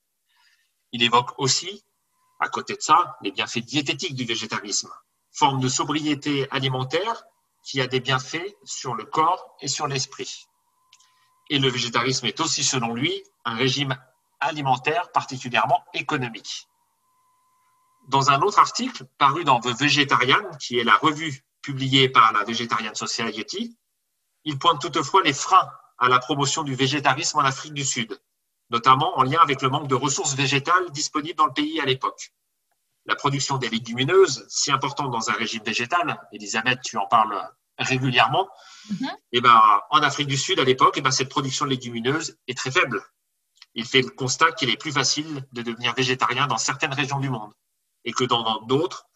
Il 0.92 1.02
évoque 1.02 1.38
aussi, 1.38 1.84
à 2.38 2.48
côté 2.48 2.74
de 2.74 2.80
ça, 2.80 3.16
les 3.22 3.32
bienfaits 3.32 3.58
diététiques 3.58 4.14
du 4.14 4.24
végétarisme, 4.24 4.90
forme 5.32 5.60
de 5.60 5.68
sobriété 5.68 6.48
alimentaire 6.50 7.24
qui 7.62 7.80
a 7.80 7.86
des 7.86 8.00
bienfaits 8.00 8.56
sur 8.64 8.94
le 8.94 9.04
corps 9.04 9.56
et 9.60 9.68
sur 9.68 9.86
l'esprit. 9.86 10.46
Et 11.50 11.58
le 11.58 11.68
végétarisme 11.68 12.26
est 12.26 12.40
aussi, 12.40 12.64
selon 12.64 12.94
lui, 12.94 13.22
un 13.44 13.54
régime 13.54 13.96
alimentaire 14.40 15.10
particulièrement 15.12 15.84
économique. 15.94 16.68
Dans 18.08 18.30
un 18.30 18.40
autre 18.40 18.58
article 18.58 19.04
paru 19.18 19.44
dans 19.44 19.60
The 19.60 19.78
Vegetarian, 19.78 20.42
qui 20.58 20.78
est 20.78 20.84
la 20.84 20.96
revue 20.96 21.44
publiée 21.62 22.08
par 22.08 22.32
la 22.32 22.44
Vegetarian 22.44 22.94
Society, 22.94 23.76
il 24.44 24.58
pointe 24.58 24.80
toutefois 24.80 25.22
les 25.22 25.34
freins 25.34 25.70
à 25.98 26.08
la 26.08 26.18
promotion 26.18 26.62
du 26.62 26.74
végétarisme 26.74 27.38
en 27.38 27.42
Afrique 27.42 27.74
du 27.74 27.84
Sud, 27.84 28.18
notamment 28.70 29.18
en 29.18 29.22
lien 29.22 29.38
avec 29.40 29.60
le 29.60 29.68
manque 29.68 29.88
de 29.88 29.94
ressources 29.94 30.34
végétales 30.34 30.90
disponibles 30.90 31.36
dans 31.36 31.46
le 31.46 31.52
pays 31.52 31.80
à 31.80 31.84
l'époque 31.84 32.32
la 33.06 33.14
production 33.16 33.58
des 33.58 33.68
légumineuses, 33.68 34.46
si 34.48 34.70
importante 34.70 35.10
dans 35.10 35.30
un 35.30 35.34
régime 35.34 35.62
végétal, 35.64 36.20
Elisabeth, 36.32 36.80
tu 36.82 36.96
en 36.96 37.06
parles 37.06 37.50
régulièrement, 37.78 38.48
et 38.90 39.06
eh 39.32 39.40
ben, 39.40 39.60
en 39.90 40.02
Afrique 40.02 40.28
du 40.28 40.36
Sud, 40.36 40.60
à 40.60 40.64
l'époque, 40.64 40.96
et 40.96 41.00
eh 41.00 41.02
ben, 41.02 41.10
cette 41.10 41.28
production 41.28 41.64
de 41.64 41.70
légumineuses 41.70 42.36
est 42.46 42.56
très 42.56 42.70
faible. 42.70 43.02
Il 43.74 43.86
fait 43.86 44.02
le 44.02 44.10
constat 44.10 44.52
qu'il 44.52 44.68
est 44.70 44.76
plus 44.76 44.92
facile 44.92 45.46
de 45.52 45.62
devenir 45.62 45.94
végétarien 45.94 46.46
dans 46.46 46.58
certaines 46.58 46.92
régions 46.92 47.20
du 47.20 47.30
monde 47.30 47.52
et 48.04 48.12
que 48.12 48.24
dans 48.24 48.62
d'autres, 48.62 49.06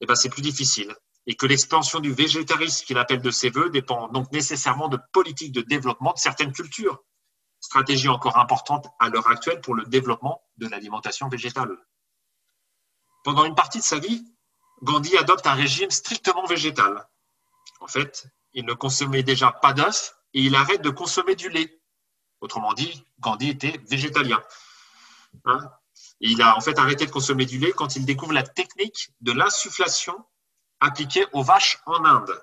et 0.00 0.04
eh 0.04 0.06
ben, 0.06 0.14
c'est 0.14 0.28
plus 0.28 0.42
difficile. 0.42 0.94
Et 1.26 1.36
que 1.36 1.46
l'expansion 1.46 2.00
du 2.00 2.12
végétarisme 2.12 2.84
qu'il 2.84 2.98
appelle 2.98 3.22
de 3.22 3.30
ses 3.30 3.48
voeux 3.50 3.70
dépend 3.70 4.08
donc 4.08 4.32
nécessairement 4.32 4.88
de 4.88 4.98
politiques 5.12 5.52
de 5.52 5.60
développement 5.60 6.12
de 6.12 6.18
certaines 6.18 6.52
cultures. 6.52 7.04
Stratégie 7.60 8.08
encore 8.08 8.36
importante 8.38 8.88
à 8.98 9.08
l'heure 9.08 9.28
actuelle 9.28 9.60
pour 9.60 9.76
le 9.76 9.84
développement 9.84 10.42
de 10.56 10.66
l'alimentation 10.66 11.28
végétale. 11.28 11.76
Pendant 13.24 13.44
une 13.44 13.54
partie 13.54 13.78
de 13.78 13.84
sa 13.84 13.98
vie, 13.98 14.24
Gandhi 14.82 15.16
adopte 15.16 15.46
un 15.46 15.54
régime 15.54 15.90
strictement 15.90 16.44
végétal. 16.46 17.08
En 17.80 17.86
fait, 17.86 18.26
il 18.52 18.64
ne 18.64 18.74
consommait 18.74 19.22
déjà 19.22 19.52
pas 19.52 19.72
d'œufs 19.72 20.14
et 20.34 20.40
il 20.40 20.54
arrête 20.54 20.82
de 20.82 20.90
consommer 20.90 21.36
du 21.36 21.48
lait. 21.48 21.80
Autrement 22.40 22.72
dit, 22.72 23.04
Gandhi 23.20 23.50
était 23.50 23.80
végétalien. 23.88 24.42
Hein? 25.44 25.70
Il 26.20 26.42
a 26.42 26.56
en 26.56 26.60
fait 26.60 26.78
arrêté 26.78 27.06
de 27.06 27.10
consommer 27.10 27.46
du 27.46 27.58
lait 27.58 27.72
quand 27.72 27.96
il 27.96 28.04
découvre 28.04 28.32
la 28.32 28.42
technique 28.42 29.10
de 29.20 29.32
l'insufflation 29.32 30.16
appliquée 30.80 31.26
aux 31.32 31.42
vaches 31.42 31.80
en 31.86 32.04
Inde. 32.04 32.40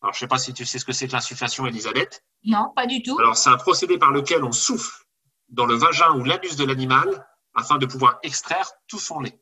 Alors, 0.00 0.12
je 0.12 0.18
ne 0.18 0.20
sais 0.20 0.28
pas 0.28 0.38
si 0.38 0.52
tu 0.52 0.64
sais 0.64 0.78
ce 0.78 0.84
que 0.84 0.92
c'est 0.92 1.08
que 1.08 1.12
l'insufflation, 1.12 1.66
Elisabeth. 1.66 2.22
Non, 2.44 2.72
pas 2.76 2.86
du 2.86 3.02
tout. 3.02 3.18
Alors, 3.18 3.36
c'est 3.36 3.50
un 3.50 3.56
procédé 3.56 3.98
par 3.98 4.12
lequel 4.12 4.44
on 4.44 4.52
souffle 4.52 5.04
dans 5.48 5.66
le 5.66 5.74
vagin 5.74 6.12
ou 6.12 6.24
l'anus 6.24 6.56
de 6.56 6.64
l'animal 6.64 7.26
afin 7.54 7.78
de 7.78 7.86
pouvoir 7.86 8.18
extraire 8.22 8.70
tout 8.86 9.00
son 9.00 9.20
lait. 9.20 9.40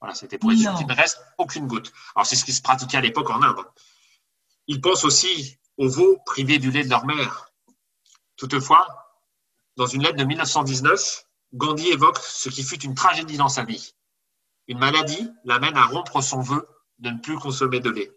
Voilà, 0.00 0.14
c'était 0.14 0.38
pour 0.38 0.52
éviter 0.52 0.72
qu'il 0.76 0.86
ne 0.86 0.94
reste 0.94 1.20
aucune 1.38 1.66
goutte. 1.66 1.92
Alors, 2.14 2.26
c'est 2.26 2.36
ce 2.36 2.44
qui 2.44 2.52
se 2.52 2.62
pratiquait 2.62 2.98
à 2.98 3.00
l'époque 3.00 3.30
en 3.30 3.42
Inde. 3.42 3.64
Il 4.66 4.80
pense 4.80 5.04
aussi 5.04 5.58
aux 5.76 5.88
veaux 5.88 6.18
privés 6.26 6.58
du 6.58 6.70
lait 6.70 6.84
de 6.84 6.90
leur 6.90 7.04
mère. 7.04 7.50
Toutefois, 8.36 8.86
dans 9.76 9.86
une 9.86 10.02
lettre 10.02 10.16
de 10.16 10.24
1919, 10.24 11.24
Gandhi 11.54 11.88
évoque 11.88 12.18
ce 12.18 12.48
qui 12.48 12.62
fut 12.62 12.82
une 12.82 12.94
tragédie 12.94 13.36
dans 13.36 13.48
sa 13.48 13.64
vie. 13.64 13.94
Une 14.66 14.78
maladie 14.78 15.30
l'amène 15.44 15.76
à 15.76 15.86
rompre 15.86 16.20
son 16.20 16.40
vœu 16.40 16.68
de 16.98 17.10
ne 17.10 17.18
plus 17.18 17.38
consommer 17.38 17.80
de 17.80 17.90
lait. 17.90 18.12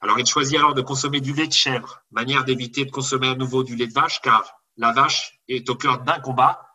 Alors 0.00 0.18
il 0.18 0.26
choisit 0.26 0.56
alors 0.56 0.74
de 0.74 0.80
consommer 0.80 1.20
du 1.20 1.34
lait 1.34 1.48
de 1.48 1.52
chèvre, 1.52 2.00
manière 2.10 2.44
d'éviter 2.44 2.84
de 2.84 2.90
consommer 2.90 3.28
à 3.28 3.34
nouveau 3.34 3.64
du 3.64 3.74
lait 3.76 3.88
de 3.88 3.92
vache, 3.92 4.20
car 4.22 4.58
la 4.76 4.92
vache 4.92 5.38
est 5.48 5.68
au 5.68 5.74
cœur 5.74 6.00
d'un 6.02 6.20
combat 6.20 6.66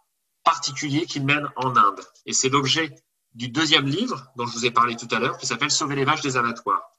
particulier 0.43 1.05
qu'il 1.05 1.25
mène 1.25 1.49
en 1.55 1.75
Inde. 1.75 2.01
Et 2.25 2.33
c'est 2.33 2.49
l'objet 2.49 2.93
du 3.33 3.49
deuxième 3.49 3.87
livre 3.87 4.31
dont 4.35 4.45
je 4.45 4.53
vous 4.53 4.65
ai 4.65 4.71
parlé 4.71 4.95
tout 4.95 5.07
à 5.11 5.19
l'heure, 5.19 5.37
qui 5.37 5.47
s'appelle 5.47 5.71
Sauver 5.71 5.95
les 5.95 6.05
vaches 6.05 6.21
des 6.21 6.37
abattoirs. 6.37 6.91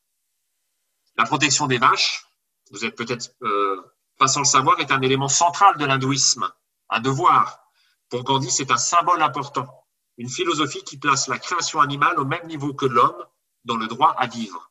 La 1.17 1.25
protection 1.25 1.67
des 1.67 1.79
vaches, 1.79 2.27
vous 2.71 2.85
êtes 2.85 2.97
peut-être 2.97 3.31
euh, 3.43 3.81
pas 4.19 4.27
sans 4.27 4.41
le 4.41 4.47
savoir, 4.47 4.81
est 4.81 4.91
un 4.91 5.01
élément 5.03 5.29
central 5.29 5.77
de 5.79 5.85
l'hindouisme, 5.85 6.51
un 6.91 7.01
devoir. 7.01 7.61
Pour 8.09 8.25
Gandhi, 8.25 8.51
c'est 8.51 8.71
un 8.71 8.77
symbole 8.77 9.23
important, 9.23 9.69
une 10.17 10.29
philosophie 10.29 10.83
qui 10.83 10.99
place 10.99 11.29
la 11.29 11.39
création 11.39 11.81
animale 11.81 12.19
au 12.19 12.25
même 12.25 12.47
niveau 12.47 12.75
que 12.75 12.87
l'homme 12.87 13.25
dans 13.65 13.77
le 13.77 13.87
droit 13.87 14.15
à 14.19 14.27
vivre. 14.27 14.71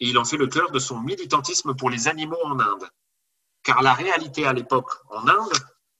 Et 0.00 0.08
il 0.08 0.18
en 0.18 0.24
fait 0.24 0.36
le 0.36 0.46
cœur 0.46 0.70
de 0.70 0.78
son 0.78 1.00
militantisme 1.00 1.74
pour 1.74 1.90
les 1.90 2.08
animaux 2.08 2.42
en 2.44 2.58
Inde. 2.58 2.90
Car 3.62 3.82
la 3.82 3.94
réalité 3.94 4.46
à 4.46 4.52
l'époque 4.52 4.90
en 5.10 5.28
Inde 5.28 5.52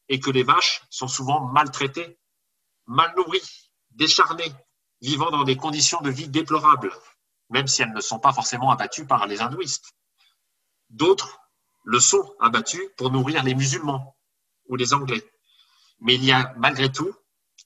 est 0.08 0.18
que 0.18 0.30
les 0.30 0.42
vaches 0.42 0.82
sont 0.90 1.08
souvent 1.08 1.46
maltraitées, 1.46 2.18
mal 2.86 3.14
nourries, 3.16 3.70
décharnées, 3.90 4.52
vivant 5.04 5.30
dans 5.30 5.44
des 5.44 5.56
conditions 5.56 6.00
de 6.00 6.10
vie 6.10 6.28
déplorables, 6.28 6.92
même 7.50 7.66
si 7.66 7.82
elles 7.82 7.92
ne 7.92 8.00
sont 8.00 8.18
pas 8.18 8.32
forcément 8.32 8.70
abattues 8.70 9.06
par 9.06 9.26
les 9.26 9.42
hindouistes. 9.42 9.92
D'autres 10.88 11.40
le 11.84 12.00
sont 12.00 12.34
abattus 12.40 12.82
pour 12.96 13.10
nourrir 13.10 13.42
les 13.44 13.54
musulmans 13.54 14.16
ou 14.68 14.76
les 14.76 14.94
Anglais. 14.94 15.22
Mais 16.00 16.14
il 16.14 16.24
y 16.24 16.32
a 16.32 16.54
malgré 16.56 16.90
tout, 16.90 17.14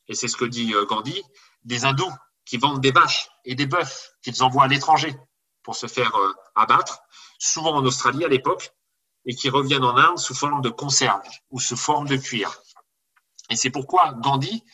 et 0.09 0.14
c'est 0.14 0.26
ce 0.26 0.36
que 0.36 0.45
dit 0.45 0.74
euh, 0.74 0.84
Gandhi, 0.86 1.22
des 1.62 1.84
hindous 1.84 2.12
qui 2.45 2.57
vendent 2.57 2.80
des 2.80 2.91
vaches 2.91 3.28
et 3.45 3.55
des 3.55 3.66
bœufs 3.66 4.11
qu'ils 4.22 4.43
envoient 4.43 4.64
à 4.64 4.68
l'étranger 4.68 5.16
pour 5.62 5.76
se 5.76 5.86
faire 5.86 6.14
euh, 6.16 6.32
abattre, 6.57 6.99
souvent 7.39 7.76
en 7.76 7.84
Australie 7.84 8.24
à 8.24 8.28
l'époque, 8.28 8.72
et 9.26 9.34
qui 9.34 9.49
reviennent 9.49 9.84
en 9.84 9.97
Inde 9.97 10.18
sous 10.18 10.34
forme 10.34 10.61
de 10.61 10.70
conserve 10.70 11.22
ou 11.51 11.61
sous 11.61 11.76
forme 11.76 12.09
de 12.09 12.16
cuir. 12.16 12.61
Et 13.51 13.57
c'est 13.57 13.70
pourquoi 13.70 14.14
Gandhi, 14.14 14.64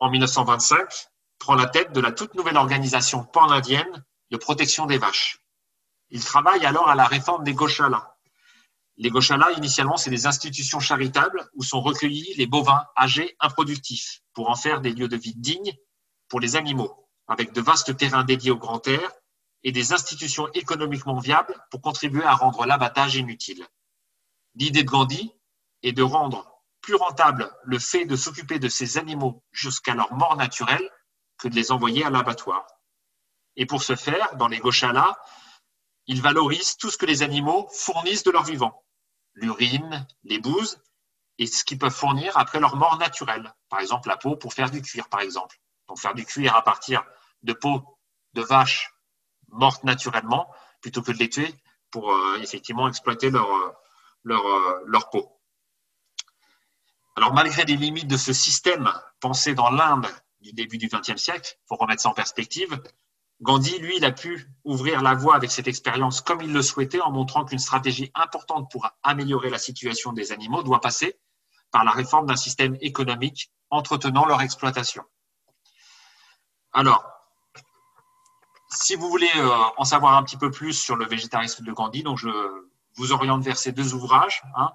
en 0.00 0.10
1925, 0.10 1.11
prend 1.42 1.56
la 1.56 1.66
tête 1.66 1.92
de 1.92 2.00
la 2.00 2.12
toute 2.12 2.34
nouvelle 2.36 2.56
organisation 2.56 3.24
pan-indienne 3.24 4.04
de 4.30 4.36
protection 4.36 4.86
des 4.86 4.96
vaches. 4.96 5.40
Il 6.10 6.24
travaille 6.24 6.64
alors 6.64 6.88
à 6.88 6.94
la 6.94 7.04
réforme 7.04 7.42
des 7.42 7.52
Goshalas. 7.52 8.14
Les 8.96 9.10
Goshalas, 9.10 9.50
initialement, 9.56 9.96
c'est 9.96 10.10
des 10.10 10.28
institutions 10.28 10.78
charitables 10.78 11.50
où 11.54 11.64
sont 11.64 11.80
recueillis 11.80 12.32
les 12.36 12.46
bovins 12.46 12.84
âgés 12.96 13.34
improductifs 13.40 14.20
pour 14.34 14.50
en 14.50 14.54
faire 14.54 14.80
des 14.80 14.92
lieux 14.92 15.08
de 15.08 15.16
vie 15.16 15.34
dignes 15.34 15.74
pour 16.28 16.38
les 16.38 16.54
animaux, 16.54 17.08
avec 17.26 17.52
de 17.52 17.60
vastes 17.60 17.96
terrains 17.96 18.22
dédiés 18.22 18.52
au 18.52 18.56
grand 18.56 18.86
air 18.86 19.10
et 19.64 19.72
des 19.72 19.92
institutions 19.92 20.46
économiquement 20.52 21.18
viables 21.18 21.56
pour 21.72 21.82
contribuer 21.82 22.22
à 22.22 22.36
rendre 22.36 22.66
l'abattage 22.66 23.16
inutile. 23.16 23.66
L'idée 24.54 24.84
de 24.84 24.88
Gandhi 24.88 25.32
est 25.82 25.92
de 25.92 26.04
rendre 26.04 26.62
plus 26.82 26.94
rentable 26.94 27.52
le 27.64 27.80
fait 27.80 28.04
de 28.04 28.14
s'occuper 28.14 28.60
de 28.60 28.68
ces 28.68 28.96
animaux 28.96 29.42
jusqu'à 29.50 29.96
leur 29.96 30.12
mort 30.14 30.36
naturelle 30.36 30.88
que 31.42 31.48
de 31.48 31.56
les 31.56 31.72
envoyer 31.72 32.04
à 32.04 32.10
l'abattoir. 32.10 32.64
Et 33.56 33.66
pour 33.66 33.82
ce 33.82 33.96
faire, 33.96 34.36
dans 34.36 34.46
les 34.46 34.60
Goshalas, 34.60 35.16
ils 36.06 36.22
valorisent 36.22 36.76
tout 36.76 36.88
ce 36.88 36.96
que 36.96 37.04
les 37.04 37.22
animaux 37.22 37.68
fournissent 37.72 38.22
de 38.22 38.30
leur 38.30 38.44
vivant, 38.44 38.84
l'urine, 39.34 40.06
les 40.22 40.38
bouses, 40.38 40.80
et 41.38 41.46
ce 41.46 41.64
qu'ils 41.64 41.78
peuvent 41.78 41.92
fournir 41.92 42.36
après 42.38 42.60
leur 42.60 42.76
mort 42.76 42.96
naturelle. 42.98 43.52
Par 43.68 43.80
exemple, 43.80 44.08
la 44.08 44.16
peau 44.16 44.36
pour 44.36 44.54
faire 44.54 44.70
du 44.70 44.82
cuir, 44.82 45.08
par 45.08 45.20
exemple. 45.20 45.56
Donc 45.88 45.98
faire 45.98 46.14
du 46.14 46.24
cuir 46.24 46.54
à 46.54 46.62
partir 46.62 47.02
de 47.42 47.52
peau 47.52 47.98
de 48.34 48.42
vaches 48.42 48.94
mortes 49.48 49.82
naturellement, 49.82 50.48
plutôt 50.80 51.02
que 51.02 51.10
de 51.10 51.18
les 51.18 51.28
tuer 51.28 51.52
pour 51.90 52.12
euh, 52.12 52.38
effectivement 52.40 52.86
exploiter 52.86 53.30
leur, 53.30 53.52
euh, 53.52 53.72
leur, 54.22 54.46
euh, 54.46 54.82
leur 54.86 55.10
peau. 55.10 55.40
Alors 57.16 57.34
malgré 57.34 57.64
les 57.64 57.76
limites 57.76 58.08
de 58.08 58.16
ce 58.16 58.32
système 58.32 58.90
pensé 59.20 59.54
dans 59.54 59.70
l'Inde 59.70 60.06
du 60.42 60.52
début 60.52 60.78
du 60.78 60.88
XXe 60.88 61.20
siècle, 61.20 61.56
pour 61.66 61.78
remettre 61.78 62.02
ça 62.02 62.10
en 62.10 62.14
perspective, 62.14 62.80
Gandhi, 63.40 63.78
lui, 63.78 63.96
il 63.96 64.04
a 64.04 64.12
pu 64.12 64.48
ouvrir 64.64 65.02
la 65.02 65.14
voie 65.14 65.34
avec 65.34 65.50
cette 65.50 65.66
expérience 65.66 66.20
comme 66.20 66.42
il 66.42 66.52
le 66.52 66.62
souhaitait 66.62 67.00
en 67.00 67.10
montrant 67.10 67.44
qu'une 67.44 67.58
stratégie 67.58 68.12
importante 68.14 68.70
pour 68.70 68.88
améliorer 69.02 69.50
la 69.50 69.58
situation 69.58 70.12
des 70.12 70.30
animaux 70.30 70.62
doit 70.62 70.80
passer 70.80 71.18
par 71.72 71.84
la 71.84 71.90
réforme 71.90 72.26
d'un 72.26 72.36
système 72.36 72.76
économique 72.80 73.50
entretenant 73.70 74.26
leur 74.26 74.42
exploitation. 74.42 75.02
Alors, 76.72 77.04
si 78.70 78.94
vous 78.94 79.08
voulez 79.08 79.30
euh, 79.36 79.50
en 79.76 79.84
savoir 79.84 80.16
un 80.16 80.22
petit 80.22 80.36
peu 80.36 80.50
plus 80.50 80.74
sur 80.74 80.96
le 80.96 81.06
végétarisme 81.06 81.64
de 81.64 81.72
Gandhi, 81.72 82.02
donc 82.02 82.18
je 82.18 82.28
vous 82.96 83.12
oriente 83.12 83.42
vers 83.42 83.58
ces 83.58 83.72
deux 83.72 83.94
ouvrages, 83.94 84.42
hein, 84.54 84.70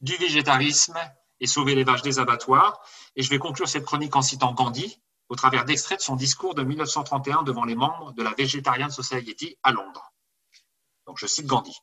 du 0.00 0.16
végétarisme 0.16 0.98
et 1.40 1.46
sauver 1.46 1.74
les 1.74 1.84
vaches 1.84 2.02
des 2.02 2.18
abattoirs. 2.18 2.80
Et 3.16 3.22
je 3.22 3.30
vais 3.30 3.38
conclure 3.38 3.68
cette 3.68 3.84
chronique 3.84 4.16
en 4.16 4.22
citant 4.22 4.52
Gandhi 4.52 5.00
au 5.28 5.34
travers 5.34 5.64
d'extraits 5.64 5.98
de 5.98 6.04
son 6.04 6.16
discours 6.16 6.54
de 6.54 6.62
1931 6.62 7.42
devant 7.42 7.64
les 7.64 7.74
membres 7.74 8.12
de 8.12 8.22
la 8.22 8.32
Vegetarian 8.32 8.90
Society 8.90 9.56
à 9.62 9.72
Londres. 9.72 10.12
Donc 11.06 11.18
je 11.18 11.26
cite 11.26 11.46
Gandhi. 11.46 11.76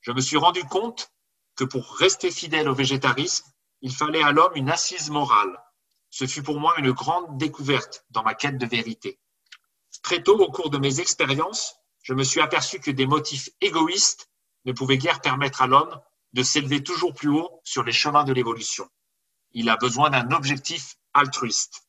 Je 0.00 0.12
me 0.12 0.20
suis 0.20 0.36
rendu 0.36 0.64
compte 0.64 1.10
que 1.56 1.64
pour 1.64 1.96
rester 1.96 2.30
fidèle 2.30 2.68
au 2.68 2.74
végétarisme, 2.74 3.50
il 3.80 3.94
fallait 3.94 4.22
à 4.22 4.32
l'homme 4.32 4.52
une 4.56 4.70
assise 4.70 5.10
morale. 5.10 5.58
Ce 6.10 6.26
fut 6.26 6.42
pour 6.42 6.60
moi 6.60 6.74
une 6.78 6.92
grande 6.92 7.38
découverte 7.38 8.04
dans 8.10 8.22
ma 8.22 8.34
quête 8.34 8.58
de 8.58 8.66
vérité. 8.66 9.18
Très 10.02 10.22
tôt, 10.22 10.38
au 10.38 10.50
cours 10.50 10.70
de 10.70 10.78
mes 10.78 11.00
expériences, 11.00 11.76
je 12.02 12.14
me 12.14 12.24
suis 12.24 12.40
aperçu 12.40 12.80
que 12.80 12.90
des 12.90 13.06
motifs 13.06 13.48
égoïstes 13.60 14.28
ne 14.64 14.72
pouvaient 14.72 14.98
guère 14.98 15.20
permettre 15.20 15.62
à 15.62 15.66
l'homme 15.66 16.00
de 16.32 16.42
s'élever 16.42 16.82
toujours 16.82 17.14
plus 17.14 17.30
haut 17.30 17.60
sur 17.64 17.82
les 17.82 17.92
chemins 17.92 18.24
de 18.24 18.32
l'évolution. 18.32 18.88
Il 19.52 19.68
a 19.68 19.76
besoin 19.76 20.10
d'un 20.10 20.30
objectif 20.32 20.96
altruiste. 21.12 21.86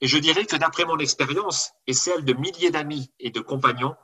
Et 0.00 0.08
je 0.08 0.18
dirais 0.18 0.46
que 0.46 0.56
d'après 0.56 0.84
mon 0.84 0.98
expérience 0.98 1.70
et 1.86 1.92
celle 1.92 2.24
de 2.24 2.32
milliers 2.32 2.72
d'amis 2.72 3.12
et 3.20 3.30
de 3.30 3.40
compagnons, 3.40 3.94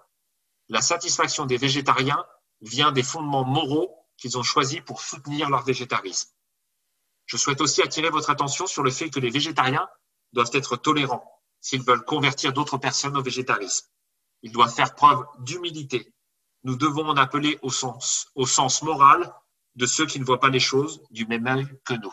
la 0.68 0.80
satisfaction 0.80 1.44
des 1.44 1.56
végétariens 1.56 2.24
vient 2.60 2.92
des 2.92 3.02
fondements 3.02 3.44
moraux 3.44 3.96
qu'ils 4.16 4.38
ont 4.38 4.42
choisis 4.42 4.80
pour 4.80 5.00
soutenir 5.00 5.50
leur 5.50 5.64
végétarisme. 5.64 6.30
Je 7.26 7.36
souhaite 7.36 7.60
aussi 7.60 7.82
attirer 7.82 8.10
votre 8.10 8.30
attention 8.30 8.66
sur 8.66 8.82
le 8.82 8.90
fait 8.90 9.10
que 9.10 9.20
les 9.20 9.30
végétariens 9.30 9.88
doivent 10.32 10.50
être 10.52 10.76
tolérants 10.76 11.42
s'ils 11.60 11.82
veulent 11.82 12.04
convertir 12.04 12.52
d'autres 12.52 12.78
personnes 12.78 13.16
au 13.16 13.22
végétarisme. 13.22 13.88
Ils 14.42 14.52
doivent 14.52 14.74
faire 14.74 14.94
preuve 14.94 15.24
d'humilité. 15.40 16.14
Nous 16.62 16.76
devons 16.76 17.08
en 17.08 17.16
appeler 17.16 17.58
au 17.62 17.70
sens, 17.70 18.30
au 18.34 18.46
sens 18.46 18.82
moral 18.82 19.32
de 19.78 19.86
ceux 19.86 20.06
qui 20.06 20.18
ne 20.18 20.24
voient 20.24 20.40
pas 20.40 20.50
les 20.50 20.60
choses 20.60 21.00
du 21.10 21.24
même 21.26 21.46
œil 21.46 21.66
que 21.84 21.94
nous. 21.94 22.12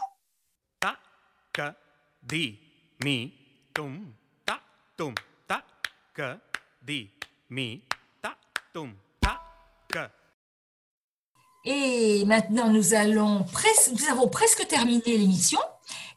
Et 11.68 12.24
maintenant, 12.26 12.70
nous, 12.70 12.94
allons 12.94 13.46
nous 13.92 14.10
avons 14.12 14.28
presque 14.30 14.68
terminé 14.68 15.02
l'émission. 15.18 15.60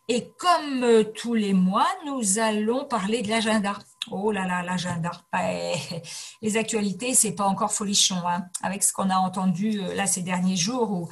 Et 0.08 0.28
comme 0.38 0.84
euh, 0.84 1.04
tous 1.04 1.34
les 1.34 1.54
mois, 1.54 1.88
nous 2.06 2.38
allons 2.38 2.84
parler 2.84 3.22
de 3.22 3.28
l'agenda. 3.28 3.78
Oh 4.10 4.32
là 4.32 4.46
là, 4.46 4.62
l'agenda. 4.62 5.10
Les 6.42 6.56
actualités, 6.56 7.14
c'est 7.14 7.32
pas 7.32 7.44
encore 7.44 7.72
folichon, 7.72 8.16
hein, 8.26 8.44
avec 8.62 8.82
ce 8.82 8.92
qu'on 8.92 9.10
a 9.10 9.16
entendu 9.16 9.80
euh, 9.80 9.94
là 9.94 10.06
ces 10.06 10.22
derniers 10.22 10.56
jours 10.56 10.90
où, 10.90 11.08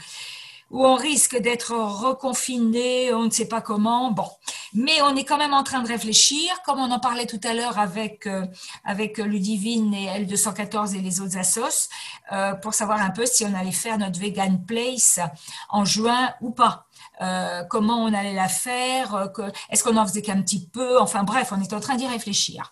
où 0.71 0.85
on 0.85 0.95
risque 0.95 1.37
d'être 1.37 1.73
reconfiné, 1.73 3.13
on 3.13 3.25
ne 3.25 3.31
sait 3.31 3.49
pas 3.49 3.61
comment. 3.61 4.11
Bon, 4.11 4.29
Mais 4.73 5.01
on 5.03 5.15
est 5.17 5.25
quand 5.25 5.39
même 5.39 5.53
en 5.53 5.63
train 5.63 5.83
de 5.83 5.89
réfléchir, 5.89 6.51
comme 6.65 6.79
on 6.79 6.91
en 6.91 6.99
parlait 6.99 7.27
tout 7.27 7.41
à 7.45 7.55
l'heure 7.55 7.79
avec, 7.79 8.27
euh, 8.27 8.47
avec 8.85 9.19
Ludivine 9.19 9.95
et 9.95 10.07
L214 10.25 10.97
et 10.97 11.01
les 11.01 11.21
autres 11.21 11.39
assos, 11.39 11.89
euh, 12.33 12.55
pour 12.55 12.75
savoir 12.75 13.01
un 13.01 13.11
peu 13.11 13.27
si 13.27 13.45
on 13.45 13.55
allait 13.55 13.73
faire 13.73 13.99
notre 13.99 14.19
Vegan 14.19 14.65
Place 14.65 15.21
en 15.69 15.85
juin 15.85 16.31
ou 16.41 16.51
pas. 16.51 16.86
Euh, 17.23 17.65
comment 17.71 18.05
on 18.05 18.13
allait 18.13 18.35
la 18.35 18.49
faire, 18.49 19.31
est-ce 19.71 19.83
qu'on 19.83 19.97
en 19.97 20.07
faisait 20.07 20.23
qu'un 20.23 20.43
petit 20.43 20.69
peu, 20.69 21.01
enfin 21.01 21.23
bref, 21.23 21.53
on 21.57 21.61
est 21.61 21.73
en 21.73 21.81
train 21.81 21.97
d'y 21.97 22.07
réfléchir. 22.07 22.71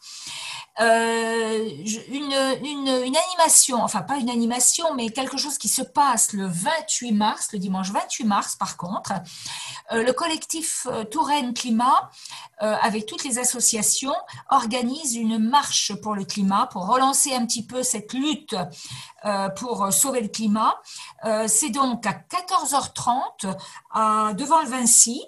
Euh, 0.80 1.68
une, 2.08 3.16
animation, 3.16 3.80
enfin 3.82 4.02
pas 4.02 4.16
une 4.16 4.30
animation, 4.30 4.92
mais 4.94 5.10
quelque 5.10 5.36
chose 5.36 5.56
qui 5.56 5.68
se 5.68 5.82
passe 5.82 6.32
le 6.32 6.46
28 6.46 7.12
mars, 7.12 7.50
le 7.52 7.60
dimanche 7.60 7.90
28 7.92 8.24
mars 8.24 8.56
par 8.56 8.76
contre. 8.76 9.12
Euh, 9.92 10.02
le 10.02 10.12
collectif 10.12 10.86
euh, 10.90 11.04
Touraine 11.04 11.54
Climat, 11.54 12.10
avec 12.58 13.04
toutes 13.04 13.24
les 13.24 13.38
associations, 13.38 14.14
organise 14.48 15.16
une 15.16 15.38
marche 15.38 15.92
pour 16.00 16.14
le 16.14 16.24
climat, 16.24 16.66
pour 16.72 16.86
relancer 16.86 17.34
un 17.34 17.44
petit 17.44 17.66
peu 17.66 17.82
cette 17.82 18.14
lutte 18.14 18.56
pour 19.56 19.92
sauver 19.92 20.22
le 20.22 20.28
climat. 20.28 20.80
C'est 21.46 21.68
donc 21.68 22.06
à 22.06 22.12
14h30 22.12 23.54
à, 23.90 24.32
devant 24.34 24.62
le 24.62 24.68
Vinci. 24.68 25.22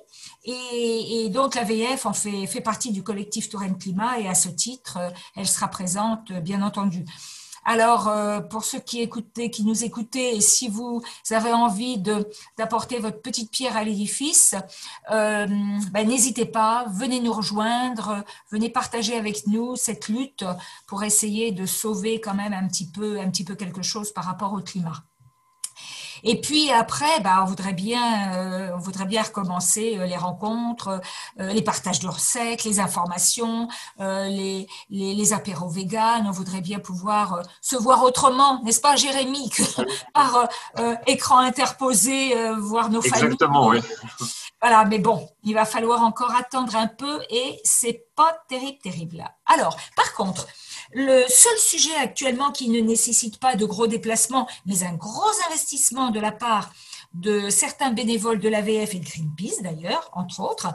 Et, 0.47 1.29
donc 1.31 1.57
la 1.57 1.65
VF 1.65 2.07
en 2.07 2.13
fait, 2.13 2.61
partie 2.61 2.93
du 2.93 3.03
collectif 3.03 3.49
Touraine 3.49 3.77
Climat 3.77 4.21
et 4.21 4.29
à 4.29 4.35
ce 4.35 4.49
titre, 4.49 4.97
euh, 4.99 5.11
elle 5.35 5.47
sera 5.47 5.69
présente, 5.69 6.33
bien 6.33 6.63
entendu. 6.63 7.05
Alors, 7.69 8.07
euh, 8.07 8.41
pour 8.41 8.65
ceux 8.65 8.79
qui 8.79 9.03
écoutaient, 9.03 9.51
qui 9.51 9.65
nous 9.65 9.83
écoutaient, 9.83 10.37
et 10.37 10.41
si 10.41 10.69
vous 10.69 11.03
avez 11.31 11.53
envie 11.53 11.99
d'apporter 12.57 13.01
votre 13.01 13.21
petite 13.21 13.51
pierre 13.51 13.77
à 13.77 13.83
l'édifice, 13.83 14.55
euh, 15.11 15.47
ben, 15.91 16.07
n'hésitez 16.07 16.47
pas, 16.47 16.87
venez 16.93 17.19
nous 17.19 17.33
rejoindre, 17.33 18.25
venez 18.53 18.71
partager 18.71 19.17
avec 19.17 19.49
nous 19.49 19.75
cette 19.75 20.07
lutte 20.07 20.45
pour 20.87 21.03
essayer 21.03 21.51
de 21.51 21.67
sauver 21.67 22.21
quand 22.21 22.35
même 22.35 22.53
un 22.53 22.69
petit 22.69 22.87
peu 22.87 23.19
quelque 23.57 23.83
chose 23.83 24.13
par 24.13 24.25
rapport 24.25 24.53
au 24.53 24.61
climat. 24.61 25.03
Et 26.25 26.41
puis 26.41 26.71
après, 26.71 27.21
bah, 27.21 27.39
on 27.43 27.45
voudrait 27.45 27.73
bien, 27.73 28.33
euh, 28.35 28.71
on 28.75 28.79
voudrait 28.79 29.05
bien 29.05 29.23
recommencer 29.23 29.97
euh, 29.99 30.07
les 30.07 30.17
rencontres, 30.17 31.01
euh, 31.41 31.53
les 31.53 31.63
partages 31.63 32.01
de 32.01 32.09
recettes, 32.09 32.65
les 32.65 32.81
informations, 32.81 33.69
les, 33.99 34.67
les, 34.91 35.15
les, 35.15 35.33
apéros 35.33 35.69
véganes. 35.69 36.27
On 36.27 36.31
voudrait 36.31 36.61
bien 36.61 36.79
pouvoir 36.79 37.43
se 37.61 37.77
voir 37.77 38.03
autrement, 38.03 38.63
n'est-ce 38.63 38.81
pas, 38.81 38.97
Jérémy, 38.97 39.51
que 39.51 39.63
par 40.15 40.49
écran 41.07 41.39
interposé, 41.39 42.35
voir 42.59 42.91
nos 42.91 43.03
familles. 43.03 43.25
Exactement, 43.25 43.69
oui. 43.69 43.81
Voilà, 44.61 44.85
mais 44.85 44.99
bon, 44.99 45.29
il 45.43 45.55
va 45.55 45.65
falloir 45.65 46.03
encore 46.03 46.35
attendre 46.35 46.77
un 46.77 46.87
peu 46.87 47.21
et 47.31 47.61
c'est 47.63 48.07
pas 48.17 48.37
terrible, 48.49 48.79
terrible. 48.83 49.25
Alors, 49.45 49.77
par 49.95 50.15
contre, 50.15 50.47
le 50.99 51.27
seul 51.29 51.59
sujet 51.59 51.95
actuellement 51.97 52.53
qui 52.53 52.71
ne 52.71 52.81
nécessite 52.81 53.39
pas 53.39 53.55
de 53.55 53.67
gros 53.67 53.87
déplacements, 53.87 54.49
mais 54.65 54.83
un 54.83 54.95
gros 54.95 55.31
investissement 55.47 56.11
de 56.11 56.19
la 56.19 56.33
part 56.33 56.73
de 57.13 57.51
certains 57.51 57.91
bénévoles 57.91 58.41
de 58.41 58.49
l'AVF 58.49 58.95
et 58.95 59.01
de 59.01 59.05
Greenpeace 59.05 59.61
d'ailleurs, 59.61 60.09
entre 60.15 60.41
autres, 60.41 60.69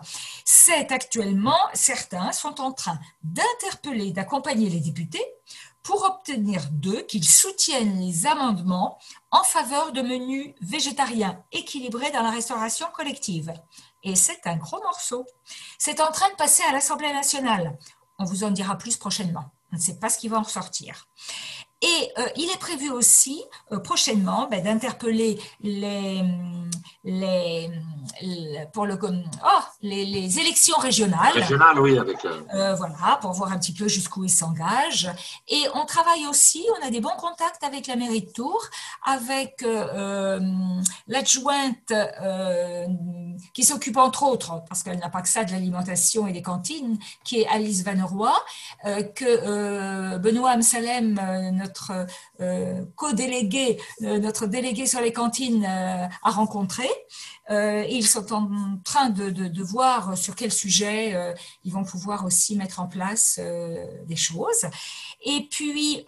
c'est 0.46 0.92
actuellement, 0.92 1.58
certains 1.74 2.32
sont 2.34 2.62
en 2.62 2.72
train 2.72 3.00
d'interpeller, 3.24 4.12
d'accompagner 4.12 4.70
les 4.70 4.80
députés 4.80 5.26
pour 5.82 6.04
obtenir 6.04 6.70
d'eux 6.70 7.02
qu'ils 7.02 7.28
soutiennent 7.28 8.00
les 8.00 8.28
amendements 8.28 9.00
en 9.32 9.44
faveur 9.44 9.92
de 9.92 10.04
menus 10.04 10.54
végétariens 10.62 11.44
équilibrés 11.52 12.12
dans 12.12 12.22
la 12.22 12.30
restauration 12.30 12.86
collective. 12.94 13.52
Et 14.04 14.16
c'est 14.16 14.46
un 14.46 14.58
gros 14.58 14.84
morceau. 14.84 15.26
C'est 15.80 16.00
en 16.00 16.12
train 16.12 16.30
de 16.30 16.36
passer 16.36 16.62
à 16.70 16.74
l'Assemblée 16.74 17.12
nationale. 17.12 17.76
On 18.20 18.26
vous 18.26 18.44
en 18.44 18.52
dira 18.52 18.78
plus 18.78 18.98
prochainement. 18.98 19.52
On 19.72 19.78
ne 19.78 19.82
sait 19.82 20.00
pas 20.00 20.10
ce 20.10 20.18
qui 20.18 20.28
va 20.28 20.38
en 20.38 20.44
ressortir. 20.44 21.08
Et 21.82 22.12
euh, 22.20 22.28
il 22.36 22.50
est 22.52 22.60
prévu 22.60 22.92
aussi 22.92 23.44
euh, 23.72 23.80
prochainement 23.80 24.48
ben, 24.50 24.64
d'interpeller 24.64 25.40
les, 25.62 26.22
les, 27.04 27.72
pour 28.72 28.86
le, 28.86 29.00
oh, 29.04 29.62
les, 29.82 30.06
les, 30.06 30.40
élections 30.40 30.78
régionales. 30.78 31.34
Régionales, 31.34 31.80
oui, 31.80 31.98
avec. 31.98 32.24
Euh, 32.24 32.76
voilà, 32.76 33.18
pour 33.20 33.32
voir 33.32 33.52
un 33.52 33.58
petit 33.58 33.74
peu 33.74 33.88
jusqu'où 33.88 34.24
ils 34.24 34.30
s'engagent. 34.30 35.10
Et 35.48 35.64
on 35.74 35.86
travaille 35.86 36.28
aussi, 36.28 36.64
on 36.80 36.86
a 36.86 36.92
des 36.92 37.02
bons 37.02 37.18
contacts 37.18 37.64
avec 37.64 37.88
la 37.88 37.96
mairie 37.96 38.22
de 38.22 38.32
Tours, 38.32 38.68
avec 39.04 39.66
l'adjointe 41.08 41.94
qui 43.56 43.64
s'occupe 43.64 43.98
entre 43.98 44.22
autres, 44.24 44.62
parce 44.70 44.84
qu'elle 44.84 45.00
n'a 45.00 45.10
pas 45.10 45.24
que 45.24 45.30
ça 45.30 45.44
de 45.44 45.52
l'alimentation 45.52 46.28
et 46.28 46.32
des 46.32 46.44
cantines, 46.44 47.00
qui 47.24 47.42
est 47.42 47.48
Alice 47.48 47.84
Vaneroy, 47.84 48.34
que 49.16 50.18
Benoît 50.18 50.52
Amsalem, 50.52 51.20
notre 51.54 51.71
notre 51.72 52.06
euh, 52.42 52.84
co-délégué, 52.96 53.80
euh, 54.02 54.20
notre 54.20 54.46
délégué 54.46 54.86
sur 54.86 55.00
les 55.00 55.14
cantines 55.14 55.64
euh, 55.64 56.08
a 56.24 56.32
rencontré. 56.32 56.88
ils 57.50 58.08
sont 58.08 58.34
en 58.34 58.50
train 58.84 59.10
de, 59.10 59.64
voir 59.64 60.18
sur 60.18 60.36
quel 60.36 60.52
sujet 60.52 61.36
ils 61.66 61.74
vont 61.74 61.84
pouvoir 61.84 62.26
aussi 62.26 62.56
mettre 62.56 62.80
en 62.80 62.88
place 62.88 63.40
des 64.08 64.16
choses. 64.16 64.64
Et 65.26 65.48
puis, 65.52 66.06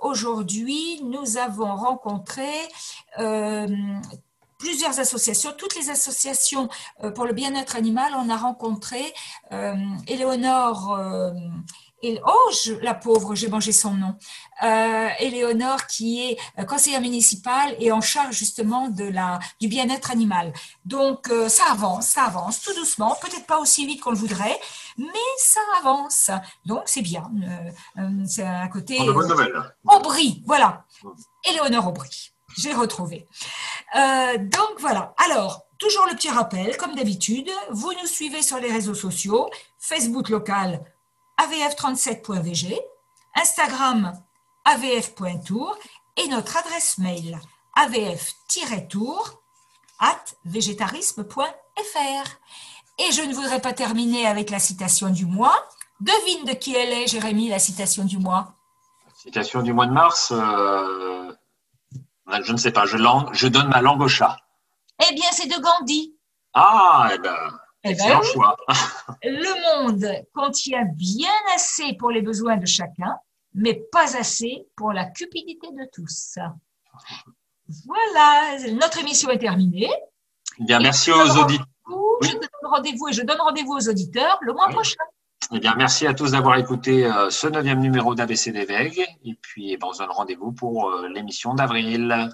aujourd'hui, 0.00 1.02
nous 1.04 1.36
avons 1.36 1.76
rencontré 1.76 2.50
plusieurs 4.58 4.98
associations, 4.98 5.52
toutes 5.58 5.76
les 5.76 5.90
associations 5.90 6.68
pour 7.14 7.26
le 7.26 7.34
bien-être 7.34 7.76
animal. 7.76 8.10
On 8.16 8.30
a 8.30 8.38
rencontré 8.38 9.02
Éléonore 10.06 10.98
et, 12.02 12.20
oh, 12.26 12.50
la 12.82 12.94
pauvre, 12.94 13.34
j'ai 13.34 13.48
mangé 13.48 13.72
son 13.72 13.94
nom. 13.94 14.16
Euh, 14.62 15.08
Éléonore, 15.18 15.86
qui 15.86 16.30
est 16.30 16.38
euh, 16.58 16.64
conseillère 16.64 17.00
municipale 17.00 17.74
et 17.80 17.90
en 17.90 18.00
charge 18.00 18.34
justement 18.34 18.88
de 18.88 19.04
la, 19.04 19.38
du 19.60 19.68
bien-être 19.68 20.10
animal. 20.10 20.52
Donc, 20.84 21.30
euh, 21.30 21.48
ça 21.48 21.64
avance, 21.70 22.08
ça 22.08 22.24
avance, 22.24 22.60
tout 22.60 22.74
doucement, 22.74 23.16
peut-être 23.20 23.46
pas 23.46 23.58
aussi 23.58 23.86
vite 23.86 24.02
qu'on 24.02 24.10
le 24.10 24.16
voudrait, 24.16 24.58
mais 24.98 25.06
ça 25.38 25.60
avance. 25.80 26.30
Donc, 26.66 26.82
c'est 26.86 27.02
bien. 27.02 27.30
c'est 28.26 28.44
un 28.44 28.68
côté. 28.68 28.98
Aubry, 29.88 30.42
voilà. 30.46 30.84
Éléonore 31.48 31.88
Aubry. 31.88 32.32
J'ai 32.58 32.72
retrouvé. 32.72 33.26
donc, 33.94 34.80
voilà. 34.80 35.14
Alors, 35.24 35.66
toujours 35.78 36.06
le 36.06 36.14
petit 36.14 36.30
rappel, 36.30 36.76
comme 36.76 36.94
d'habitude, 36.94 37.50
vous 37.70 37.92
nous 38.00 38.06
suivez 38.06 38.42
sur 38.42 38.58
les 38.58 38.70
réseaux 38.70 38.94
sociaux, 38.94 39.50
Facebook 39.78 40.28
local 40.28 40.84
avf37.vg, 41.38 42.78
Instagram 43.34 44.12
avf.tour 44.64 45.76
et 46.16 46.28
notre 46.28 46.56
adresse 46.56 46.98
mail 46.98 47.38
avf-tour 47.76 49.42
at 50.00 50.24
végétarisme.fr. 50.44 52.26
Et 52.98 53.12
je 53.12 53.22
ne 53.22 53.34
voudrais 53.34 53.60
pas 53.60 53.72
terminer 53.72 54.26
avec 54.26 54.50
la 54.50 54.58
citation 54.58 55.10
du 55.10 55.26
mois. 55.26 55.68
Devine 56.00 56.46
de 56.46 56.52
qui 56.52 56.74
elle 56.74 56.92
est, 56.92 57.06
Jérémy, 57.06 57.48
la 57.48 57.58
citation 57.58 58.04
du 58.04 58.18
mois. 58.18 58.54
Citation 59.14 59.62
du 59.62 59.72
mois 59.72 59.86
de 59.86 59.92
mars, 59.92 60.32
euh, 60.32 61.32
je 62.42 62.52
ne 62.52 62.56
sais 62.56 62.70
pas, 62.70 62.86
je, 62.86 62.96
je 63.32 63.48
donne 63.48 63.68
ma 63.68 63.80
langue 63.80 64.00
au 64.00 64.08
chat. 64.08 64.36
Eh 65.08 65.14
bien, 65.14 65.28
c'est 65.32 65.46
de 65.46 65.60
Gandhi. 65.60 66.16
Ah, 66.54 67.10
eh 67.12 67.18
bien, 67.18 67.36
eh 67.88 67.94
ben 67.94 68.20
le 69.22 69.86
monde 69.86 70.24
contient 70.34 70.84
bien 70.94 71.30
assez 71.54 71.94
pour 71.98 72.10
les 72.10 72.22
besoins 72.22 72.56
de 72.56 72.66
chacun, 72.66 73.16
mais 73.54 73.74
pas 73.92 74.16
assez 74.16 74.66
pour 74.76 74.92
la 74.92 75.04
cupidité 75.06 75.68
de 75.68 75.88
tous. 75.92 76.38
Voilà, 77.84 78.58
notre 78.72 78.98
émission 78.98 79.30
est 79.30 79.38
terminée. 79.38 79.90
Eh 80.60 80.64
bien, 80.64 80.80
merci 80.80 81.10
aux 81.10 81.36
auditeurs. 81.38 81.66
Je 82.22 82.32
donne 82.32 82.48
rendez-vous 82.62 83.08
et 83.08 83.12
je 83.12 83.22
donne 83.22 83.40
rendez-vous 83.40 83.74
aux 83.74 83.88
auditeurs 83.88 84.38
le 84.40 84.52
mois 84.52 84.68
prochain. 84.68 85.02
Eh 85.52 85.60
bien, 85.60 85.74
merci 85.76 86.06
à 86.06 86.14
tous 86.14 86.32
d'avoir 86.32 86.56
écouté 86.56 87.04
euh, 87.04 87.30
ce 87.30 87.46
neuvième 87.46 87.80
numéro 87.80 88.14
d'ABC 88.14 88.50
des 88.50 88.66
Et 89.24 89.34
puis, 89.40 89.72
eh 89.72 89.76
ben, 89.76 89.88
on 89.88 89.92
se 89.92 89.98
donne 89.98 90.10
rendez-vous 90.10 90.52
pour 90.52 90.90
euh, 90.90 91.08
l'émission 91.08 91.54
d'avril. 91.54 92.30